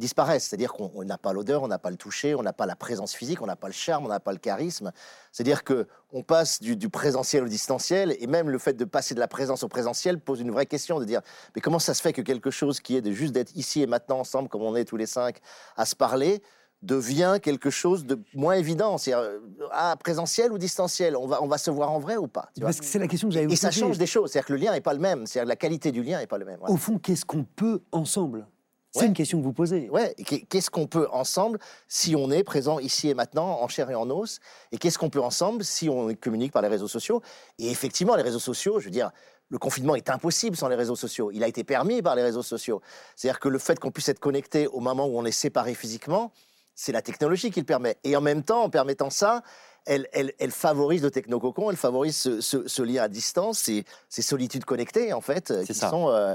[0.00, 0.48] disparaissent.
[0.48, 3.14] C'est-à-dire qu'on n'a pas l'odeur, on n'a pas le toucher, on n'a pas la présence
[3.14, 4.90] physique, on n'a pas le charme, on n'a pas le charisme.
[5.30, 9.20] C'est-à-dire que on passe du, présentiel au distanciel, et même le fait de passer de
[9.20, 11.20] la présence au présentiel pose une vraie question de dire
[11.54, 13.86] mais comment ça se fait que quelque chose qui est de juste d'être ici et
[13.86, 15.38] maintenant ensemble, comme on est tous les cinq,
[15.76, 16.42] à se parler,
[16.82, 18.98] devient quelque chose de moins évident?
[18.98, 19.38] C'est euh,
[19.70, 21.16] ah, présentiel ou distanciel?
[21.16, 22.48] On va, on va se voir en vrai ou pas?
[22.60, 24.32] Parce que c'est la question que j'avais Et ça change des choses.
[24.32, 25.26] C'est-à-dire que le lien n'est pas le même.
[25.26, 26.58] C'est-à-dire la qualité du lien n'est pas le même.
[26.66, 28.46] Au fond, qu'est-ce qu'on peut ensemble?
[28.92, 29.88] C'est une question que vous posez.
[29.90, 30.14] Ouais.
[30.48, 34.10] Qu'est-ce qu'on peut ensemble si on est présent ici et maintenant, en chair et en
[34.10, 34.40] os
[34.72, 37.22] Et qu'est-ce qu'on peut ensemble si on communique par les réseaux sociaux?
[37.58, 39.10] Et effectivement, les réseaux sociaux, je veux dire,
[39.48, 41.30] le confinement est impossible sans les réseaux sociaux.
[41.32, 42.80] Il a été permis par les réseaux sociaux.
[43.16, 46.32] C'est-à-dire que le fait qu'on puisse être connecté au moment où on est séparé physiquement,
[46.74, 47.96] c'est la technologie qui le permet.
[48.04, 49.42] Et en même temps, en permettant ça,
[49.86, 55.12] elle, elle, favorise le technococon, elle favorise ce, lien à distance, ces, ces solitudes connectées,
[55.12, 55.90] en fait, qui ça.
[55.90, 56.10] sont.
[56.10, 56.34] Euh,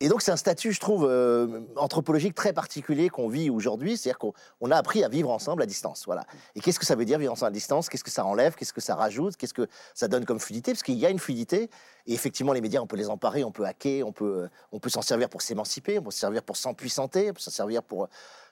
[0.00, 4.18] et donc c'est un statut, je trouve, euh, anthropologique très particulier qu'on vit aujourd'hui, c'est-à-dire
[4.18, 6.04] qu'on a appris à vivre ensemble à distance.
[6.04, 6.24] Voilà.
[6.54, 7.88] Et qu'est-ce que ça veut dire vivre ensemble à distance?
[7.88, 8.54] Qu'est-ce que ça enlève?
[8.56, 9.36] Qu'est-ce que ça rajoute?
[9.36, 10.72] Qu'est-ce que ça donne comme fluidité?
[10.72, 11.70] Parce qu'il y a une fluidité,
[12.06, 14.90] et effectivement les médias, on peut les emparer, on peut hacker, on peut, euh, peut
[14.90, 18.08] s'en servir pour s'émanciper, on peut s'en servir pour s'empuissanter, on peut s'en servir pour,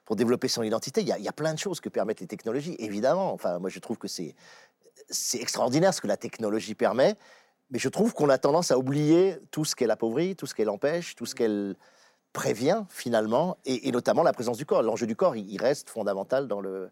[0.07, 1.03] pour développer son identité.
[1.03, 3.35] Il y, a, il y a plein de choses que permettent les technologies, évidemment.
[3.35, 4.35] Enfin, moi je trouve que c'est
[5.35, 7.17] extraordinaire ce que la technologie permet.
[7.71, 10.69] Mais je trouve qu'on a tendance à oublier tout ce qu'elle appauvrit, tout ce qu'elle
[10.69, 11.77] empêche, tout ce qu'elle
[12.33, 14.83] prévient finalement, et, notamment la présence du corps.
[14.83, 16.91] L'enjeu du corps, il, reste fondamental dans, le,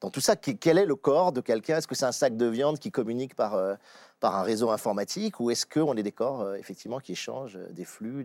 [0.00, 0.36] dans tout ça.
[0.36, 1.78] Quel est le corps de quelqu'un?
[1.78, 3.74] Est-ce que c'est un sac de viande qui communique par, euh,
[4.18, 5.40] par un réseau informatique?
[5.40, 8.24] Ou est-ce qu'on est des corps euh, effectivement qui échangent des flux,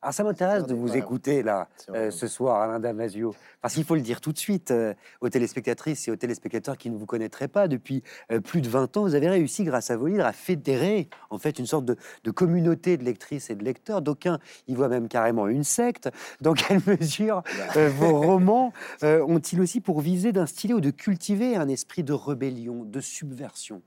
[0.00, 3.96] alors ça m'intéresse de vous écouter là euh, ce soir, Alain Damasio, parce qu'il faut
[3.96, 7.48] le dire tout de suite euh, aux téléspectatrices et aux téléspectateurs qui ne vous connaîtraient
[7.48, 10.32] pas depuis euh, plus de 20 ans, vous avez réussi grâce à vos livres à
[10.32, 14.00] fédérer en fait une sorte de, communauté de lectrices et de lecteurs.
[14.00, 14.38] D'aucuns
[14.68, 16.08] y voient même carrément une secte.
[16.40, 17.42] Dans quelle mesure
[17.74, 18.72] vos romans
[19.02, 23.82] ont-ils aussi pour viser d'instiller ou de cultiver un esprit de rébellion, de subversion?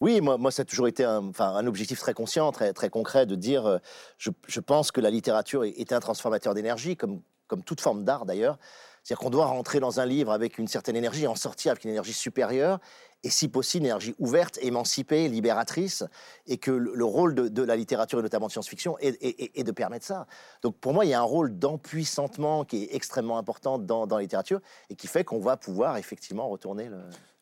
[0.00, 3.78] Oui, moi, ça a toujours été un, objectif très conscient, très, concret, de dire, euh,
[4.18, 7.22] je, pense que la littérature est, un transformateur d'énergie, comme,
[7.64, 8.58] toute forme d'art d'ailleurs.
[9.02, 11.90] C'est-à-dire qu'on doit rentrer dans un livre avec une certaine énergie en sortir avec une
[11.90, 12.78] énergie supérieure,
[13.22, 16.04] et si possible, une énergie ouverte, émancipée, libératrice,
[16.46, 20.04] et que le, rôle de, la littérature, et notamment de science-fiction, est, est, de permettre
[20.04, 20.26] ça.
[20.62, 24.16] Donc pour moi, il y a un rôle d'empuissantement qui est extrêmement important dans, dans
[24.16, 26.98] la littérature, et qui fait qu'on va pouvoir effectivement retourner le...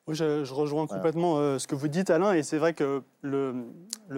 [0.07, 3.55] Oui, je, rejoins complètement euh, ce que vous dites, Alain, et c'est vrai que le,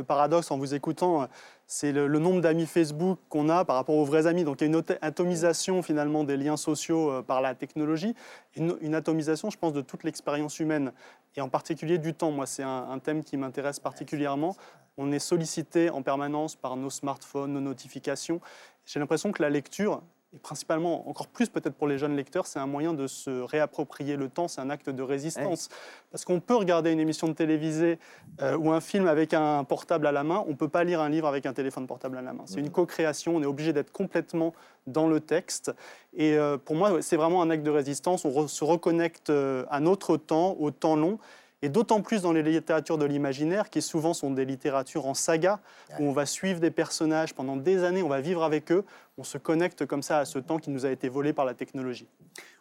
[0.04, 1.28] paradoxe en vous écoutant,
[1.68, 4.42] c'est le, nombre d'amis Facebook qu'on a par rapport aux vrais amis.
[4.42, 8.16] Donc il y a une atomisation finalement des liens sociaux euh, par la technologie,
[8.56, 10.92] une, une, atomisation, je pense, de toute l'expérience humaine,
[11.36, 12.30] et en particulier du temps.
[12.30, 14.56] Moi, c'est un, thème qui m'intéresse particulièrement.
[14.96, 18.40] On est sollicité en permanence par nos smartphones, nos notifications.
[18.86, 20.02] J'ai l'impression que la lecture
[20.34, 24.16] et principalement, encore plus peut-être pour les jeunes lecteurs, c'est un moyen de se réapproprier
[24.16, 25.68] le temps, c'est un acte de résistance.
[26.10, 27.98] Parce qu'on peut regarder une émission de télévisée
[28.42, 31.00] euh, ou un film avec un portable à la main, on ne peut pas lire
[31.00, 32.42] un livre avec un téléphone portable à la main.
[32.46, 34.52] C'est une co-création, on est obligé d'être complètement
[34.86, 35.72] dans le texte.
[36.14, 39.80] Et euh, pour moi, c'est vraiment un acte de résistance, on se reconnecte euh, à
[39.80, 41.18] notre temps, au temps long.
[41.62, 45.58] Et d'autant plus dans les littératures de l'imaginaire, qui souvent sont des littératures en saga,
[45.98, 48.84] où on va suivre des personnages pendant des années, on va vivre avec eux,
[49.18, 51.54] on se connecte comme ça à ce temps qui nous a été volé par la
[51.54, 52.08] technologie.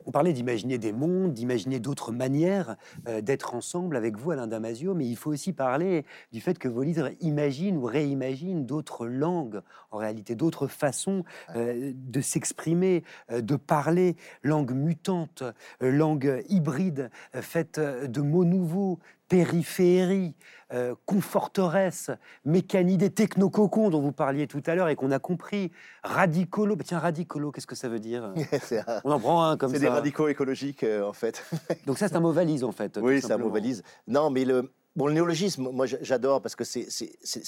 [0.06, 2.76] On parlait d'imaginer des mondes, d'imaginer d'autres manières
[3.08, 6.68] euh, d'être ensemble avec vous, Alain Damasio, mais il faut aussi parler du fait que
[6.68, 11.24] vos livres imaginent ou réimaginent d'autres langues, en réalité d'autres façons
[11.56, 15.44] euh, de s'exprimer, euh, de parler, langue mutante,
[15.82, 20.36] langue hybride, faite de mots nouveaux, périphérie,
[20.74, 22.12] euh, conforteresse,
[22.44, 25.72] mécanidé, technococon dont vous parliez tout à l'heure et qu'on a compris,
[26.04, 26.76] radicolo.
[26.76, 28.34] Bah, tiens, radicolo, qu'est-ce que ça veut dire?
[29.04, 29.76] On en prend un comme ça.
[29.76, 31.44] C'est des radicaux écologiques, euh, en fait.
[31.86, 32.98] Donc ça, c'est un mot valise, en fait.
[33.02, 33.84] Oui, c'est un mot valise.
[34.08, 36.88] Non, mais le, Bon, le néologisme, moi j'adore parce que c'est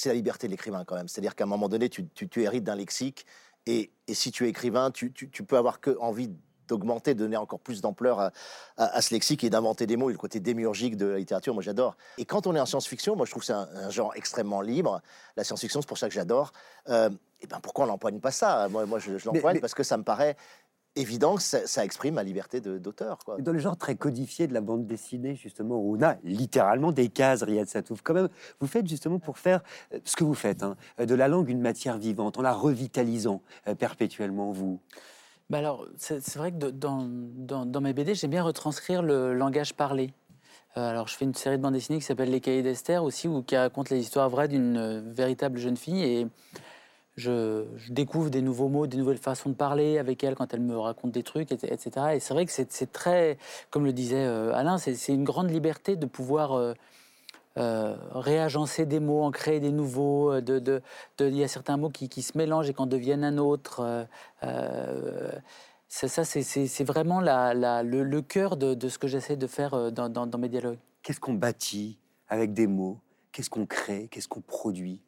[0.06, 1.08] la liberté de l'écrivain quand même.
[1.08, 3.26] C'est-à-dire qu'à un moment donné, tu, tu, hérites d'un lexique
[3.66, 6.30] et, et, si tu es écrivain, tu, tu, peux avoir que envie
[6.68, 8.32] d'augmenter, de donner encore plus d'ampleur
[8.78, 11.64] à, ce lexique et d'inventer des mots et le côté démiurgique de la littérature, moi
[11.64, 11.96] j'adore.
[12.18, 15.02] Et quand on est en science-fiction, moi je trouve que c'est un, genre extrêmement libre.
[15.36, 16.52] La science-fiction, c'est pour ça que j'adore.
[16.90, 17.10] Euh,
[17.42, 18.68] et ben pourquoi on n'empoigne pas ça?
[18.70, 20.36] Moi, moi je, l'empoigne parce que ça me paraît
[20.98, 23.20] évident que ça, exprime ma liberté d'auteur.
[23.40, 27.10] Dans le genre très codifié de la bande dessinée, justement, où on a littéralement des
[27.10, 29.62] cases, Riyad Satouf, quand même, vous faites justement pour faire
[29.94, 33.42] euh, ce que vous faites, hein, de la langue une matière vivante, en la revitalisant
[33.68, 34.80] euh, perpétuellement, vous
[35.50, 40.14] bah alors, c'est vrai que dans, mes BD, j'aime bien retranscrire le langage parlé.
[40.76, 43.30] Euh, alors, je fais une série de bandes dessinées qui s'appelle Les Cahiers d'Esther aussi,
[43.30, 46.04] où qui raconte les histoires vraies d'une euh, véritable jeune fille.
[46.04, 46.28] Et
[47.16, 50.78] je, découvre des nouveaux mots, des nouvelles façons de parler avec elle quand elle me
[50.78, 51.90] raconte des trucs, etc.
[52.16, 53.38] Et c'est vrai que c'est très,
[53.70, 56.76] comme le disait euh, Alain, c'est une grande liberté de pouvoir
[57.58, 60.32] euh, réagencer des mots, en créer des nouveaux.
[60.32, 60.82] Euh, de, de,
[61.20, 64.08] il y a certains mots qui, qui, se mélangent et qu'en deviennent un autre.
[64.44, 65.32] Euh,
[65.88, 70.10] ça, c'est vraiment la, la, le, cœur de, de, ce que j'essaie de faire dans,
[70.10, 70.80] dans, mes dialogues.
[71.02, 71.98] Qu'est-ce qu'on bâtit
[72.28, 73.00] avec des mots?
[73.32, 74.08] Qu'est-ce qu'on crée?
[74.10, 75.02] Qu'est-ce qu'on produit?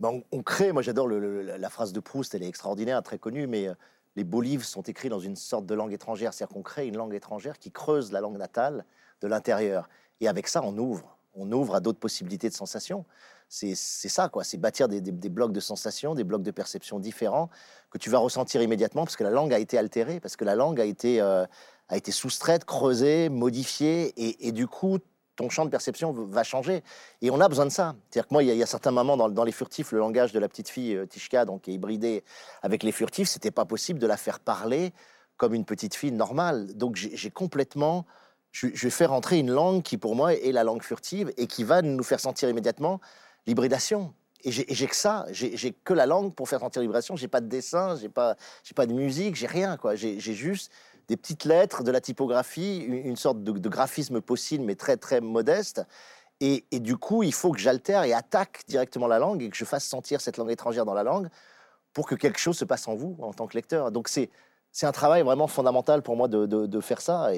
[0.00, 3.68] Ben, on, crée, moi j'adore la phrase de Proust, elle est extraordinaire, très connue, mais
[4.16, 6.96] les beaux livres sont écrits dans une sorte de langue étrangère, c'est-à-dire qu'on crée une
[6.96, 8.84] langue étrangère qui creuse la langue natale
[9.20, 9.88] de l'intérieur.
[10.20, 13.04] Et avec ça, on ouvre on ouvre à d'autres possibilités de sensations.
[13.48, 14.42] C'est ça, quoi.
[14.42, 17.50] C'est bâtir des, blocs de sensations, des blocs de perception différents
[17.90, 20.56] que tu vas ressentir immédiatement parce que la langue a été altérée, parce que la
[20.56, 21.46] langue a été, euh,
[22.10, 24.98] soustraite, creusée, modifiée, et, du coup,
[25.36, 26.82] ton champ de perception va changer.
[27.22, 27.94] Et on a besoin de ça.
[28.10, 30.48] C'est-à-dire que moi, il y, a certains moments dans, les furtifs, le langage de la
[30.48, 32.24] petite fille euh, Tishka, donc qui est hybridé
[32.62, 34.92] avec les furtifs, c'était pas possible de la faire parler
[35.36, 36.74] comme une petite fille normale.
[36.74, 38.06] Donc j'ai complètement
[38.54, 41.64] je, vais faire entrer une langue qui, pour moi, est la langue furtive et qui
[41.64, 43.00] va nous faire sentir immédiatement
[43.46, 44.14] l'hybridation.
[44.44, 47.16] Et j'ai que ça, j'ai que la langue pour faire sentir l'hybridation.
[47.16, 48.36] J'ai pas de dessin, j'ai pas,
[48.76, 49.76] pas de musique, j'ai rien.
[49.94, 50.70] J'ai juste
[51.08, 55.82] des petites lettres, de la typographie, une, sorte de, graphisme possible, mais très très modeste.
[56.40, 59.64] Et, du coup, il faut que j'altère et attaque directement la langue et que je
[59.64, 61.28] fasse sentir cette langue étrangère dans la langue
[61.92, 63.90] pour que quelque chose se passe en vous en tant que lecteur.
[63.90, 64.30] Donc c'est
[64.82, 67.30] un travail vraiment fondamental pour moi de, faire ça.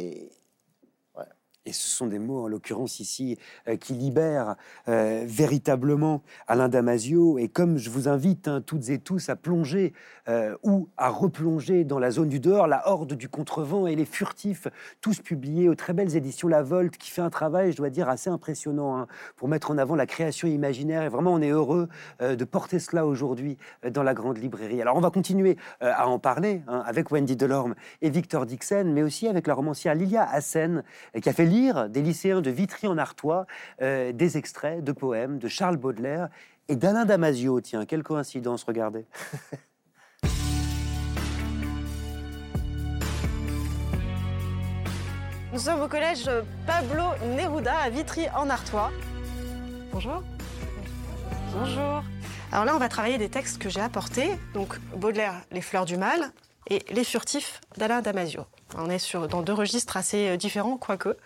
[1.67, 3.39] Et ce sont des mots, en l'occurrence ici,
[3.69, 4.55] euh, qui libèrent
[4.89, 7.39] euh, véritablement Alain Damasio.
[7.39, 9.93] Et comme je vous invite hein, toutes et tous à plonger
[10.29, 14.05] euh, ou à replonger dans la zone du dehors, la horde du contrevent et les
[14.05, 14.69] furtifs,
[15.01, 18.09] tous publiés aux très belles éditions La Volte, qui fait un travail, je dois dire,
[18.09, 21.03] assez impressionnant hein, pour mettre en avant la création imaginaire.
[21.03, 21.89] Et vraiment, on est heureux
[22.21, 23.59] de porter cela aujourd'hui
[23.91, 24.81] dans la grande librairie.
[24.81, 29.03] Alors, on va continuer à en parler hein, avec Wendy Delorme et Victor Dixon, mais
[29.03, 30.85] aussi avec la romancière Lilia Hassen,
[31.21, 31.47] qui a fait
[31.89, 33.47] des lycéens de Vitry en Artois
[33.81, 36.29] euh, des extraits de poèmes de Charles Baudelaire
[36.69, 37.61] et d'Alain Damasio.
[37.61, 39.07] Tiens, quelle coïncidence, regardez.
[45.53, 46.29] Nous sommes au collège
[46.67, 47.05] Pablo
[47.35, 48.91] Neruda à Vitry en Artois.
[49.93, 50.23] Bonjour.
[51.55, 52.03] Bonjour.
[52.53, 54.29] Alors là, on va travailler des textes que j'ai apportés.
[54.53, 56.33] Donc Baudelaire, Les fleurs du mal
[56.69, 58.45] et Les furtifs d'Alain Damasio.
[58.77, 61.17] On est sur, dans deux registres assez euh, différents, quoique.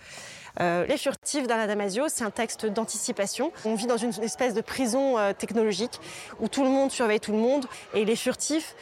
[0.61, 3.53] Euh, les furtifs d'Alain Damasio, c'est un texte d'anticipation.
[3.64, 6.01] On vit dans une espèce de prison euh, technologique
[6.41, 7.66] où tout le monde surveille tout le monde.
[7.95, 8.74] Et les furtifs,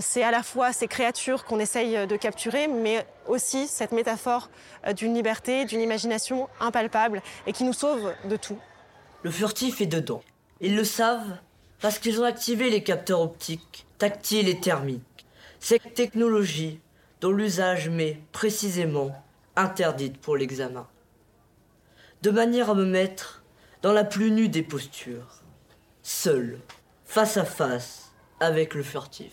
[0.00, 4.50] c'est à la fois ces créatures qu'on essaye de capturer, mais aussi cette métaphore
[4.94, 8.58] d'une liberté, d'une imagination impalpable et qui nous sauve de tout.
[9.22, 10.22] Le furtif est dedans.
[10.60, 11.38] Ils le savent
[11.80, 15.15] parce qu'ils ont activé les capteurs optiques, tactiles et thermiques.
[15.60, 16.80] Cette technologie
[17.20, 19.24] dont l'usage m'est précisément
[19.56, 20.86] interdite pour l'examen.
[22.22, 23.42] De manière à me mettre
[23.82, 25.42] dans la plus nue des postures,
[26.02, 26.60] seul,
[27.04, 29.32] face à face avec le furtif.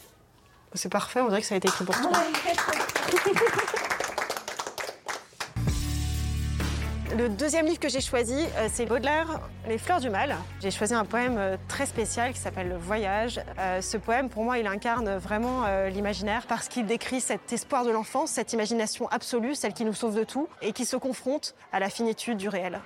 [0.73, 2.11] C'est parfait, on dirait que ça a été écrit pour toi.
[7.15, 10.35] Le deuxième livre que j'ai choisi, euh, c'est Baudelaire, Les fleurs du mal.
[10.61, 13.39] J'ai choisi un poème euh, très spécial qui s'appelle Le Voyage.
[13.59, 17.91] Euh, ce poème, pour moi, il incarne vraiment l'imaginaire parce qu'il décrit cet espoir de
[17.91, 21.79] l'enfance, cette imagination absolue, celle qui nous sauve de tout et qui se confronte à
[21.79, 22.79] la finitude du réel.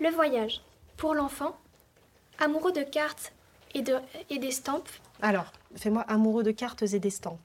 [0.00, 0.60] Le voyage.
[0.98, 1.56] Pour l'enfant,
[2.38, 3.32] amoureux de cartes
[3.74, 3.96] et, de,
[4.28, 4.90] et d'estampes.
[5.22, 7.40] Alors, fais-moi amoureux de cartes et d'estampes.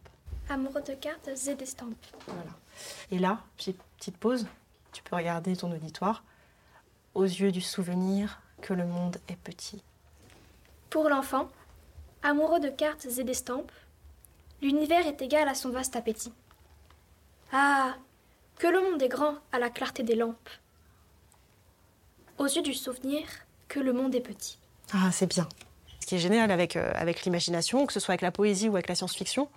[0.49, 2.05] Amoureux de cartes et d'estampes.
[2.27, 2.51] Voilà.
[3.11, 4.45] Et là, petite pause,
[4.97, 6.23] tu peux regarder ton auditoire.
[7.13, 9.83] Aux yeux du souvenir que le monde est petit.
[10.89, 11.49] Pour l'enfant,
[12.23, 13.71] amoureux de cartes et d'estampes,
[14.59, 16.33] l'univers est égal à son vaste appétit.
[17.53, 17.93] Ah,
[18.57, 20.49] que le monde est grand à la clarté des lampes.
[22.39, 23.21] Aux yeux du souvenir,
[23.67, 24.57] que le monde est petit.
[24.93, 25.47] Ah, c'est bien.
[25.99, 28.73] Ce qui est génial avec, euh, avec l'imagination, que ce soit avec la poésie ou
[28.73, 29.47] avec la science-fiction,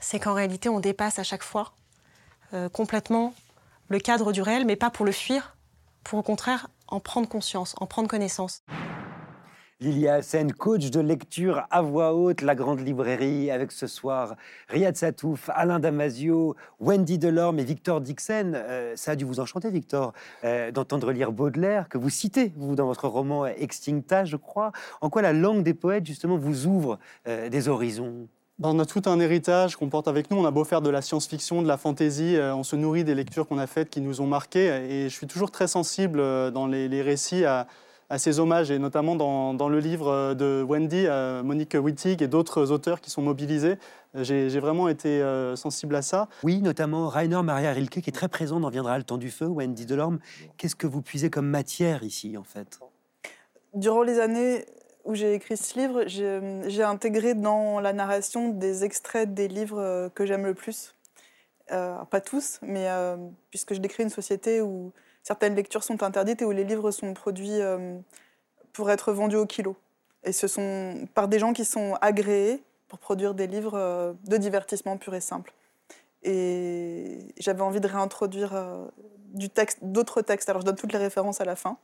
[0.00, 1.74] c'est qu'en réalité, on dépasse à chaque fois
[2.54, 3.34] euh, complètement
[3.92, 5.54] le cadre du réel, mais pas pour le fuir,
[6.02, 8.64] pour au contraire en prendre conscience, en prendre connaissance.
[9.80, 14.36] Lilia Hassen, coach de lecture à voix haute, La Grande Librairie, avec ce soir
[14.68, 18.52] Riyad Satouf, Alain Damasio, Wendy Delorme et Victor Dixon.
[18.54, 20.14] Euh, ça a dû vous enchanter, Victor,
[20.44, 24.72] euh, d'entendre lire Baudelaire, que vous citez, vous, dans votre roman Extincta, je crois.
[25.02, 28.28] En quoi la langue des poètes, justement, vous ouvre euh, des horizons?
[28.62, 30.36] Ben, on a tout un héritage qu'on porte avec nous.
[30.36, 33.16] On a beau faire de la science-fiction, de la fantaisie, euh, on se nourrit des
[33.16, 34.68] lectures qu'on a faites qui nous ont marqués.
[34.88, 37.66] Et je suis toujours très sensible euh, dans les, les récits à,
[38.08, 42.22] à ces hommages, et notamment dans, dans le livre euh, de Wendy, euh, Monique Wittig
[42.22, 43.78] et d'autres auteurs qui sont mobilisés.
[44.14, 45.22] J'ai vraiment été
[45.56, 46.28] sensible à ça.
[46.44, 49.46] Oui, notamment Rainer Maria Rilke, qui est très présent dans Viendra le temps du feu,
[49.46, 50.18] Wendy Delorme.
[50.58, 52.78] Qu'est-ce que vous puisez comme matière ici, en fait?
[53.74, 54.66] Durant les années
[55.04, 60.08] où j'ai écrit ce livre, j'ai intégré dans la narration des extraits des livres euh,
[60.08, 60.94] que j'aime le plus.
[61.70, 63.16] Euh, pas tous, mais euh,
[63.50, 64.92] puisque je décris une société où
[65.22, 67.60] certaines lectures sont interdites et où les livres sont produits
[68.72, 69.76] pour être vendus au kilo.
[70.24, 74.96] Et ce sont par des gens qui sont agréés pour produire des livres de divertissement
[74.98, 75.52] pur et simple.
[76.24, 78.52] Et j'avais envie de réintroduire
[79.80, 80.48] d'autres textes.
[80.48, 81.78] Alors je donne toutes les références à la fin.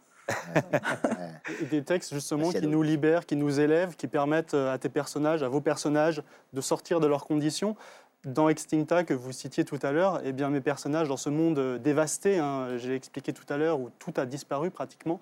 [1.60, 4.88] Et des textes justement qui nous libèrent, qui nous élèvent, qui permettent euh, à tes
[4.88, 6.22] personnages, à vos personnages,
[6.52, 7.76] de sortir de leurs conditions.
[8.24, 11.58] Dans Extincta, que vous citiez tout à l'heure, eh bien, mes personnages, dans ce monde
[11.58, 15.20] euh, dévasté, hein, j'ai expliqué tout à l'heure, où tout a disparu pratiquement,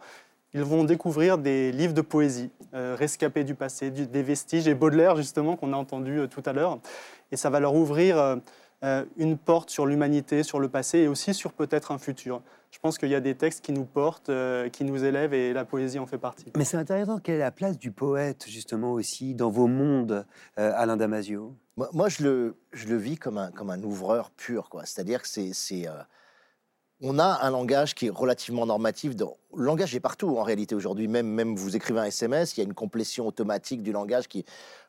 [0.54, 4.74] ils vont découvrir des livres de poésie, euh, rescapés du passé, du- des vestiges, et
[4.74, 6.78] Baudelaire, justement, qu'on a entendu euh, tout à l'heure.
[7.30, 8.40] Et ça va leur ouvrir
[8.82, 12.40] euh, une porte sur l'humanité, sur le passé, et aussi sur peut-être un futur.
[12.70, 15.52] Je pense qu'il y a des textes qui nous portent, euh, qui nous élèvent, et
[15.52, 16.52] la poésie en fait partie.
[16.56, 20.26] Mais c'est intéressant, quelle est la place du poète, justement, aussi, dans vos mondes,
[20.58, 21.54] euh, Alain Damasio?
[21.76, 24.84] Moi, moi, je, le, je le vis comme un, comme un ouvreur pur, quoi.
[24.84, 25.92] C'est-à-dire que c'est, c'est, euh,
[27.02, 29.14] on a un langage qui est relativement normatif.
[29.16, 31.08] Dans, le langage est partout en réalité aujourd'hui.
[31.08, 34.44] Même, même vous écrivez un SMS, il y a une complétion automatique du langage qui,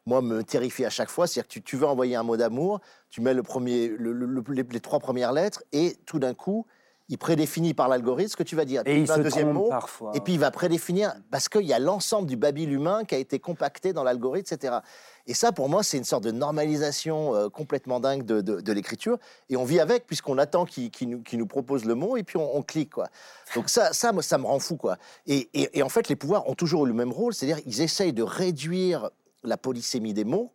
[0.06, 1.28] moi, me terrifie à chaque fois.
[1.28, 4.26] C'est-à-dire que tu, tu veux envoyer un mot d'amour, tu mets le premier, le- le-
[4.26, 6.66] le- les, les trois premières lettres et tout d'un coup,
[7.10, 8.82] il prédéfinit par l'algorithme ce que tu vas dire.
[8.86, 10.12] Et Tu il se un deuxième mot, parfois.
[10.14, 13.18] et puis il va prédéfinir, parce qu'il y a l'ensemble du babil humain qui a
[13.18, 14.78] été compacté dans l'algorithme, etc.
[15.26, 18.72] Et ça, pour moi, c'est une sorte de normalisation euh, complètement dingue de, de- de
[18.74, 19.18] l'écriture.
[19.49, 20.91] Et on vit avec, puisqu'on attend qu'il
[21.34, 22.91] nous, propose le mot, et puis on, on clique.
[22.91, 23.08] Quoi.
[23.55, 24.76] Donc ça, ça, moi, ça me rend fou.
[24.76, 24.97] Quoi.
[25.28, 27.82] Et, et- et en fait, les pouvoirs ont toujours eu le même rôle, c'est-à-dire ils
[27.82, 29.10] essayent de réduire
[29.43, 30.51] la polysémie des mots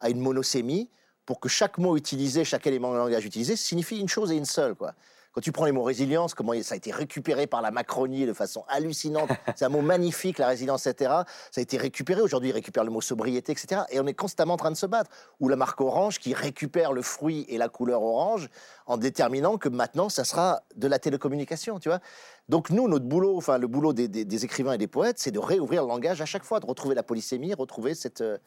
[0.00, 0.88] à une monosémie
[1.26, 4.46] pour que chaque mot utilisé, chaque élément de langage utilisé signifie une chose et une
[4.46, 4.74] seule.
[4.74, 4.94] Quoi.
[5.32, 8.32] Quand tu prends les mots résilience, comment ça a été récupéré par la Macronie de
[8.32, 9.30] façon hallucinante.
[9.56, 11.10] C'est un mot magnifique, la résilience, etc.
[11.52, 12.20] Ça a été récupéré.
[12.20, 13.82] Aujourd'hui, ils récupèrent le mot sobriété, etc.
[13.90, 15.10] Et on est constamment en train de se battre.
[15.38, 18.48] Ou la marque Orange qui récupère le fruit et la couleur orange
[18.86, 22.00] en déterminant que maintenant, ça sera de la télécommunication, tu vois.
[22.48, 25.30] Donc nous, notre boulot, enfin le boulot des, des- des écrivains et des poètes, c'est
[25.30, 28.38] de réouvrir le langage à chaque fois, de retrouver la polysémie, retrouver cette, euh,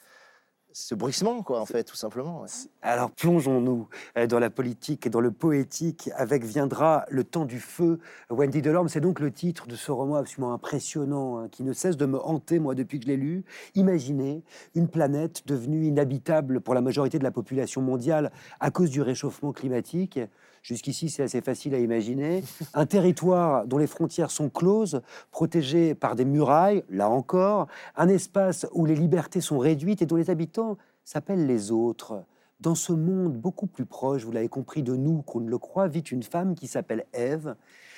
[0.73, 2.41] ce bruissement, quoi, en fait, tout simplement.
[2.41, 2.47] ouais.
[2.81, 7.59] Alors plongeons-nous euh, dans la politique et dans le poétique avec Viendra le temps du
[7.59, 7.99] feu.
[8.29, 11.95] Wendy Delorme, c'est donc le titre de ce roman absolument impressionnant hein, qui ne cesse
[11.95, 13.43] de me hanter, moi, depuis que je l'ai lu.
[13.75, 14.43] Imaginez
[14.75, 19.53] une planète devenue inhabitable pour la majorité de la population mondiale à cause du réchauffement
[19.53, 20.19] climatique.
[20.63, 22.41] Jusqu'ici, c'est assez facile à imaginer.
[22.73, 27.67] Un territoire dont les frontières sont closes, protégé par des murailles, là encore.
[27.97, 32.23] Un espace où les libertés sont réduites et dont les habitants s'appellent les autres.
[32.61, 35.89] dans ce monde beaucoup plus proche, vous l'avez compris, de nous qu'on ne le croit,
[35.89, 37.57] vit une femme qui s'appelle Ève.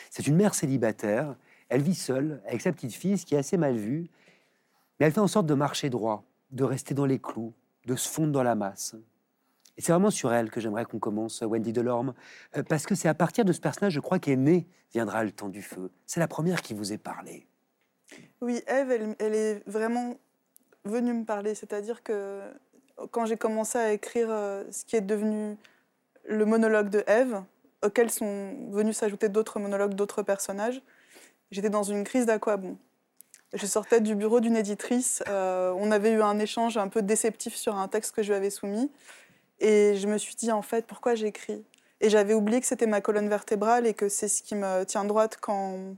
[0.09, 1.35] C'est une mère célibataire.
[1.69, 4.09] Elle vit seule avec sa petite fille, ce qui est assez mal vu.
[4.99, 7.53] Mais elle fait en sorte de marcher droit, de rester dans les clous,
[7.85, 8.95] de se fondre dans la masse.
[9.77, 12.13] C'est vraiment sur elle que j'aimerais qu'on commence, Wendy Delorme,
[12.55, 15.31] euh, parce que c'est à partir de ce personnage, je crois, qu'est né Viendra le
[15.31, 15.91] temps du feu.
[16.05, 17.45] C'est la première qui vous est parlé.
[18.39, 20.15] Oui, Eve, elle, elle est vraiment
[20.85, 21.53] venue me parler.
[21.55, 22.39] C'est-à-dire que
[23.11, 25.57] quand j'ai commencé à écrire euh, ce qui est devenu
[26.23, 27.43] le monologue de Eve,
[27.83, 30.81] auquel sont venus s'ajouter d'autres monologues d'autres personnages,
[31.51, 32.77] j'étais dans une crise d'aquabon.
[33.53, 35.23] Je sortais du bureau d'une éditrice.
[35.27, 38.35] euh, on avait eu un échange un peu déceptif sur un texte que je lui
[38.35, 38.89] avais soumis.
[39.59, 41.63] Et je me suis dit, en fait, pourquoi j'écris?
[42.01, 45.05] Et j'avais oublié que c'était ma colonne vertébrale et que c'est ce qui me tient
[45.05, 45.95] droite quand,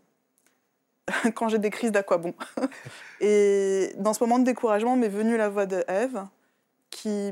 [1.36, 2.34] quand j'ai des crises d'aquabon.
[3.22, 6.24] et dans ce moment de découragement m'est venue la voix de Eve
[6.90, 7.32] qui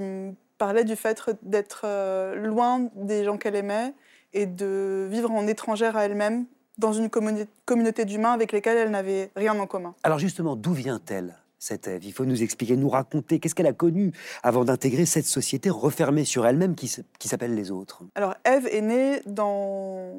[0.58, 3.94] parlait du fait d'être euh, loin des gens qu'elle aimait
[4.34, 6.46] et de vivre en étrangère à elle-même
[6.78, 9.96] dans une communauté d'humains avec lesquels elle n'avait rien en commun.
[10.04, 11.36] Alors justement, d'où vient-elle?
[11.66, 14.12] Cette Ève Il faut nous expliquer, nous raconter qu'est-ce qu'elle a connu
[14.44, 18.04] avant d'intégrer cette société refermée sur elle-même qui, s'appelle les autres.
[18.14, 20.14] Alors, Ève est née dans,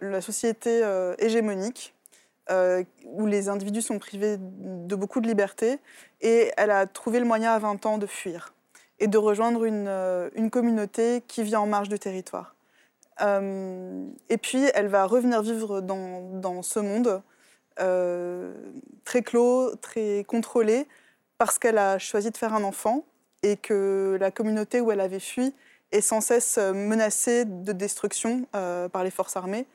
[0.00, 1.94] la société euh, hégémonique,
[2.50, 5.78] euh, où les individus sont privés de beaucoup de liberté,
[6.20, 8.52] et elle a trouvé le moyen à 20 ans de fuir
[8.98, 12.54] et de rejoindre une, euh, communauté qui vit en marge du territoire.
[13.22, 17.22] Euh, et puis, elle va revenir vivre dans ce monde
[17.80, 18.52] euh,
[19.04, 20.86] très clos, très contrôlé,
[21.38, 23.04] parce qu'elle a choisi de faire un enfant
[23.42, 25.54] et que la communauté où elle avait fui
[25.92, 29.66] est sans cesse euh, menacée de destruction euh, par les forces armées.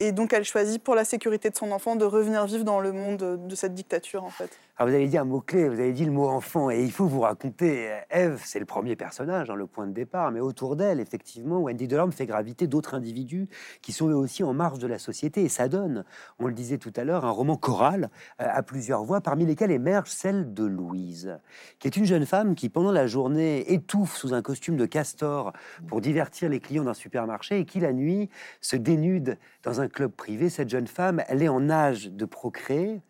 [0.00, 2.92] Et donc, elle choisit pour la sécurité de son enfant de revenir vivre dans le
[2.92, 4.50] monde de cette dictature, en fait.
[4.80, 7.04] Alors vous avez dit un mot-clé, vous avez dit le mot enfant, et il faut
[7.04, 11.00] vous raconter, Ève, c'est le premier personnage, hein, le point de départ, mais autour d'elle,
[11.00, 13.46] effectivement, Wendy Delorme fait graviter d'autres individus
[13.82, 16.06] qui sont eux aussi en marge de la société, et ça donne,
[16.38, 18.08] on le disait tout à l'heure, un roman choral
[18.40, 21.38] euh, à plusieurs voix, parmi lesquelles émerge celle de Louise,
[21.78, 25.52] qui est une jeune femme qui, pendant la journée, étouffe sous un costume de castor
[25.88, 28.30] pour divertir les clients d'un supermarché, et qui, la nuit,
[28.62, 30.48] se dénude dans un club privé.
[30.48, 33.02] Cette jeune femme, elle est en âge de procréer,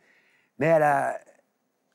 [0.58, 1.14] mais elle a,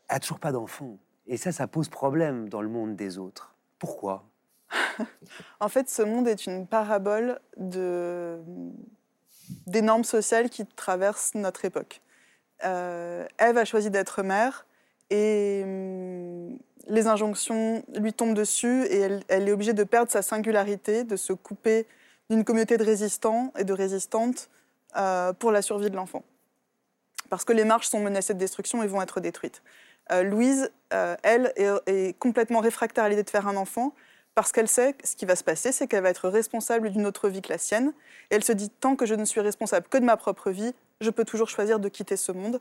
[0.09, 0.97] a toujours pas d'enfant.
[1.27, 3.55] Et ça, ça pose problème dans le monde des autres.
[3.79, 4.25] Pourquoi?
[5.59, 8.39] En fait, ce monde est une parabole de,
[9.67, 12.01] des normes sociales qui traversent notre époque.
[12.63, 14.65] Euh, Ève a choisi d'être mère
[15.09, 20.21] et hum, les injonctions lui tombent dessus et elle, elle est obligée de perdre sa
[20.21, 21.87] singularité, de se couper
[22.29, 24.49] d'une communauté de résistants et de résistantes
[24.97, 26.23] euh, pour la survie de l'enfant.
[27.29, 29.61] Parce que les marches sont menacées de destruction et vont être détruites.
[30.11, 33.93] Euh, Louise, euh, elle, est, complètement réfractaire à l'idée de faire un enfant
[34.35, 37.29] parce qu'elle sait ce qui va se passer, c'est qu'elle va être responsable d'une autre
[37.29, 37.93] vie que la sienne.
[38.29, 40.73] Et elle se dit, tant que je ne suis responsable que de ma propre vie,
[40.99, 42.59] je peux toujours choisir de quitter ce monde.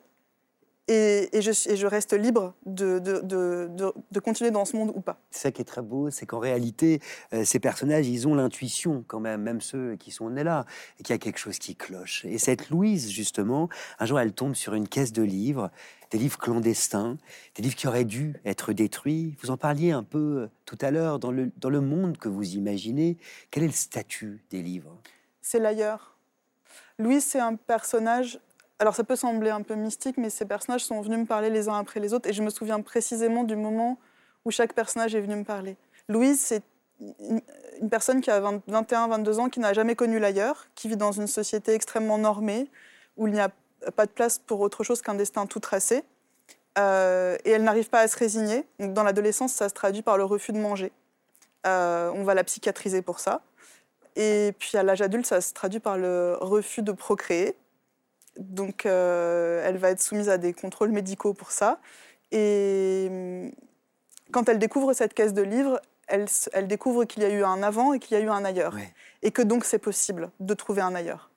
[0.86, 4.76] Et, et je, et je reste libre de, de, de, de, de continuer dans ce
[4.76, 5.18] monde ou pas.
[5.30, 7.00] C'est ça qui est très beau, c'est qu'en réalité,
[7.32, 10.66] euh, ces personnages, ils ont l'intuition quand même, même ceux qui sont nés là,
[11.00, 12.26] et qu'il y a quelque chose qui cloche.
[12.26, 15.70] Et cette Louise, justement, un jour, elle tombe sur une caisse de livres,
[16.10, 17.16] des livres clandestins,
[17.54, 19.36] des livres qui auraient dû être détruits.
[19.40, 22.28] Vous en parliez un peu euh, tout à l'heure, dans le, dans le monde que
[22.28, 23.16] vous imaginez,
[23.50, 25.00] quel est le statut des livres?
[25.40, 26.18] C'est l'ailleurs.
[26.98, 28.38] Louise, c'est un personnage.
[28.78, 31.68] Alors, ça peut sembler un peu mystique, mais ces personnages sont venus me parler les
[31.68, 32.28] uns après les autres.
[32.28, 33.98] Et je me souviens précisément du moment
[34.44, 35.76] où chaque personnage est venu me parler.
[36.08, 36.62] Louise, c'est
[37.00, 37.40] une,
[37.90, 41.12] personne qui a 20 21, 22 ans, qui n'a jamais connu l'ailleurs, qui vit dans
[41.12, 42.68] une société extrêmement normée,
[43.16, 43.50] où il n'y a
[43.96, 46.02] pas de place pour autre chose qu'un destin tout tracé.
[46.76, 48.66] Euh, et elle n'arrive pas à se résigner.
[48.80, 50.90] Donc, dans l'adolescence, ça se traduit par le refus de manger.
[51.66, 53.42] Euh, on va la psychiatriser pour ça.
[54.16, 57.56] Et puis à l'âge adulte, ça se traduit par le refus de procréer.
[58.38, 61.80] Donc euh, elle va être soumise à des contrôles médicaux pour ça.
[62.32, 63.50] Et hum,
[64.32, 66.26] quand elle découvre cette caisse de livres, elle,
[66.66, 68.74] découvre qu'il y a eu un avant et qu'il y a eu un ailleurs.
[68.74, 68.92] Ouais.
[69.22, 71.30] Et que donc c'est possible de trouver un ailleurs.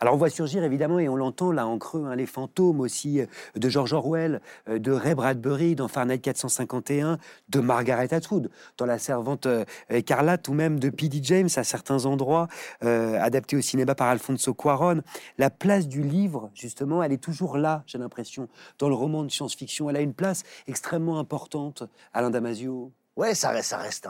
[0.00, 3.20] Alors on voit surgir évidemment, et on l'entend là en creux, hein, les fantômes aussi
[3.20, 7.18] euh, de George Orwell, euh, de Ray Bradbury dans Fahrenheit 451,
[7.48, 11.20] de Margaret Atwood dans La Servante euh, écarlate, ou même de P.D.
[11.22, 12.48] James à certains endroits,
[12.82, 15.02] euh, adapté au cinéma par Alfonso Cuaron.
[15.38, 18.48] La place du livre, justement, elle est toujours là, j'ai l'impression,
[18.78, 19.90] dans le roman de science-fiction.
[19.90, 22.92] Elle a une place extrêmement importante, Alain Damasio.
[23.16, 24.08] Ouais, ça reste,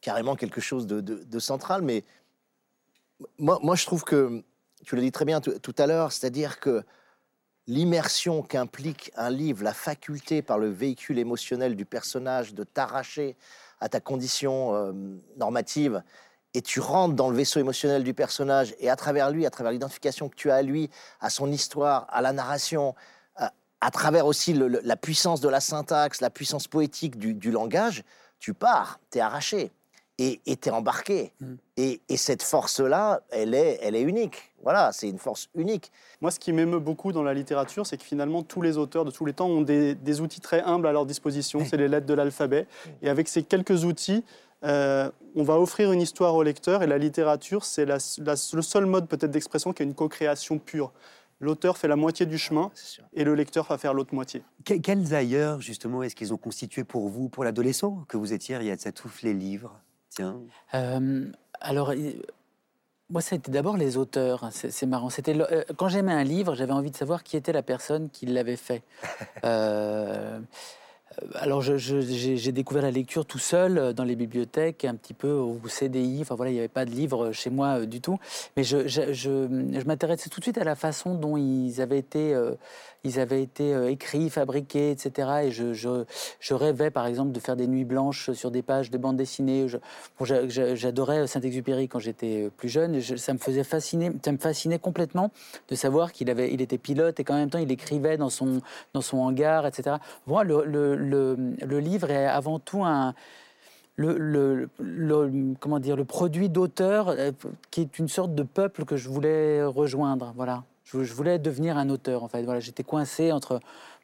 [0.00, 2.04] carrément quelque chose de, de- de central, mais
[3.38, 4.42] moi, moi, je trouve que,
[4.84, 6.82] tu l'as dit très bien tout, à l'heure, c'est-à-dire que
[7.66, 13.36] l'immersion qu'implique un livre, la faculté par le véhicule émotionnel du personnage de t'arracher
[13.80, 14.92] à ta condition euh,
[15.36, 16.02] normative
[16.54, 19.72] et tu rentres dans le vaisseau émotionnel du personnage et à travers lui, à travers
[19.72, 22.94] l'identification que tu as à lui, à son histoire, à la narration,
[23.80, 28.04] à, travers aussi la puissance de la syntaxe, la puissance poétique du, du langage,
[28.38, 29.72] tu pars, tu es arraché
[30.24, 31.32] et es embarqué.
[31.40, 31.54] Mm.
[31.76, 34.52] Et, et cette force-là, elle est, elle est unique.
[34.62, 35.90] Voilà, c'est une force unique.
[36.20, 39.10] Moi, ce qui m'émeut beaucoup dans la littérature, c'est que finalement, tous les auteurs de
[39.10, 41.64] tous les temps ont des, des outils très humbles à leur disposition.
[41.64, 42.66] C'est les lettres de l'alphabet.
[43.02, 44.22] Et avec ces quelques outils,
[44.64, 46.82] euh, on va offrir une histoire au lecteur.
[46.82, 50.58] Et la littérature, c'est la- la- le seul mode peut-être d'expression qui est une co-création
[50.58, 50.92] pure.
[51.40, 52.70] L'auteur fait la moitié du chemin
[53.14, 54.44] et le lecteur va faire l'autre moitié.
[54.64, 58.56] Que- quels ailleurs, justement, est-ce qu'ils ont constitué pour vous, pour l'adolescent que vous étiez,
[58.56, 59.80] Riyad Satouf, les livres?
[60.14, 60.40] Tiens.
[60.74, 61.26] Euh,
[61.60, 61.92] alors,
[63.10, 64.48] moi, c'était d'abord les auteurs.
[64.52, 65.10] C'est c'est marrant.
[65.10, 68.26] C'était euh, quand j'aimais un livre, j'avais envie de savoir qui était la personne qui
[68.26, 68.82] l'avait fait.
[69.44, 70.38] Euh,
[71.34, 76.20] alors, j'ai découvert la lecture tout seul dans les bibliothèques, un petit peu au CDI.
[76.22, 78.18] Enfin voilà, il n'y avait pas de livre chez moi euh, du tout.
[78.56, 79.46] Mais je, je, je-
[79.78, 82.34] je m'intéressais tout de suite à la façon dont ils avaient été,
[83.04, 85.28] ils avaient été euh, écrits, fabriqués, etc.
[85.44, 89.16] Et je, rêvais, par exemple, de faire des nuits blanches sur des pages de bande
[89.16, 89.66] dessinée.
[89.68, 89.78] Je-
[90.18, 93.00] bon, j'a- j'a- J'adorais Saint-Exupéry quand j'étais plus jeune.
[93.00, 95.30] Je- ça me faisait fasciner, ça me fascinait complètement
[95.68, 98.60] de savoir qu'il il était pilote et qu'en même temps il écrivait dans son,
[98.94, 99.96] dans son hangar, etc.
[100.26, 100.62] Moi, le,
[101.78, 103.14] livre est avant tout un
[103.96, 107.30] le, le- le- comment dire, le produit d'auteur euh,
[107.70, 110.32] qui est une sorte de peuple que je voulais rejoindre.
[110.34, 110.64] Voilà.
[110.92, 112.42] Je, voulais devenir un auteur, en fait.
[112.42, 113.60] Voilà, J'étais coincé entre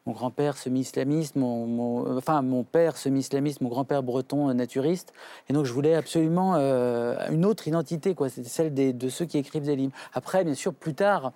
[0.06, 5.12] mon grand-père semi-islamiste, mon, mon- enfin mon père semi-islamiste, mon grand-père breton euh, naturiste.
[5.48, 8.30] Et donc je voulais absolument euh, une autre identité, quoi.
[8.30, 9.92] C'était celle des- de ceux qui écrivent des livres.
[10.14, 11.32] Après, bien sûr, plus tard,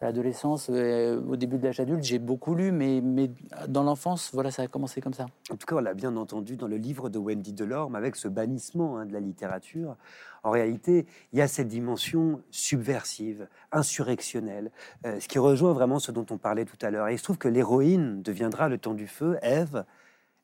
[0.00, 3.30] à l'adolescence, euh, au début de l'âge adulte, j'ai beaucoup lu, mais, mais
[3.68, 5.26] dans l'enfance, voilà, ça a commencé comme ça.
[5.50, 8.28] En tout cas, on l'a bien entendu dans le livre de Wendy Delorme, avec ce
[8.28, 9.96] bannissement hein, de la littérature.
[10.44, 14.72] En réalité, il y a cette dimension subversive, insurrectionnelle,
[15.06, 17.08] euh, ce qui rejoint vraiment ce dont on parlait tout à l'heure.
[17.08, 19.84] Et il se trouve que l'héroïne deviendra le temps du feu, Ève,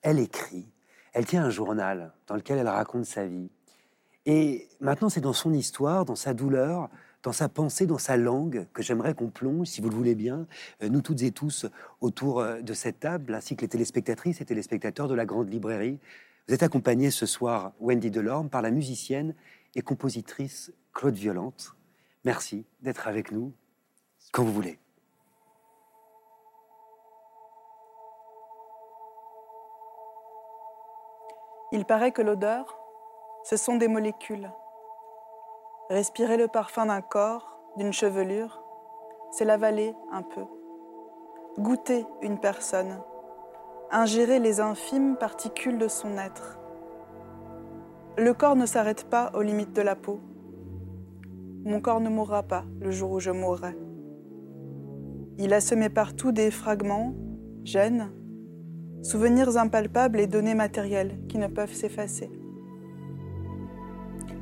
[0.03, 0.69] elle écrit,
[1.13, 3.51] elle tient un journal dans lequel elle raconte sa vie.
[4.25, 6.89] Et maintenant, c'est dans son histoire, dans sa douleur,
[7.23, 10.47] dans sa pensée, dans sa langue, que j'aimerais qu'on plonge, si vous le voulez bien,
[10.83, 11.67] euh, nous toutes et tous
[12.01, 15.99] autour euh, de cette table, ainsi que les téléspectatrices et téléspectateurs de la Grande Librairie.
[16.47, 19.35] Vous êtes accompagnés ce soir, Wendy Delorme, par la musicienne
[19.75, 21.75] et compositrice Claude Violante.
[22.25, 23.53] Merci d'être avec nous
[24.33, 24.79] quand vous voulez.
[31.71, 32.79] Il paraît que l'odeur,
[33.45, 34.51] ce sont des molécules.
[35.91, 38.63] Respirer le parfum d'un corps, d'une chevelure,
[39.31, 40.45] c'est l'avaler un peu.
[41.59, 43.03] Goûter une personne,
[43.91, 46.59] ingérer les infimes particules de son être.
[48.19, 50.19] Le corps ne s'arrête pas aux limites de la peau.
[51.65, 53.79] Mon corps ne mourra pas le jour où je mourrai.
[55.39, 57.15] Il a semé partout des fragments,
[57.63, 58.11] gènes,
[59.03, 62.29] souvenirs impalpables et données matérielles qui ne peuvent s'effacer.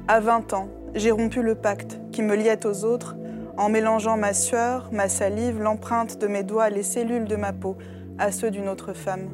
[0.09, 3.15] À 20 ans, j'ai rompu le pacte qui me liait aux autres
[3.59, 7.77] en mélangeant ma sueur, ma salive, l'empreinte de mes doigts, les cellules de ma peau
[8.17, 9.29] à ceux d'une autre femme.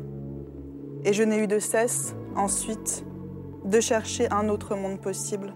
[1.05, 3.05] Et je n'ai eu de cesse, ensuite,
[3.65, 5.55] de chercher un autre monde possible.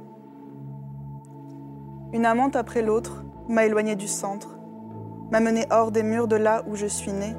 [2.12, 4.58] Une amante après l'autre m'a éloignée du centre,
[5.30, 7.34] m'a menée hors des murs de là où je suis née,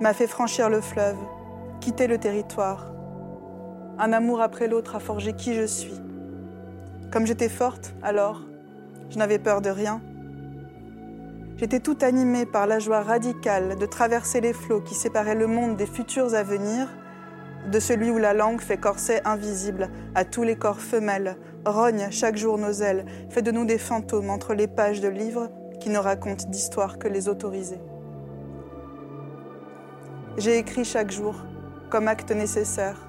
[0.00, 1.18] m'a fait franchir le fleuve,
[1.80, 2.92] quitter le territoire.
[3.98, 6.00] Un amour après l'autre a forgé qui je suis.
[7.12, 8.42] Comme j'étais forte, alors,
[9.08, 10.00] je n'avais peur de rien.
[11.56, 15.76] J'étais tout animée par la joie radicale de traverser les flots qui séparaient le monde
[15.76, 16.88] des futurs à venir,
[17.68, 22.36] de celui où la langue fait corset invisible à tous les corps femelles, rogne chaque
[22.36, 25.50] jour nos ailes, fait de nous des fantômes entre les pages de livres
[25.80, 27.80] qui ne racontent d'histoire que les autorisés.
[30.36, 31.34] J'ai écrit chaque jour,
[31.90, 33.08] comme acte nécessaire,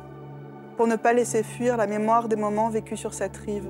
[0.76, 3.70] pour ne pas laisser fuir la mémoire des moments vécus sur cette rive.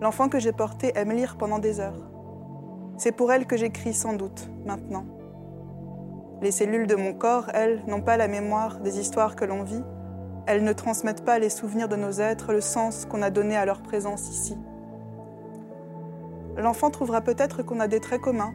[0.00, 2.10] L'enfant que j'ai porté aime lire pendant des heures.
[2.96, 5.04] C'est pour elle que j'écris sans doute, maintenant.
[6.44, 9.82] Les cellules de mon corps, elles, n'ont pas la mémoire des histoires que l'on vit.
[10.46, 13.64] Elles ne transmettent pas les souvenirs de nos êtres, le sens qu'on a donné à
[13.64, 14.54] leur présence ici.
[16.58, 18.52] L'enfant trouvera peut-être qu'on a des traits communs,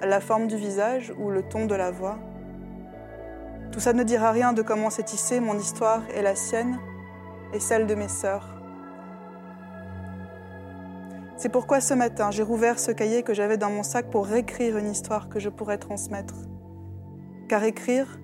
[0.00, 2.20] la forme du visage ou le ton de la voix.
[3.72, 6.78] Tout ça ne dira rien de comment s'est tissée mon histoire et la sienne,
[7.52, 8.62] et celle de mes sœurs.
[11.36, 14.76] C'est pourquoi ce matin, j'ai rouvert ce cahier que j'avais dans mon sac pour réécrire
[14.76, 16.34] une histoire que je pourrais transmettre.
[17.48, 18.18] Car écrire,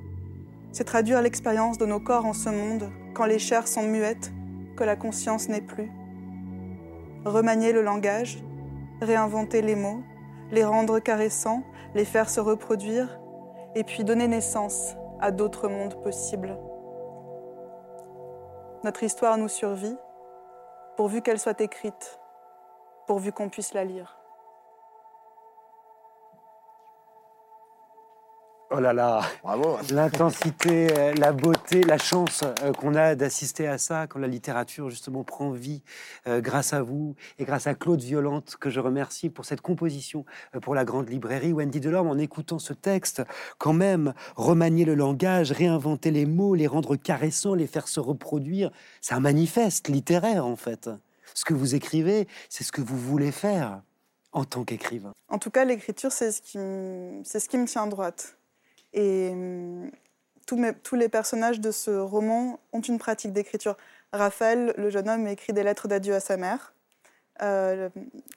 [0.73, 4.33] c'est traduire l'expérience de nos corps en ce monde quand les chairs sont muettes,
[4.77, 5.91] que la conscience n'est plus.
[7.25, 8.43] Remanier le langage,
[9.03, 10.03] réinventer les mots,
[10.51, 11.63] les rendre caressants,
[11.95, 13.21] les faire se reproduire,
[13.75, 16.57] et puis donner naissance à d'autres mondes possibles.
[18.85, 19.97] Notre histoire nous survit,
[20.97, 22.21] pourvu qu'elle soit écrite,
[23.07, 24.20] pourvu qu'on puisse la lire.
[28.73, 29.79] Oh là là, Bravo.
[29.91, 34.91] l'intensité, euh, la beauté, la chance euh, qu'on a d'assister à ça quand la littérature
[34.91, 35.83] justement prend vie
[36.29, 40.25] euh, grâce à vous et grâce à Claude Violante que je remercie pour cette composition
[40.63, 41.53] pour la grande librairie.
[41.53, 43.23] Wendy Delorme, en écoutant ce texte,
[43.59, 48.71] quand même, remanier le langage, réinventer les mots, les rendre caressants, les faire se reproduire,
[49.01, 50.89] c'est un manifeste littéraire en fait.
[51.35, 53.83] Ce que vous écrivez, c'est ce que vous voulez faire
[54.31, 55.11] en tant qu'écrivain.
[55.29, 58.37] En tout cas, l'écriture, c'est ce, qui me- c'est ce qui me tient droite.
[58.93, 59.91] Et hum,
[60.47, 63.77] tous, mes- tous les personnages de ce roman ont une pratique d'écriture.
[64.13, 66.73] Raphaël, le jeune homme, écrit des lettres d'adieu à sa mère.
[67.43, 67.89] Euh,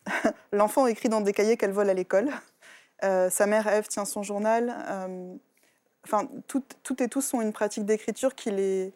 [0.51, 2.29] L'enfant écrit dans des cahiers qu'elle vole à l'école.
[3.03, 4.75] Euh, sa mère, Ève, tient son journal.
[4.89, 5.35] Euh,
[6.05, 8.91] Enfin, toutes, toutes et tous ont une pratique d'écriture qui, les,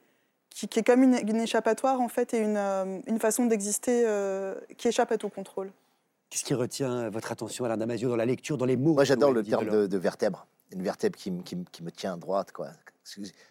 [0.49, 4.03] qui, qui est comme une, une échappatoire, en fait, et une, euh, une façon d'exister
[4.05, 5.71] euh, qui échappe à tout contrôle.
[6.29, 9.31] Qu'est-ce qui retient votre attention, Alain Damasio, dans la lecture, dans les mots Moi, j'adore
[9.31, 10.47] le terme de, de vertèbre.
[10.71, 12.69] Une vertèbre qui, me- qui me- qui me tient droite, quoi.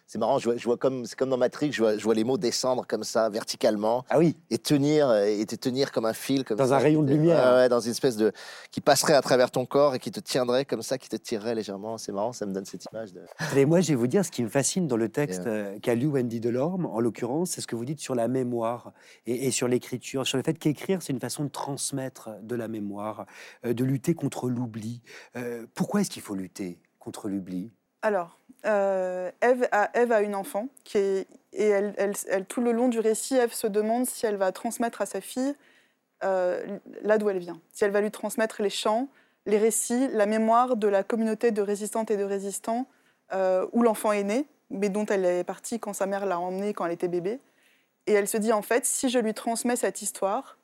[0.05, 2.13] C'est marrant, je vois, je vois comme, c'est comme dans Matrix, je vois, je vois
[2.13, 6.13] les mots descendre comme ça, verticalement, Ah oui, et tenir, et te tenir comme un
[6.13, 7.55] fil, comme Dans ça, un rayon de lumière.
[7.55, 8.31] Ouais, dans une espèce de,
[8.69, 11.55] qui passerait à travers ton corps et qui te tiendrait comme ça, qui te tirerait
[11.55, 11.97] légèrement.
[11.97, 13.23] C'est marrant, ça me donne cette image de.
[13.57, 15.95] Et moi, je vais vous dire, ce qui me fascine dans le texte euh, qu'a
[15.95, 18.93] lu Wendy Delorme, en l'occurrence, c'est ce que vous dites sur la mémoire
[19.25, 22.67] et, et sur l'écriture, sur le fait qu'écrire, c'est une façon de transmettre de la
[22.67, 23.25] mémoire,
[23.65, 25.01] euh, de lutter contre l'oubli.
[25.35, 26.77] Euh, pourquoi est-ce qu'il faut lutter?
[27.07, 31.93] Contre l'oubli Alors, euh, Ève, a, a une enfant qui est, et elle,
[32.27, 35.21] elle- tout le long du récit, Ève se demande si elle va transmettre à sa
[35.21, 35.55] fille
[36.25, 36.61] euh,
[37.03, 39.07] là d'où elle vient, si elle va lui transmettre les chants,
[39.45, 42.87] les récits, la mémoire de la communauté de résistantes et de résistants
[43.31, 46.73] euh, où l'enfant est né, mais dont elle est partie quand sa mère l'a emmenée
[46.73, 47.39] quand elle était bébé.
[48.05, 50.57] Et elle se dit en fait, si je lui transmets cette histoire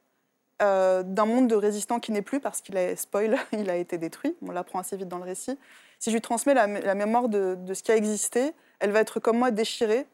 [0.61, 3.97] euh, d'un monde de résistants qui n'est plus, parce qu'il est spoil, il a été
[3.97, 5.57] détruit, on l'apprend assez vite dans le récit,
[6.03, 8.99] si je lui transmets la, la mémoire de, de ce qui a existé, elle va
[8.99, 10.05] être comme moi déchirée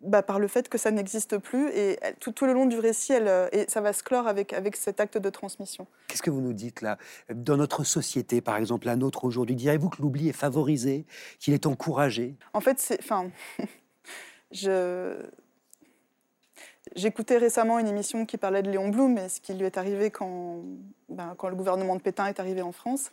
[0.00, 1.68] bah, par le fait que ça n'existe plus.
[1.70, 4.26] Et elle- tout, tout le long du récit, elle, euh, et ça va se clore
[4.26, 5.86] avec, avec cet acte de transmission.
[6.08, 6.98] Qu'est-ce que vous nous dites là?
[7.32, 11.04] Dans notre société, par exemple, la nôtre aujourd'hui, direz-vous que l'oubli est favorisé,
[11.38, 12.34] qu'il est encouragé?
[12.54, 12.98] En fait, c'est.
[13.00, 13.30] Enfin.
[14.50, 15.14] je.
[16.94, 20.10] J'écoutais récemment une émission qui parlait de Léon Blum et ce qui lui est arrivé
[20.10, 20.62] quand,
[21.08, 23.10] ben, le gouvernement de Pétain est arrivé en France.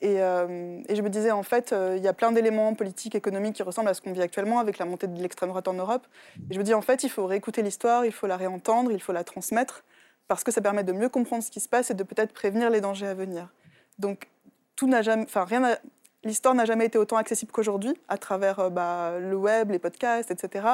[0.00, 3.56] Et, euh, je me disais, en fait, euh, il y a plein d'éléments politiques, économiques
[3.56, 6.06] qui ressemblent à ce qu'on vit actuellement avec la montée de l'extrême droite en Europe.
[6.50, 9.00] Et je me dis, en fait, il faut réécouter l'histoire, il faut la réentendre, il
[9.00, 9.84] faut la transmettre,
[10.28, 12.70] parce que ça permet de mieux comprendre ce qui se passe et de peut-être prévenir
[12.70, 13.52] les dangers à venir.
[13.98, 14.28] Donc,
[14.76, 15.24] tout n'a jamais.
[15.24, 15.78] Enfin, rien
[16.24, 20.30] L'histoire n'a jamais été autant accessible qu'aujourd'hui, à travers euh, bah, le web, les podcasts,
[20.30, 20.66] etc.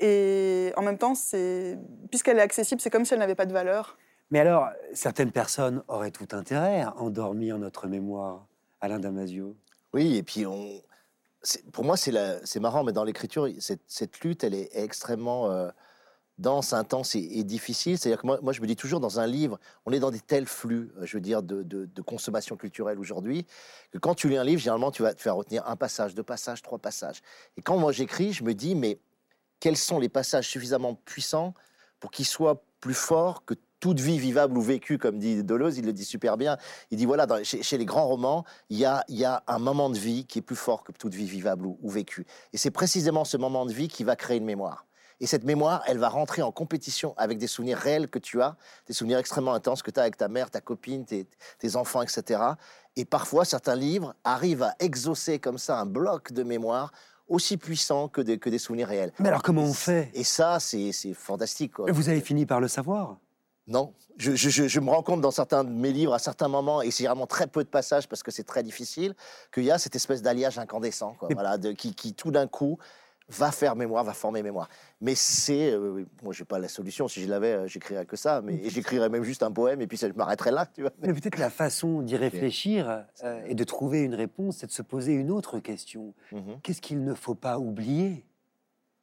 [0.00, 1.12] Et en même temps,
[2.10, 3.98] puisqu'elle est accessible, c'est comme si elle n'avait pas de valeur.
[4.30, 8.46] Mais alors, certaines personnes auraient tout intérêt à endormir notre mémoire,
[8.80, 9.56] Alain Damasio.
[9.92, 10.82] Oui, et puis on.
[11.72, 15.68] Pour moi, c'est marrant, mais dans l'écriture, cette, cette lutte, elle est extrêmement euh,
[16.38, 17.98] dense, intense et, et difficile.
[17.98, 20.20] C'est-à-dire que moi, moi, je me dis toujours, dans un livre, on est dans des
[20.20, 23.46] tels flux, euh, je veux dire, de, de- de consommation culturelle aujourd'hui,
[23.90, 26.22] que quand tu lis un livre, généralement, tu vas te faire retenir un passage, deux
[26.22, 27.20] passages, trois passages.
[27.56, 28.98] Et quand moi j'écris, je me dis, mais
[29.60, 31.54] quels sont les passages suffisamment puissants
[32.00, 35.86] pour qu'ils soient plus forts que toute vie vivable ou vécue, comme dit Deleuze, il
[35.86, 36.58] le dit super bien.
[36.90, 40.38] Il dit voilà, chez, les grands romans, il y a, un moment de vie qui
[40.38, 42.26] est plus fort que toute vie vivable ou, ou vécue.
[42.52, 44.86] Et c'est précisément ce moment de vie qui va créer une mémoire.
[45.22, 48.56] Et cette mémoire, elle va rentrer en compétition avec des souvenirs réels que tu as,
[48.86, 51.26] des souvenirs extrêmement intenses que tu as avec ta mère, ta copine, tes,
[51.58, 52.40] tes enfants, etc.
[52.96, 56.90] Et parfois, certains livres arrivent à exaucer comme ça un bloc de mémoire
[57.30, 59.12] aussi puissant que des, que des souvenirs réels.
[59.18, 60.10] Mais alors, comment on fait?
[60.12, 61.72] Et ça, c'est fantastique.
[61.74, 61.86] quoi.
[61.90, 63.16] Vous avez fini par le savoir?
[63.66, 66.48] Non, je, je- je- je me rends compte dans certains de mes livres, à certains
[66.48, 69.14] moments, et c'est vraiment très peu de passages parce que c'est très difficile,
[69.54, 72.48] qu'il y a cette espèce d'alliage incandescent, quoi, Mais- voilà, de- qui, qui, tout d'un
[72.48, 72.78] coup
[73.30, 74.68] va faire mémoire, va former mémoire.
[75.00, 77.08] Mais c'est, euh, moi, j'ai pas la solution.
[77.08, 79.96] Si je l'avais, euh, j'écrirais que ça, mais j'écrirais même juste un poème et puis
[79.96, 80.90] ça, je m'arrêterais là, tu vois.
[81.00, 84.82] Mais peut-être la façon d'y réfléchir euh, et de trouver une réponse, c'est de se
[84.82, 86.14] poser une autre question.
[86.32, 86.60] Mhm.
[86.62, 88.26] Qu'est-ce qu'il ne faut pas oublier?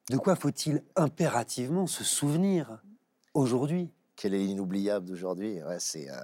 [0.10, 2.82] De quoi faut-il impérativement se souvenir
[3.34, 3.92] aujourd'hui?
[4.16, 5.62] Quel est l'inoubliable d'aujourd'hui?
[5.64, 6.10] Ouais, c'est.
[6.10, 6.16] euh,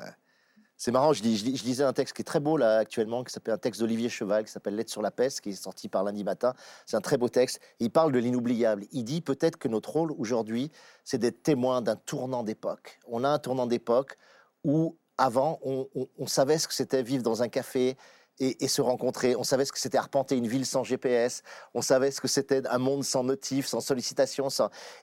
[0.83, 2.79] c'est marrant, je, lis- je lis- je lisais un texte qui est très beau là
[2.79, 5.53] actuellement, qui s'appelle un texte d'Olivier Cheval, qui s'appelle Lettre sur la peste, qui est
[5.53, 6.53] sorti par lundi matin.
[6.85, 7.61] C'est un très beau texte.
[7.79, 8.83] Il parle de l'inoubliable.
[8.91, 10.71] Il dit peut-être que notre rôle aujourd'hui,
[11.05, 12.99] c'est d'être témoin d'un tournant d'époque.
[13.07, 14.17] On a un tournant d'époque
[14.65, 17.95] où avant, on, savait ce que c'était vivre dans un café
[18.39, 19.37] et, se rencontrer.
[19.37, 21.43] On savait ce que c'était arpenter une ville sans GPS.
[21.73, 24.49] On savait ce que c'était un monde sans motif, sans sollicitation.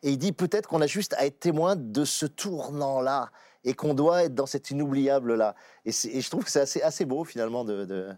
[0.03, 3.31] Et il dit peut-être qu'on a juste à être témoin de ce tournant-là
[3.65, 5.55] et qu'on doit être dans cet inoubliable-là.
[5.85, 7.85] Et, je trouve que c'est assez, assez beau finalement de...
[7.85, 8.09] de-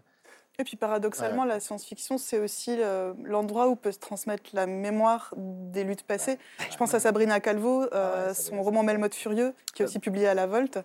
[0.59, 5.33] Et puis paradoxalement, la science-fiction, c'est aussi le- l'endroit où peut se transmettre la mémoire
[5.35, 6.37] des luttes passées.
[6.71, 10.33] Je pense à Sabrina Calvo, euh, son roman Melmoth Furieux, qui est aussi publié à
[10.33, 10.79] la Volte,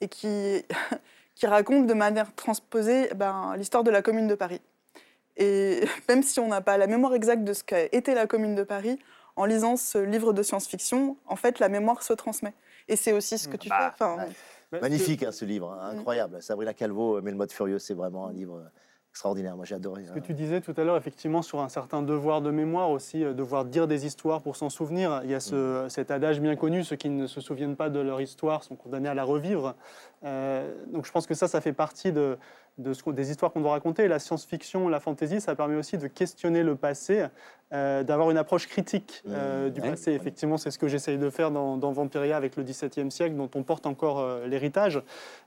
[0.00, 0.64] et qui,
[1.34, 4.60] qui raconte de manière transposée ben, l'histoire de la Commune de Paris.
[5.36, 8.54] Et même si on n'a pas la mémoire exacte de ce qu'a été la Commune
[8.54, 8.98] de Paris,
[9.36, 12.52] en lisant ce livre de science-fiction, en fait, la mémoire se transmet.
[12.88, 14.04] Et c'est aussi ce que tu Bah, fais.
[14.04, 14.26] Enfin,
[14.72, 16.42] Bah, Magnifique hein, ce livre, hein, incroyable.
[16.42, 18.68] Sabrina Calvo, mais le mode furieux, c'est vraiment un livre euh,
[19.10, 19.54] extraordinaire.
[19.56, 20.04] Moi j'ai adoré.
[20.04, 20.14] Ce hein.
[20.14, 23.32] que tu disais tout à l'heure, effectivement, sur un certain devoir de mémoire aussi, euh,
[23.34, 25.20] devoir dire des histoires pour s'en souvenir.
[25.22, 28.00] Il y a ce- cet adage bien connu, ceux qui ne se souviennent pas de
[28.00, 29.76] leur histoire sont condamnés à la revivre.
[30.24, 32.36] Euh, donc je pense que ça, ça fait partie de,
[32.78, 34.08] de ce qu'on- des histoires qu'on doit raconter.
[34.08, 37.26] La science-fiction, la fantasy, ça permet aussi de questionner le passé,
[37.72, 39.90] euh, d'avoir une approche critique euh, du ouais.
[39.90, 40.12] passé.
[40.12, 43.50] Effectivement, c'est ce que j'essaye de faire dans, dans Vampiria avec le XVIIe siècle, dont
[43.54, 45.00] on porte encore euh, l'héritage,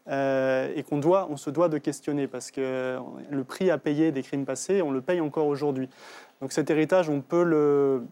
[0.10, 2.98] et qu'on doit, on se doit de questionner, parce que
[3.30, 5.90] le prix à payer des crimes passés, on le paye encore aujourd'hui.
[6.42, 8.06] Donc cet héritage, on peut le,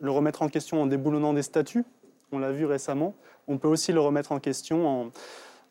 [0.00, 1.84] le remettre en question en déboulonnant des statues,
[2.32, 3.14] on l'a vu récemment.
[3.48, 5.10] On peut aussi le remettre en question en,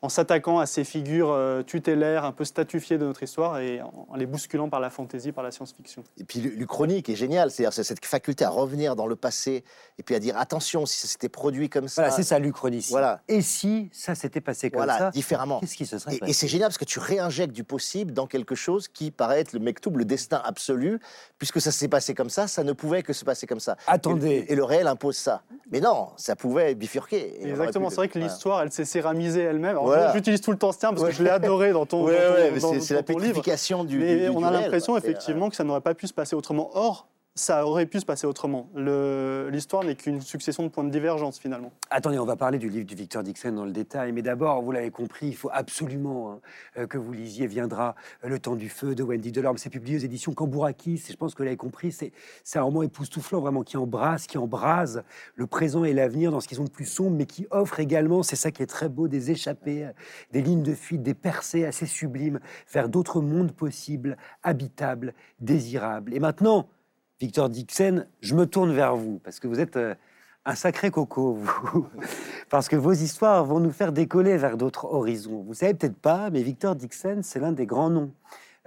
[0.02, 4.06] en s'attaquant à ces figures euh, tutélaires, un peu statufiées de notre histoire, et en,
[4.16, 6.02] les bousculant par la fantaisie, par la science-fiction.
[6.18, 9.62] Et puis l'u- l'Uchronique est géniale, c'est-à-dire c'est cette faculté à revenir dans le passé
[9.98, 12.02] et puis à dire attention si ça s'était produit comme ça.
[12.02, 12.86] Voilà, c'est ça l'Uchronie.
[12.90, 13.20] Voilà.
[13.28, 15.60] Et si ça s'était passé comme Voilà, ça, différemment.
[15.60, 18.12] qu'est-ce qui se serait Et, passé et c'est génial parce que tu réinjectes du possible
[18.12, 20.98] dans quelque chose qui paraît être le mektoub, le destin absolu,
[21.38, 23.76] puisque ça s'est passé comme ça, ça ne pouvait que se passer comme ça.
[23.86, 24.46] Attendez.
[24.48, 25.42] Et, et le réel impose ça.
[25.70, 27.46] Mais non, ça pouvait bifurquer.
[27.46, 28.32] Exactement, c'est vrai que voilà.
[28.32, 29.76] l'histoire, elle s'est céramisée elle-même.
[29.96, 30.12] Voilà.
[30.14, 32.18] J'utilise tout le temps ce terme parce que je l'ai adoré dans ton, Ouais, dans
[32.28, 33.06] ton- ouais, mais dans- c'est- c'est la livre.
[33.18, 33.98] pétrification du.
[33.98, 36.70] Mais du- on a l'impression euh, effectivement que ça n'aurait pas pu se passer autrement.
[36.74, 37.06] Or,
[37.40, 38.68] ça aurait pu se passer autrement.
[39.50, 41.72] L'histoire n'est qu'une succession de points de divergence finalement.
[41.88, 44.72] Attendez, on va parler du livre du Victor Dixon dans le détail, mais d'abord, vous
[44.72, 46.40] l'avez compris, il faut absolument hein,
[46.76, 47.94] euh, que vous lisiez Viendra
[48.24, 49.56] euh, le temps du feu de Wendy Delorme.
[49.56, 52.12] C'est publié aux éditions Cambourakis, je pense que vous l'avez compris, c'est
[52.44, 55.02] c'est un roman époustouflant, vraiment, qui embrasse, qui embrase
[55.34, 58.22] le présent et l'avenir dans ce qu'ils ont de plus sombre, mais qui offre également,
[58.22, 59.92] c'est ça qui est très beau, des échappées, euh,
[60.32, 62.38] des lignes de fuite, des percées assez sublimes
[62.70, 66.12] vers d'autres mondes possibles, habitables, désirables.
[66.12, 66.68] Et maintenant,
[67.20, 69.94] Victor Dixon, je me tourne vers vous, parce que vous êtes euh,
[70.46, 71.34] un sacré coco,
[71.72, 71.86] vous.
[72.48, 75.44] parce que vos histoires vont nous faire décoller vers d'autres horizons.
[75.46, 78.10] Vous savez peut-être pas, mais Victor Dixon, c'est l'un des grands noms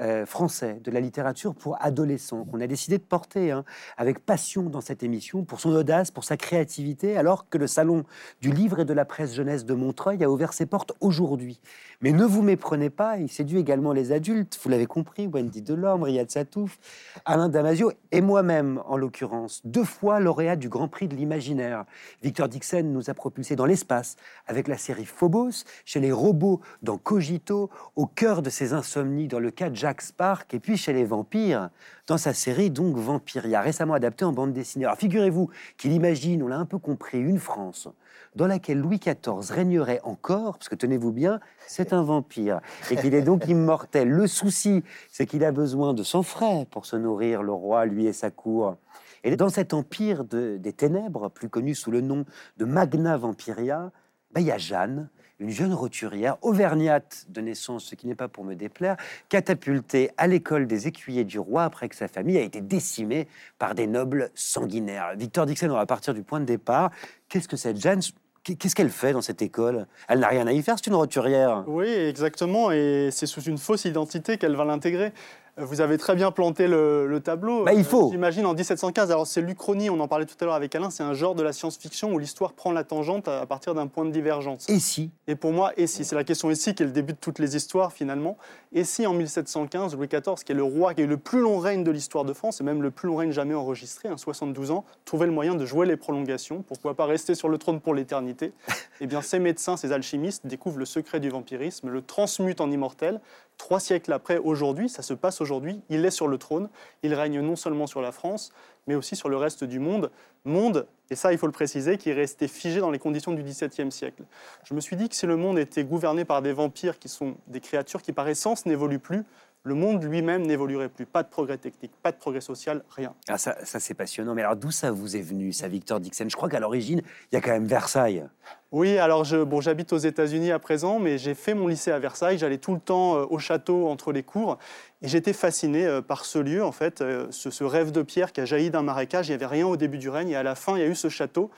[0.02, 3.64] euh, français de la littérature pour adolescents qu'on a décidé de porter hein,
[3.96, 8.04] avec passion dans cette émission, pour son audace, pour sa créativité, alors que le Salon
[8.42, 11.62] du livre et de la presse jeunesse de Montreuil a ouvert ses portes aujourd'hui.
[12.02, 16.02] Mais ne vous méprenez pas, il séduit également les adultes, vous l'avez compris, Wendy Delorme,
[16.02, 16.80] Riyad Satouf,
[17.26, 21.86] Alain Damasio et moi-même, en l'occurrence, deux fois lauréat du Grand Prix de l'imaginaire.
[22.24, 24.16] Victor Dixon nous a propulsés dans l'espace
[24.48, 29.40] avec la série Phobos, chez les robots dans Cogito, au cœur de ses insomnies dans
[29.40, 31.70] le cas de Jack Spark, et puis chez les vampires
[32.08, 34.86] dans sa série donc Vampiria, récemment adaptée en bande dessinée.
[34.86, 37.90] Alors figurez-vous qu'il imagine, on l'a un peu compris, une France
[38.34, 43.14] dans laquelle Louis XIV régnerait encore, parce que tenez-vous bien, c'est un vampire, et qu'il
[43.14, 44.08] est donc immortel.
[44.08, 48.06] Le souci, c'est qu'il a besoin de sang frais pour se nourrir, le roi, lui
[48.06, 48.78] et sa cour.
[49.26, 52.24] Et dans cet empire de- des ténèbres, plus connu sous le nom
[52.56, 53.92] de Magna Vampiria,
[54.32, 55.10] ben, il y a Jeanne,
[55.44, 58.96] une jeune roturière, auvergnate de naissance, ce qui n'est pas pour me déplaire,
[59.28, 63.28] catapultée à l'école des écuyers du roi après que sa famille a été décimée
[63.60, 65.14] par des nobles sanguinaires.
[65.18, 66.92] Victor Dixon, on va partir du point de départ.
[67.28, 68.02] Qu'est-ce que cette Jeanne
[68.44, 69.88] Qu'est-ce qu'elle fait dans cette école?
[70.10, 71.64] Elle n'a rien à y faire, c'est une roturière.
[71.66, 75.14] Oui, exactement, et c'est sous une fausse identité qu'elle va l'intégrer.
[75.58, 77.64] Vous avez très bien planté le, le tableau.
[77.64, 78.08] Bah, il faut.
[78.08, 79.12] Euh, J'imagine en 1715.
[79.12, 81.44] Alors c'est l'Uchronie, on en parlait tout à l'heure avec Alain, c'est un genre de
[81.44, 84.70] la science-fiction où l'histoire prend la tangente à à partir d'un point de divergence.
[84.70, 87.12] Et si Et pour moi, et si C'est la question ici qui est le début
[87.14, 88.38] de toutes les histoires finalement.
[88.72, 91.42] Et si en 1715, Louis XIV, qui est le roi qui a eu le plus
[91.42, 94.18] long règne de l'histoire de France, et même le plus long règne jamais enregistré, hein,
[94.18, 97.82] 72 ans, trouvait le moyen de jouer les prolongations, pourquoi pas rester sur le trône
[97.82, 98.54] pour l'éternité
[99.02, 103.20] Eh bien, ces médecins, ces alchimistes découvrent le secret du vampirisme, le transmutent en immortel,
[103.64, 106.68] Trois siècles après, aujourd'hui, ça se passe aujourd'hui, il est sur le trône,
[107.02, 108.52] il règne non seulement sur la France,
[108.88, 110.12] mais aussi sur le reste du monde.
[110.44, 113.42] Monde, et ça il faut le préciser, qui est resté figé dans les conditions du
[113.42, 114.24] XVIIe siècle.
[114.66, 117.38] Je me suis dit que si le monde était gouverné par des vampires qui sont
[117.48, 119.24] des créatures qui par essence n'évoluent plus,
[119.64, 121.06] le monde lui-même n'évoluerait plus.
[121.06, 123.14] Pas de progrès technique, pas de progrès social, rien.
[123.30, 124.34] Ah, ça, ça c'est passionnant.
[124.36, 127.36] Mais alors d'où ça vous est venu, ça, Victor Dixon Je crois qu'à l'origine, il
[127.36, 128.26] y a quand même Versailles.
[128.72, 132.00] Oui, alors je, bon, j'habite aux États-Unis à présent, mais j'ai fait mon lycée à
[132.00, 132.38] Versailles.
[132.38, 134.58] J'allais tout le temps euh, au château entre les cours.
[135.02, 138.34] Et j'étais fasciné euh, par ce lieu, en fait, euh, ce, ce rêve de pierre
[138.34, 139.28] qui a jailli d'un marécage.
[139.28, 140.30] Il n'y avait rien au début du règne.
[140.30, 141.52] Et à la fin, il y a eu ce château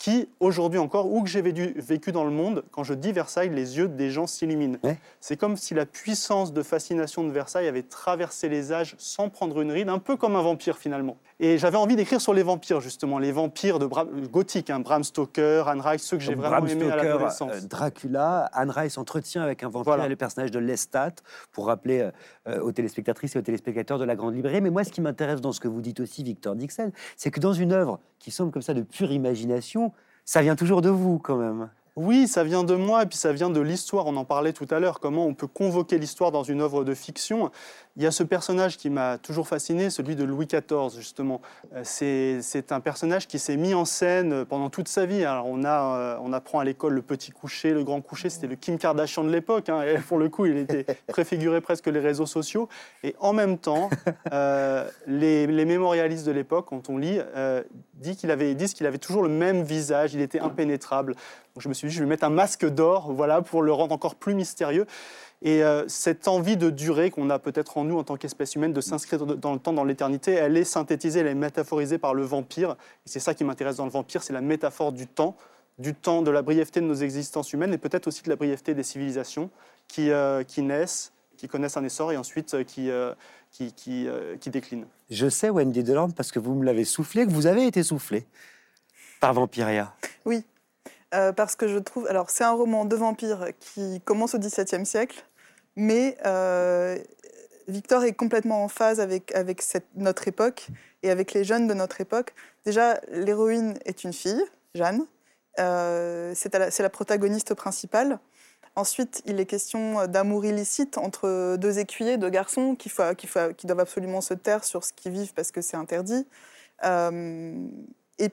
[0.00, 3.76] qui, aujourd'hui encore, où que j'ai vécu, dans le monde, quand je dis Versailles, les
[3.76, 4.78] yeux des gens s'illuminent.
[4.82, 4.98] Ouais.
[5.20, 9.60] C'est comme si la puissance de fascination de Versailles avait traversé les âges sans prendre
[9.60, 11.18] une ride, un peu comme un vampire finalement.
[11.38, 15.04] Et j'avais envie d'écrire sur les vampires, justement, les vampires de Bram, gothiques, hein, Bram
[15.04, 17.52] Stoker, Anne Rice, ceux que j'ai vraiment Bram aimés à l'adolescence.
[17.52, 20.08] euh, Dracula, Anne Rice entretient avec un vampire Voilà.
[20.08, 21.12] le personnage de Lestat
[21.52, 22.10] pour rappeler euh,
[22.48, 24.62] euh, aux téléspectatrices et aux téléspectateurs de la Grande Librairie.
[24.62, 27.40] Mais moi, ce qui m'intéresse dans ce que vous dites aussi, Victor Dixon, c'est que
[27.40, 29.92] dans une œuvre qui semble comme ça de pure imagination,
[30.24, 31.70] ça vient toujours de vous quand même.
[31.96, 34.06] Oui, ça vient de moi et puis ça vient de l'histoire.
[34.06, 36.94] On en parlait tout à l'heure, comment on peut convoquer l'histoire dans une œuvre de
[36.94, 37.50] fiction.
[37.96, 41.40] Il y a ce personnage qui m'a toujours fasciné, celui de Louis XIV, justement.
[41.74, 45.24] Euh, C'est un personnage qui s'est mis en scène pendant toute sa vie.
[45.24, 48.46] Alors, on, a, euh, on apprend à l'école le petit coucher, le grand coucher, c'était
[48.46, 49.68] le Kim Kardashian de l'époque.
[49.68, 49.82] hein.
[49.82, 52.68] Et pour le coup, il était préfiguré presque les réseaux sociaux.
[53.02, 53.90] Et en même temps,
[54.32, 57.62] euh, les, les mémorialistes de l'époque, quand on lit, euh,
[57.94, 61.14] dit qu'il avait, disent qu'il avait toujours le même visage, il était impénétrable.
[61.54, 63.92] Donc je me suis dit, je vais mettre un masque d'or, voilà, pour le rendre
[63.94, 64.86] encore plus mystérieux.
[65.42, 68.72] Et euh, cette envie de durée qu'on a peut-être en nous en tant qu'espèce humaine,
[68.72, 72.24] de s'inscrire dans le temps, dans l'éternité, elle est synthétisée, elle est métaphorisée par le
[72.24, 72.72] vampire.
[73.06, 75.36] Et c'est ça qui m'intéresse dans le vampire, c'est la métaphore du temps,
[75.78, 78.74] du temps, de la brièveté de nos existences humaines, et peut-être aussi de la brièveté
[78.74, 79.48] des civilisations
[79.88, 83.14] qui, euh, qui naissent, qui connaissent un essor et ensuite euh, qui, euh,
[83.50, 84.86] qui, qui, euh, qui déclinent.
[85.10, 88.26] Je sais, Wendy Delorme, parce que vous me l'avez soufflé, que vous avez été soufflé
[89.20, 89.94] par Vampiria.
[90.24, 90.44] Oui,
[91.14, 92.06] euh, parce que je trouve.
[92.08, 95.24] Alors, c'est un roman de vampire qui commence au XVIIe siècle,
[95.76, 96.98] mais euh,
[97.68, 99.32] Victor est complètement en phase avec,
[99.94, 100.68] notre époque
[101.02, 102.34] et avec les jeunes de notre époque.
[102.64, 104.42] Déjà, l'héroïne est une fille,
[104.74, 105.06] Jeanne.
[105.58, 108.18] Euh, c'est la- protagoniste principale.
[108.76, 112.88] Ensuite, il est question d'amour illicite entre deux écuyers, deux garçons qui,
[113.64, 116.26] doivent absolument se taire sur ce qu'ils vivent parce que c'est interdit.
[116.84, 117.66] Euh,
[118.18, 118.30] et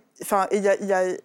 [0.52, 1.18] il y a-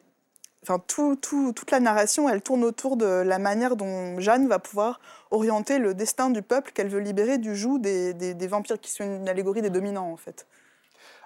[0.62, 4.58] enfin, tout, tout- toute la narration, elle tourne autour de la manière dont Jeanne va
[4.58, 9.04] pouvoir orienter le destin du peuple qu'elle veut libérer du joug des vampires, qui sont
[9.04, 10.46] une allégorie des dominants, en fait.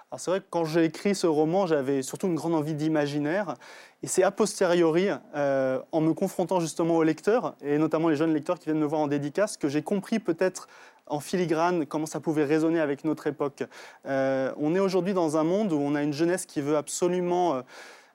[0.09, 3.55] Alors c'est vrai que quand j'ai écrit ce roman, j'avais surtout une grande envie d'imaginaire.
[4.03, 8.33] Et c'est a posteriori, euh, en me confrontant justement aux lecteurs, et notamment les jeunes
[8.33, 10.69] lecteurs qui viennent me voir en dédicace, que j'ai compris peut-être
[11.07, 13.63] en filigrane comment ça pouvait résonner avec notre époque.
[14.05, 17.55] Euh, on est aujourd'hui dans un monde où on a une jeunesse qui veut absolument...
[17.55, 17.61] euh,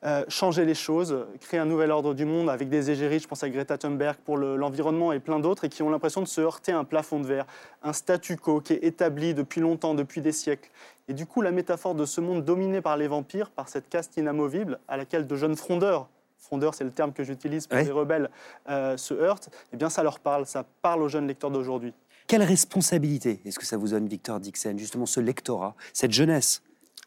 [0.05, 3.43] euh, changer les choses, créer un nouvel ordre du monde avec des égéries, je pense
[3.45, 6.41] à Greta Thunberg pour le- l'environnement et plein d'autres, et qui ont l'impression de se
[6.41, 7.47] heurter à un plafond de verre,
[7.83, 10.71] un statu quo qui est établi depuis longtemps, depuis des siècles.
[11.09, 14.17] Et du coup, la métaphore de ce monde dominé par les vampires, par cette caste
[14.17, 16.09] inamovible à laquelle de jeunes frondeurs,
[16.39, 17.85] frondeurs c'est le terme que j'utilise pour Ouais.
[17.85, 18.29] les rebelles,
[18.69, 21.95] euh, se heurtent, eh bien ça leur parle, ça parle aux jeunes lecteurs d'aujourd'hui.
[22.27, 26.63] Quelle responsabilité est-ce que ça vous donne, Victor Dixon, justement ce lectorat, cette jeunesse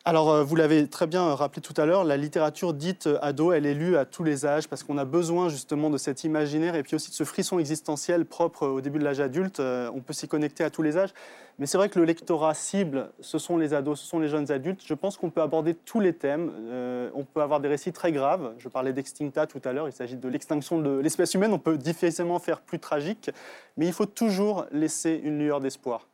[0.07, 3.52] Alors, euh, vous l'avez très bien rappelé tout à l'heure, la littérature dite euh, ado,
[3.52, 6.76] elle est lue à tous les âges parce qu'on a besoin justement de cet imaginaire
[6.76, 9.60] et puis aussi de ce frisson existentiel propre au début de l'âge adulte.
[9.60, 11.10] Euh, on peut s'y connecter à tous les âges.
[11.57, 14.52] Mais c'est vrai que le lectorat cible, ce sont les ados, ce sont les jeunes
[14.52, 14.82] adultes.
[14.86, 16.52] Je pense qu'on peut aborder tous les thèmes.
[16.69, 18.53] Euh, on peut avoir des récits très graves.
[18.60, 19.88] Je parlais d'Extincta tout à l'heure.
[19.88, 21.52] Il s'agit de l'extinction de l'espèce humaine.
[21.52, 23.32] On peut difficilement faire plus tragique.
[23.76, 26.07] Mais il faut toujours laisser une lueur d'espoir.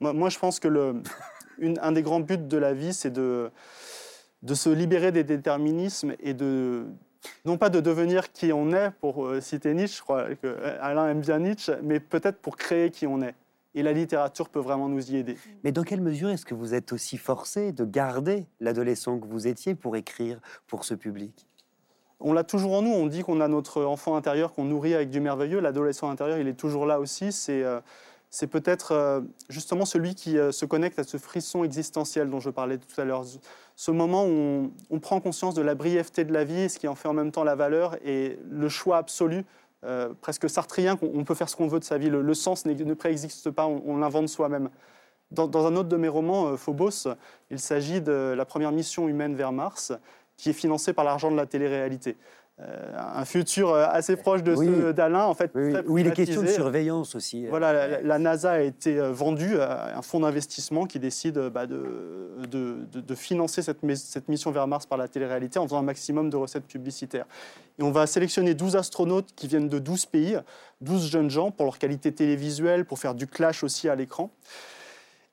[0.00, 0.96] Moi, je pense que le,
[1.58, 3.50] une- un des grands buts de la vie, c'est de,
[4.42, 6.84] de se libérer des déterminismes et de
[7.44, 10.78] non pas de devenir qui on est, pour euh, citer Nietzsche, je crois que euh,
[10.80, 13.34] Alain aime bien Nietzsche, mais peut-être pour créer qui on est.
[13.74, 15.36] Et la littérature peut vraiment nous y aider.
[15.62, 19.48] Mais dans quelle mesure est-ce que vous êtes aussi forcé de garder l'adolescent que vous
[19.48, 21.46] étiez pour écrire pour ce public?
[22.18, 25.10] On l'a toujours en nous, on dit qu'on a notre enfant intérieur qu'on nourrit avec
[25.10, 27.80] du merveilleux, l'adolescent intérieur, il est toujours là aussi, c'est euh,
[28.36, 32.50] c'est peut-être euh, justement celui qui euh, se connecte à ce frisson existentiel dont je
[32.50, 33.24] parlais tout à l'heure,
[33.76, 36.94] ce moment où on, prend conscience de la brièveté de la vie, ce qui en
[36.94, 39.46] fait en même temps la valeur et le choix absolu,
[39.86, 42.66] euh, presque sartrien, qu'on on peut faire ce qu'on veut de sa vie, le, sens
[42.66, 44.68] ne préexiste pas, on, l'invente soi-même.
[45.30, 47.08] Dans, dans un autre de mes romans, Phobos,
[47.50, 49.94] il s'agit de la première mission humaine vers Mars,
[50.36, 52.18] qui est financée par l'argent de la télé-réalité.
[52.58, 54.66] Euh, un futur euh, assez proche de Oui.
[54.66, 55.50] ceux d'Alain, en fait.
[55.54, 57.46] Oui, il est question de surveillance aussi.
[57.48, 61.50] Voilà, la, la NASA a été euh, vendue à un fonds d'investissement qui décide euh,
[61.50, 61.84] bah, de,
[62.50, 65.82] de- de- de financer cette, cette mission vers Mars par la télé-réalité en faisant un
[65.82, 67.26] maximum de recettes publicitaires.
[67.78, 70.38] Et on va sélectionner 12 astronautes qui viennent de 12 pays,
[70.80, 74.30] 12 jeunes gens pour leur qualité télévisuelle, pour faire du clash aussi à l'écran.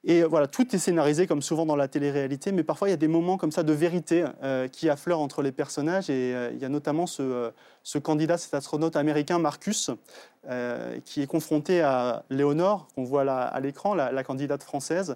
[0.06, 2.94] Et euh, voilà, tout est scénarisé comme souvent dans la télé-réalité, mais parfois il y
[2.94, 6.10] a des moments comme ça de vérité euh, qui affleurent entre les personnages.
[6.10, 7.52] Et euh, il y a notamment ce,
[8.02, 9.92] candidat, cet astronaute américain Marcus,
[11.06, 15.16] qui est confronté à Léonore, qu'on voit là à l'écran, la, candidate française.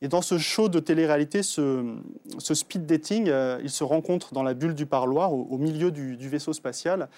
[0.00, 1.96] Et dans ce show de télé-réalité, ce,
[2.38, 3.32] speed dating,
[3.62, 7.08] ils se rencontrent dans la bulle du parloir, au, milieu du vaisseau spatial.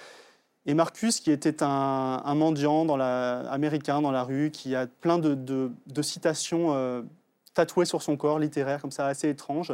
[0.69, 6.75] Et Marcus, qui était un, mendiant américain dans la rue, qui a plein de, citations
[6.75, 7.03] euh,
[7.55, 9.73] tatouées sur son corps, littéraires, comme ça, assez étranges,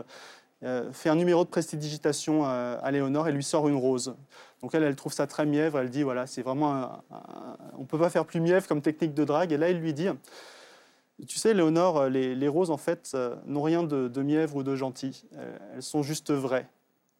[0.64, 4.14] euh, fait un numéro de prestidigitation euh, à Léonore et lui sort une rose.
[4.60, 5.78] Donc elle, elle trouve ça très mièvre.
[5.78, 9.14] Elle dit voilà, c'est vraiment, un- un- on peut pas faire plus mièvre comme technique
[9.14, 9.50] de drague.
[9.50, 10.08] Et là, il lui dit,
[11.26, 13.16] tu sais, Léonore, les, roses en fait
[13.46, 15.24] n'ont rien de, mièvre ou de gentil.
[15.74, 16.68] Elles sont juste vraies,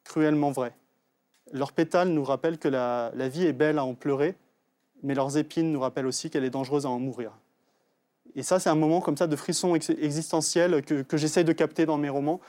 [0.03, 0.75] cruellement vraies.
[1.51, 4.35] Leurs pétales nous rappellent que la, la vie est belle à en pleurer,
[5.03, 7.31] mais leurs épines nous rappellent aussi qu'elle est dangereuse à en mourir.
[8.35, 11.51] Et ça, c'est un moment comme ça de frisson ex- existentiel que, que j'essaye de
[11.51, 12.39] capter dans mes romans.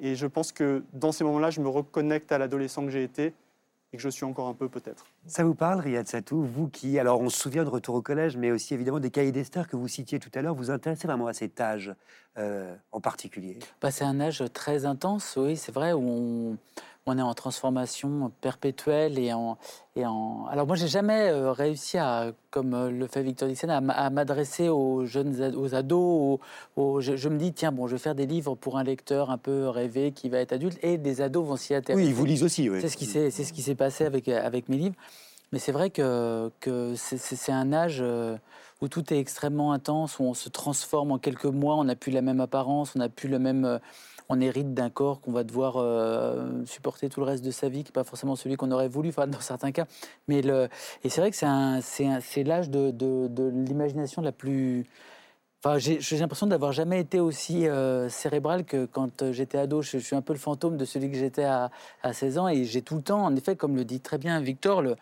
[0.00, 3.34] Et je pense que dans ces moments-là, je me reconnecte à l'adolescent que j'ai été
[3.92, 5.06] et que je suis encore un peu peut-être.
[5.26, 8.36] Ça vous parle, Riyad Satou Vous qui, alors on se souvient de Retour au collège,
[8.36, 11.06] mais aussi évidemment des cahiers d'Esther que vous citiez tout à l'heure, vous vous intéressez
[11.06, 11.94] vraiment à cet âge
[12.36, 13.58] euh, en particulier?
[13.80, 16.58] Bah, c'est un âge très intense, oui, c'est vrai, où on,
[17.08, 19.56] on est en transformation perpétuelle et en.
[19.96, 20.46] Et en...
[20.50, 24.68] Alors, moi, j'ai jamais euh, réussi à, comme euh, le fait Victor Dixon, à, m'adresser
[24.68, 25.98] aux jeunes, aux ados.
[25.98, 26.40] aux-
[26.80, 29.30] aux- je, je me dis, tiens, bon, je vais faire des livres pour un lecteur
[29.30, 32.02] un peu rêvé qui va être adulte, et des ados vont s'y intéresser.
[32.04, 32.80] Oui, ils vous lisent aussi, oui.
[32.80, 34.96] C'est ce qui s'est, c'est ce qui s'est passé avec, avec mes livres.
[35.50, 38.36] Mais c'est vrai que, que c'est un âge euh,
[38.82, 42.12] où tout est extrêmement intense, où on se transforme en quelques mois, on n'a plus
[42.12, 43.80] la même apparence, on n'a plus le même.
[44.28, 47.82] On hérite d'un corps qu'on va devoir euh, supporter tout le reste de sa vie,
[47.84, 49.86] qui n'est pas forcément celui qu'on aurait voulu, dans certains cas.
[50.28, 50.68] Mais le,
[51.04, 54.86] et c'est vrai que c'est, l'âge de, de- de l'imagination la plus.
[55.64, 59.82] Enfin, j'ai, j'ai l'impression d'avoir jamais été aussi euh, cérébral que quand euh, j'étais ado.
[59.82, 61.70] Je, je suis un peu le fantôme de celui que j'étais à,
[62.02, 64.40] à 16 ans et j'ai tout le temps, en effet, comme le dit très bien
[64.40, 64.94] Victor, le,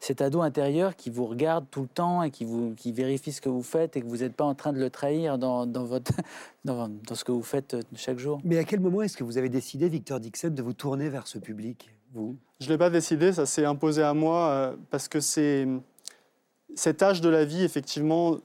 [0.00, 3.40] cet ado intérieur qui vous regarde tout le temps et qui, vous, qui vérifie ce
[3.40, 5.84] que vous faites et que vous n'êtes pas en train de le trahir dans, dans
[5.84, 6.12] votre,
[6.64, 8.40] dans, dans ce que vous faites euh, chaque jour.
[8.44, 11.26] Mais à quel moment est-ce que vous avez décidé, Victor Dixon, de vous tourner vers
[11.26, 12.36] ce public, vous?
[12.60, 15.66] Je ne l'ai pas décidé, ça s'est imposé à moi euh, parce que c'est
[16.74, 18.38] cet âge de la vie, effectivement,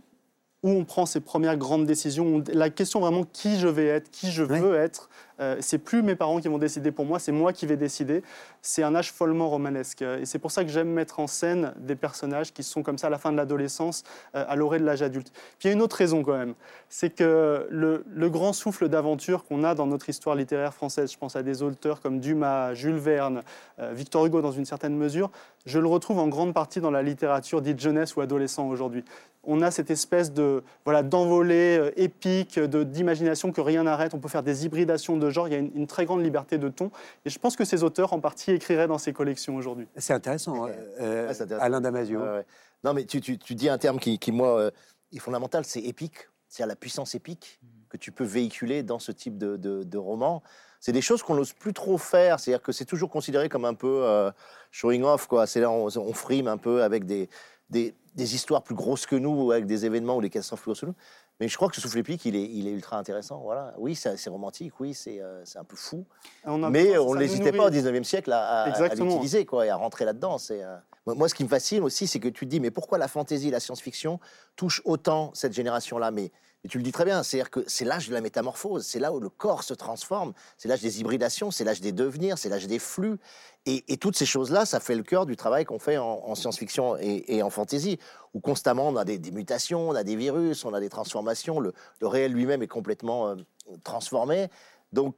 [0.63, 2.43] où on prend ses premières grandes décisions.
[2.53, 5.09] La question vraiment qui je vais être, qui je veux être,
[5.41, 8.23] euh, c'est plus mes parents qui vont décider pour moi, c'est moi qui vais décider.
[8.61, 10.01] C'est un âge follement romanesque.
[10.01, 13.07] Et c'est pour ça que j'aime mettre en scène des personnages qui sont comme ça
[13.07, 14.03] à la fin de l'adolescence,
[14.35, 15.31] euh, à l'orée de l'âge adulte.
[15.59, 16.53] Puis il y a une autre raison quand même,
[16.89, 21.35] c'est que le, grand souffle d'aventure qu'on a dans notre histoire littéraire française, je pense
[21.35, 23.41] à des auteurs comme Dumas, Jules Verne,
[23.79, 25.31] euh, Victor Hugo dans une certaine mesure,
[25.65, 29.03] je le retrouve en grande partie dans la littérature dite jeunesse ou adolescent aujourd'hui.
[29.43, 34.13] On a cette espèce de voilà d'envolée épique, d'imagination que rien n'arrête.
[34.13, 35.47] On peut faire des hybridations de genres.
[35.47, 36.91] Il y a une, une très grande liberté de ton.
[37.25, 39.87] Et je pense que ces auteurs, en partie, écriraient dans ces collections aujourd'hui.
[39.97, 41.65] C'est intéressant, euh, Ouais, c'est intéressant.
[41.65, 42.19] Alain Damasio.
[42.19, 42.45] Ouais, ouais.
[42.83, 44.71] Non, mais tu, tu- tu dis un terme qui, qui, moi, euh,
[45.13, 46.29] est fondamental, c'est épique.
[46.47, 47.59] C'est la puissance épique
[47.89, 50.41] que tu peux véhiculer dans ce type de, de, de roman.
[50.79, 52.39] C'est des choses qu'on n'ose plus trop faire.
[52.39, 54.31] C'est-à-dire que c'est toujours considéré comme un peu euh,
[54.71, 55.27] showing off.
[55.27, 55.45] quoi.
[55.47, 57.29] C'est là, on, on frime un peu avec des,
[57.69, 60.69] des, des histoires plus grosses que nous, ou avec des événements ou des catastrophes plus
[60.71, 60.95] grosses que nous.
[61.41, 63.39] Mais je crois que ce souffle épique, il est, il est ultra intéressant.
[63.43, 63.73] Voilà.
[63.79, 66.05] Oui, c'est romantique, oui, c'est euh, c'est un peu fou.
[66.45, 67.81] On a Mais on n'hésitait pas au nourrit.
[67.81, 69.07] 19e siècle à, à- à Exactement.
[69.09, 70.37] l'utiliser quoi, et à rentrer là-dedans.
[70.51, 70.77] Euh,
[71.07, 73.07] moi- Moi, ce qui me fascine aussi, c'est que tu te dis, mais pourquoi la
[73.07, 74.19] fantaisie et la science-fiction
[74.55, 76.11] touchent autant cette génération-là?
[76.11, 76.31] Mais,
[76.63, 79.11] mais tu le dis très bien, c'est-à-dire que c'est l'âge de la métamorphose, c'est là
[79.11, 82.67] où le corps se transforme, c'est l'âge des hybridations, c'est l'âge des devenirs, c'est l'âge
[82.67, 83.17] des flux.
[83.65, 86.35] Et, et toutes ces choses-là, ça fait le cœur du travail qu'on fait en, en
[86.35, 87.99] science-fiction et, et en fantaisie,
[88.33, 91.73] où constamment on a des, mutations, on a des virus, on a des transformations, le,
[91.99, 93.35] le réel lui-même est complètement euh,
[93.83, 94.49] transformé.
[94.93, 95.15] Donc,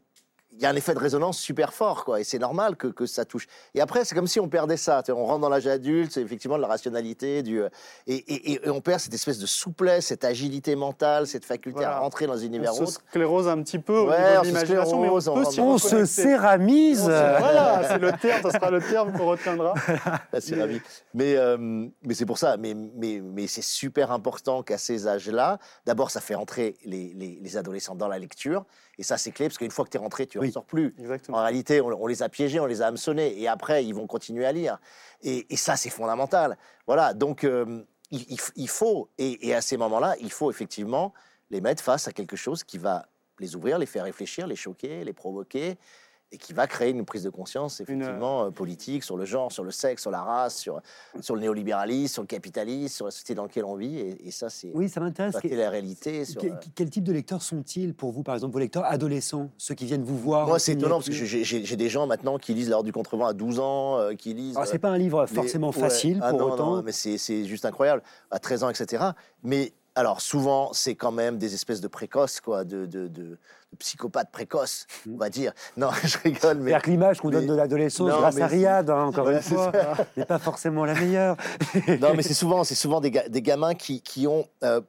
[0.56, 3.06] il y a un effet de résonance super fort, quoi, et c'est normal que, que
[3.06, 3.48] ça touche.
[3.74, 5.02] Et après, c'est comme si on perdait ça.
[5.10, 7.70] On rentre dans l'âge adulte, c'est effectivement de la rationalité, du, euh,
[8.08, 11.98] et, et- et on perd cette espèce de souplesse, cette agilité mentale, cette faculté Voilà.
[11.98, 14.40] à rentrer dans un univers On se sclérose un petit peu au Ouais, niveau on
[14.42, 18.52] de se l'imagination, mais on peut on- On se céramise Voilà, c'est le terme, ça
[18.52, 19.74] sera le terme qu'on retiendra.
[20.36, 20.82] Ah, c'est ravi.
[21.14, 21.58] Mais, euh,
[22.04, 22.58] mais c'est pour ça.
[22.58, 27.40] Mais, mais, mais c'est super important qu'à ces âges-là, d'abord, ça fait entrer les, les-
[27.42, 28.66] les adolescents dans la lecture.
[28.98, 30.94] Et ça, c'est clé, parce qu'une fois que tu es rentré, tu Oui, sort plus.
[31.00, 31.38] Exactement.
[31.38, 34.08] En réalité, on, on les a piégés, on les a hameçonnés, et après, ils vont
[34.08, 34.78] continuer à lire.
[35.22, 36.58] Et, et ça, c'est fondamental.
[36.86, 41.14] Voilà, donc euh, il, faut, et, et à ces moments-là, il faut effectivement
[41.50, 43.08] les mettre face à quelque chose qui va
[43.40, 45.78] les ouvrir, les faire réfléchir, les choquer, les provoquer,
[46.34, 49.64] et qui va créer une prise de conscience effectivement euh, politique sur le genre, sur
[49.64, 50.82] le sexe, sur la race, sur,
[51.22, 54.00] sur le néolibéralisme, sur le capitalisme, sur la société dans laquelle on vit.
[54.00, 55.36] Et, et ça, c'est Oui, ça m'intéresse.
[55.36, 56.26] la télé-réalité.
[56.26, 59.52] sur, Que- euh, Quel type de lecteurs sont-ils pour vous, par exemple, vos lecteurs adolescents,
[59.60, 62.54] ceux qui viennent vous voir Moi, c'est étonnant parce que j'ai- des gens maintenant qui
[62.56, 64.56] lisent l'heure du contrevent à 12 ans, euh, qui lisent.
[64.58, 65.74] Alors, euh, c'est pas un livre les- forcément ouais.
[65.80, 66.76] facile Ah pour non, autant.
[66.78, 68.02] non, mais c'est c'est juste incroyable.
[68.32, 69.04] À 13 ans, etc.
[69.44, 73.38] Mais alors, souvent, c'est quand même des espèces de précoces, quoi, de, de, de-
[73.74, 75.52] de psychopathes précoces, on va dire.
[75.78, 76.80] Non, je rigole, mais.
[76.80, 79.56] Que l'image qu'on donne de l'adolescence grâce à c'est- Riyad, hein, encore Voilà, une c'est
[79.56, 79.72] fois,
[80.18, 81.38] n'est pas forcément la meilleure.
[82.02, 84.82] Non, mais c'est souvent, c'est souvent des, ga- des gamins qui, qui ont, euh,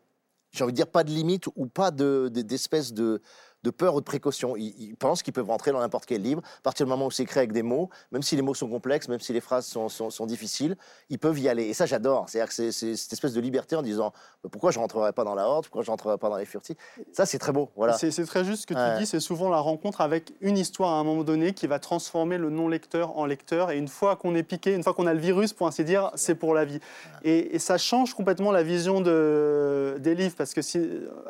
[0.53, 3.21] j'ai envie de dire, pas de limite ou pas de- de- d'espèce de,
[3.65, 4.55] de peur ou de précaution.
[4.57, 6.43] Ils, ils pensent qu'ils peuvent rentrer dans n'importe quel livre.
[6.59, 8.69] À partir du moment où c'est écrit avec des mots, même si les mots sont
[8.69, 10.77] complexes, même si les phrases sont, sont- sont difficiles,
[11.09, 11.65] ils peuvent y aller.
[11.65, 12.29] Et ça, j'adore.
[12.29, 14.13] C'est-à-dire que c'est cette espèce de liberté en disant
[14.53, 16.77] pourquoi je rentrerai pas dans la horde, pourquoi je rentrerai pas dans les furtifs?
[17.13, 17.71] Ça, c'est très beau.
[17.77, 17.95] Voilà.
[17.95, 18.99] C'est c'est très juste ce que tu Ouais.
[18.99, 22.37] dis, c'est souvent la rencontre avec une histoire à un moment donné qui va transformer
[22.37, 23.71] le non-lecteur en lecteur.
[23.71, 26.11] Et une fois qu'on est piqué, une fois qu'on a le virus, pour ainsi dire,
[26.17, 26.81] c'est pour la vie.
[27.23, 30.81] Et, et ça change complètement la vision de, des livres, parce que si,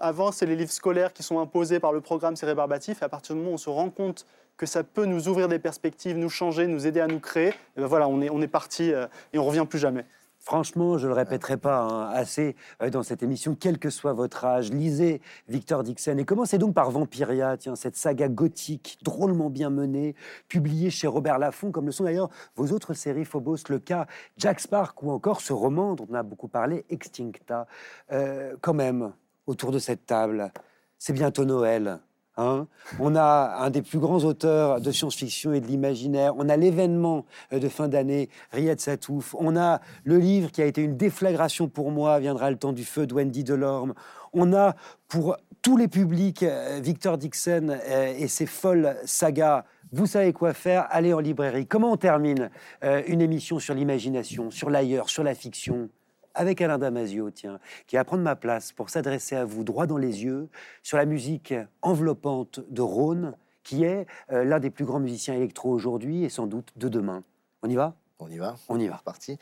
[0.00, 3.08] avant, c'est les livres scolaires qui sont imposés par le programme C'est rébarbatif, et à
[3.08, 4.26] partir du moment où on se rend compte
[4.56, 7.80] que ça peut nous ouvrir des perspectives, nous changer, nous aider à nous créer, et
[7.80, 10.04] ben voilà, on est, on est parti euh, et on revient plus jamais.
[10.38, 14.12] Franchement, je ne le répéterai pas hein, assez euh, dans cette émission, quel que soit
[14.12, 19.48] votre âge, lisez Victor Dixon et commencez donc par Vampiria, tiens, cette saga gothique drôlement
[19.48, 20.14] bien menée,
[20.48, 24.06] publiée chez Robert Laffont, comme le sont d'ailleurs vos autres séries Phobos, Le Cas,
[24.36, 27.66] Jack Spark ou encore ce roman dont on a beaucoup parlé, Extincta.
[28.12, 29.14] Euh, quand même,
[29.46, 30.52] autour de cette table,
[30.98, 32.00] c'est bientôt Noël.
[32.36, 32.66] Hein.
[33.00, 36.34] on a un des plus grands auteurs de science-fiction et de l'imaginaire.
[36.36, 39.34] On a l'événement euh, de fin d'année, Riyad Satouf.
[39.38, 42.84] On a le livre qui a été une déflagration pour moi, Viendra le temps du
[42.84, 43.94] feu, de Wendy Delorme.
[44.32, 44.74] On a
[45.08, 49.64] pour tous les publics euh, Victor Dixon euh, et ses folles sagas.
[49.92, 51.66] Vous savez quoi faire, allez en librairie.
[51.66, 52.50] Comment on termine
[52.82, 55.88] une émission sur l'imagination, sur l'ailleurs, sur la fiction?
[56.34, 59.96] Avec Alain Damasio, tiens, qui va prendre ma place pour s'adresser à vous droit dans
[59.96, 60.48] les yeux
[60.82, 65.70] sur la musique enveloppante de Rhône, qui est euh, l'un des plus grands musiciens électro
[65.70, 67.22] aujourd'hui et sans doute de demain.
[67.62, 67.94] On y va?
[68.18, 68.96] On y va On y va.
[68.98, 69.38] C'est parti.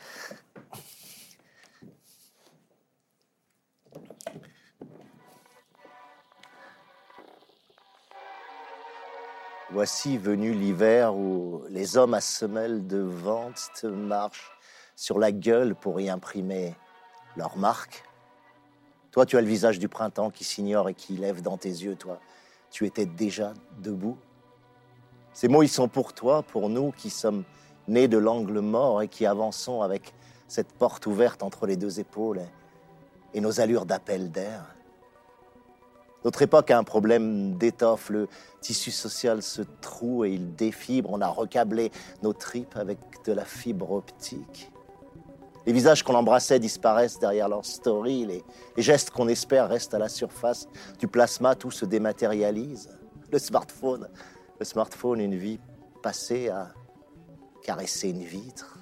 [9.73, 14.51] Voici venu l'hiver où les hommes à semelles de vente marchent
[14.95, 16.75] sur la gueule pour y imprimer
[17.35, 18.03] leur marque.
[19.11, 21.95] Toi, tu as le visage du printemps qui s'ignore et qui lève dans tes yeux,
[21.95, 22.19] toi.
[22.71, 24.17] Tu étais déjà debout.
[25.33, 27.43] Ces mots, ils sont pour toi, pour nous qui sommes
[27.87, 30.13] nés de l'angle mort et qui avançons avec
[30.47, 32.41] cette porte ouverte entre les deux épaules
[33.33, 34.75] et, nos allures d'appel d'air.
[36.23, 38.09] Notre époque a un problème d'étoffe.
[38.09, 38.27] Le
[38.61, 41.09] tissu social se troue et il défibre.
[41.11, 41.91] On a recablé
[42.21, 44.72] nos tripes avec de la fibre optique.
[45.65, 48.25] Les visages qu'on embrassait disparaissent derrière leur story.
[48.25, 48.43] Les,
[48.75, 50.67] les gestes qu'on espère restent à la surface
[50.99, 51.55] du plasma.
[51.55, 52.89] Tout se dématérialise.
[53.31, 54.09] Le smartphone,
[54.59, 55.59] le smartphone, une vie
[56.01, 56.73] passée à
[57.63, 58.77] caresser une vitre.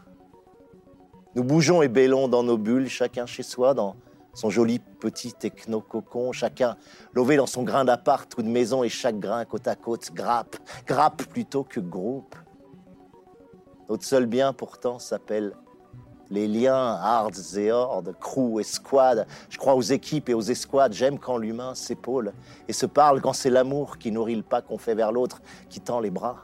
[1.36, 3.95] Nous bougeons et bêlons dans nos bulles, chacun chez soi, dans
[4.34, 6.76] son joli petit techno-cocon, chacun
[7.14, 10.58] lové dans son grain d'appart ou de maison et chaque grain côte à côte grappe,
[10.86, 12.36] grappe plutôt que groupe.
[13.90, 15.53] Notre seul bien pourtant s'appelle
[16.32, 19.28] les liens, hards et hordes, crew et squad.
[19.49, 20.94] Je crois aux équipes et aux escouades.
[20.94, 22.34] J'aime quand l'humain s'épaule
[22.68, 25.82] et se parle quand c'est l'amour qui nourrit le pas qu'on fait vers l'autre, qui
[25.82, 26.38] tend les bras.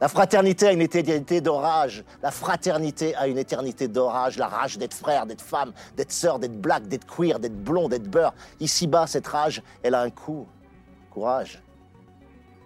[0.00, 2.02] La fraternité a une éternité d'orage.
[2.22, 4.36] La fraternité a une éternité d'orage.
[4.36, 8.10] La rage d'être frère, d'être femme, d'être sœur, d'être black, d'être queer, d'être blond, d'être
[8.10, 8.34] beurre.
[8.58, 10.46] Ici-bas, cette rage, elle a un coup.
[11.10, 11.62] Courage.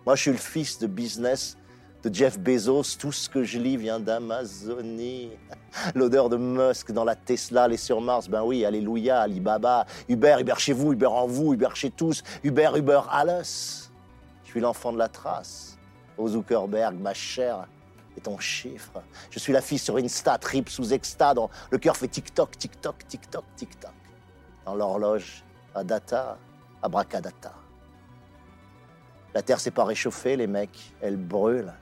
[0.06, 1.58] Moi, je suis le fils de business
[2.06, 2.96] de Jeff Bezos.
[2.98, 5.30] Tout ce que je lis vient d'Amazonie.
[5.94, 8.28] L'odeur de Musk dans la Tesla, aller sur Mars.
[8.28, 9.86] Ben oui, Alléluia, Alibaba.
[10.08, 12.22] Uber, Uber chez vous, Uber en vous, Uber chez tous.
[12.44, 13.90] Uber, Uber alles.
[14.44, 15.76] Je suis l'enfant de la trace.
[16.16, 17.66] Au Zuckerberg, ma chère,
[18.16, 19.02] et ton chiffre.
[19.30, 23.06] Je suis la fille sur Insta, trip sous exta, dont le cœur fait tic-toc, tic-toc,
[23.08, 23.90] tic-toc, tic-toc.
[24.64, 26.38] Dans l'horloge, à data,
[26.82, 27.52] abracadata.
[29.34, 31.74] La terre s'est pas réchauffée, les mecs, elle brûle.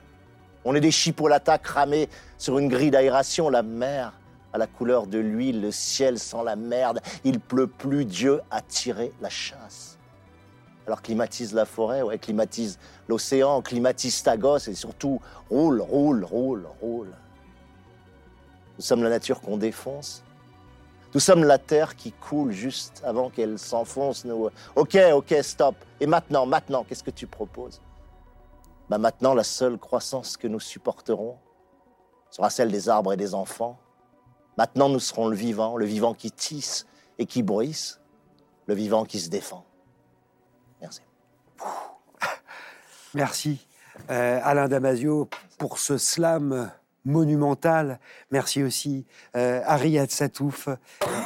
[0.65, 2.09] On est des chipolatas cramés
[2.39, 4.13] sur une grille d'aération, la mer
[4.55, 8.61] à la couleur de l'huile, le ciel sans la merde, il pleut plus, Dieu a
[8.63, 9.99] tiré la chasse.
[10.87, 12.79] Alors climatise la forêt, ouais, climatise
[13.09, 15.21] l'océan, climatise ta gosse et surtout
[15.51, 17.11] roule, roule, roule, roule.
[18.79, 20.23] Nous sommes la nature qu'on défonce.
[21.15, 24.27] Nous sommes la terre qui coule juste avant qu'elle s'enfonce.
[24.77, 25.75] Ok, ok, stop.
[26.01, 27.81] Et maintenant, maintenant, qu'est-ce que tu proposes?
[28.89, 31.39] Bah Maintenant, la seule croissance que nous supporterons
[32.31, 33.79] sera celle des arbres et des enfants.
[34.59, 36.87] Maintenant, nous serons le vivant, le vivant qui tisse
[37.19, 38.01] et qui bruisse,
[38.67, 39.65] le vivant qui se défend.
[40.81, 41.01] Merci.
[43.15, 43.67] Merci,
[44.11, 45.29] euh, Alain Damasio,
[45.59, 46.71] pour ce slam
[47.05, 47.99] monumental.
[48.31, 49.07] Merci aussi
[49.37, 50.69] euh, à Riyad Satouf,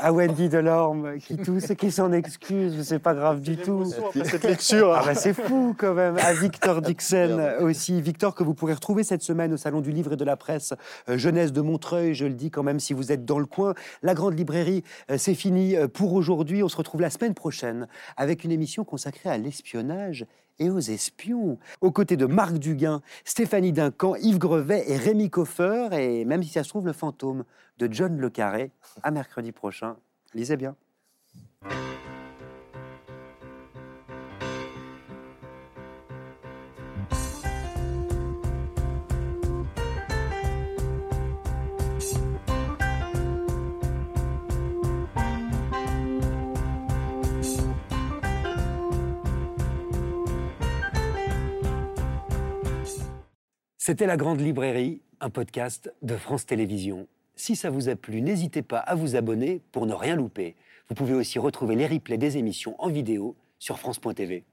[0.02, 3.84] à Wendy Delorme qui tousse et qui s'en excuse, c'est pas grave du tout.
[4.24, 4.92] Cette lecture.
[4.94, 6.16] Ah bah c'est fou quand même.
[6.18, 8.00] À Victor Dixon aussi.
[8.00, 10.74] Victor que vous pourrez retrouver cette semaine au Salon du Livre et de la Presse
[11.08, 12.14] euh, Jeunesse de Montreuil.
[12.14, 13.74] Je le dis quand même si vous êtes dans le coin.
[14.02, 16.62] La Grande Librairie, euh, c'est fini euh, pour aujourd'hui.
[16.62, 20.26] On se retrouve la semaine prochaine avec une émission consacrée à l'espionnage
[20.58, 21.58] et aux espions.
[21.80, 26.50] Aux côtés de Marc Duguin, Stéphanie Duncan, Yves Grevet et Rémi Coffer, et même si
[26.50, 27.44] ça se trouve, le fantôme
[27.78, 28.70] de John Le Carré.
[29.02, 29.96] À mercredi prochain.
[30.34, 30.74] Lisez bien.
[53.88, 57.08] C'était La Grande Librairie, un podcast de France Télévisions.
[57.36, 60.56] Si ça vous a plu, n'hésitez pas à vous abonner pour ne rien louper.
[60.90, 64.44] Vous pouvez aussi retrouver les replays des émissions en vidéo sur France.tv.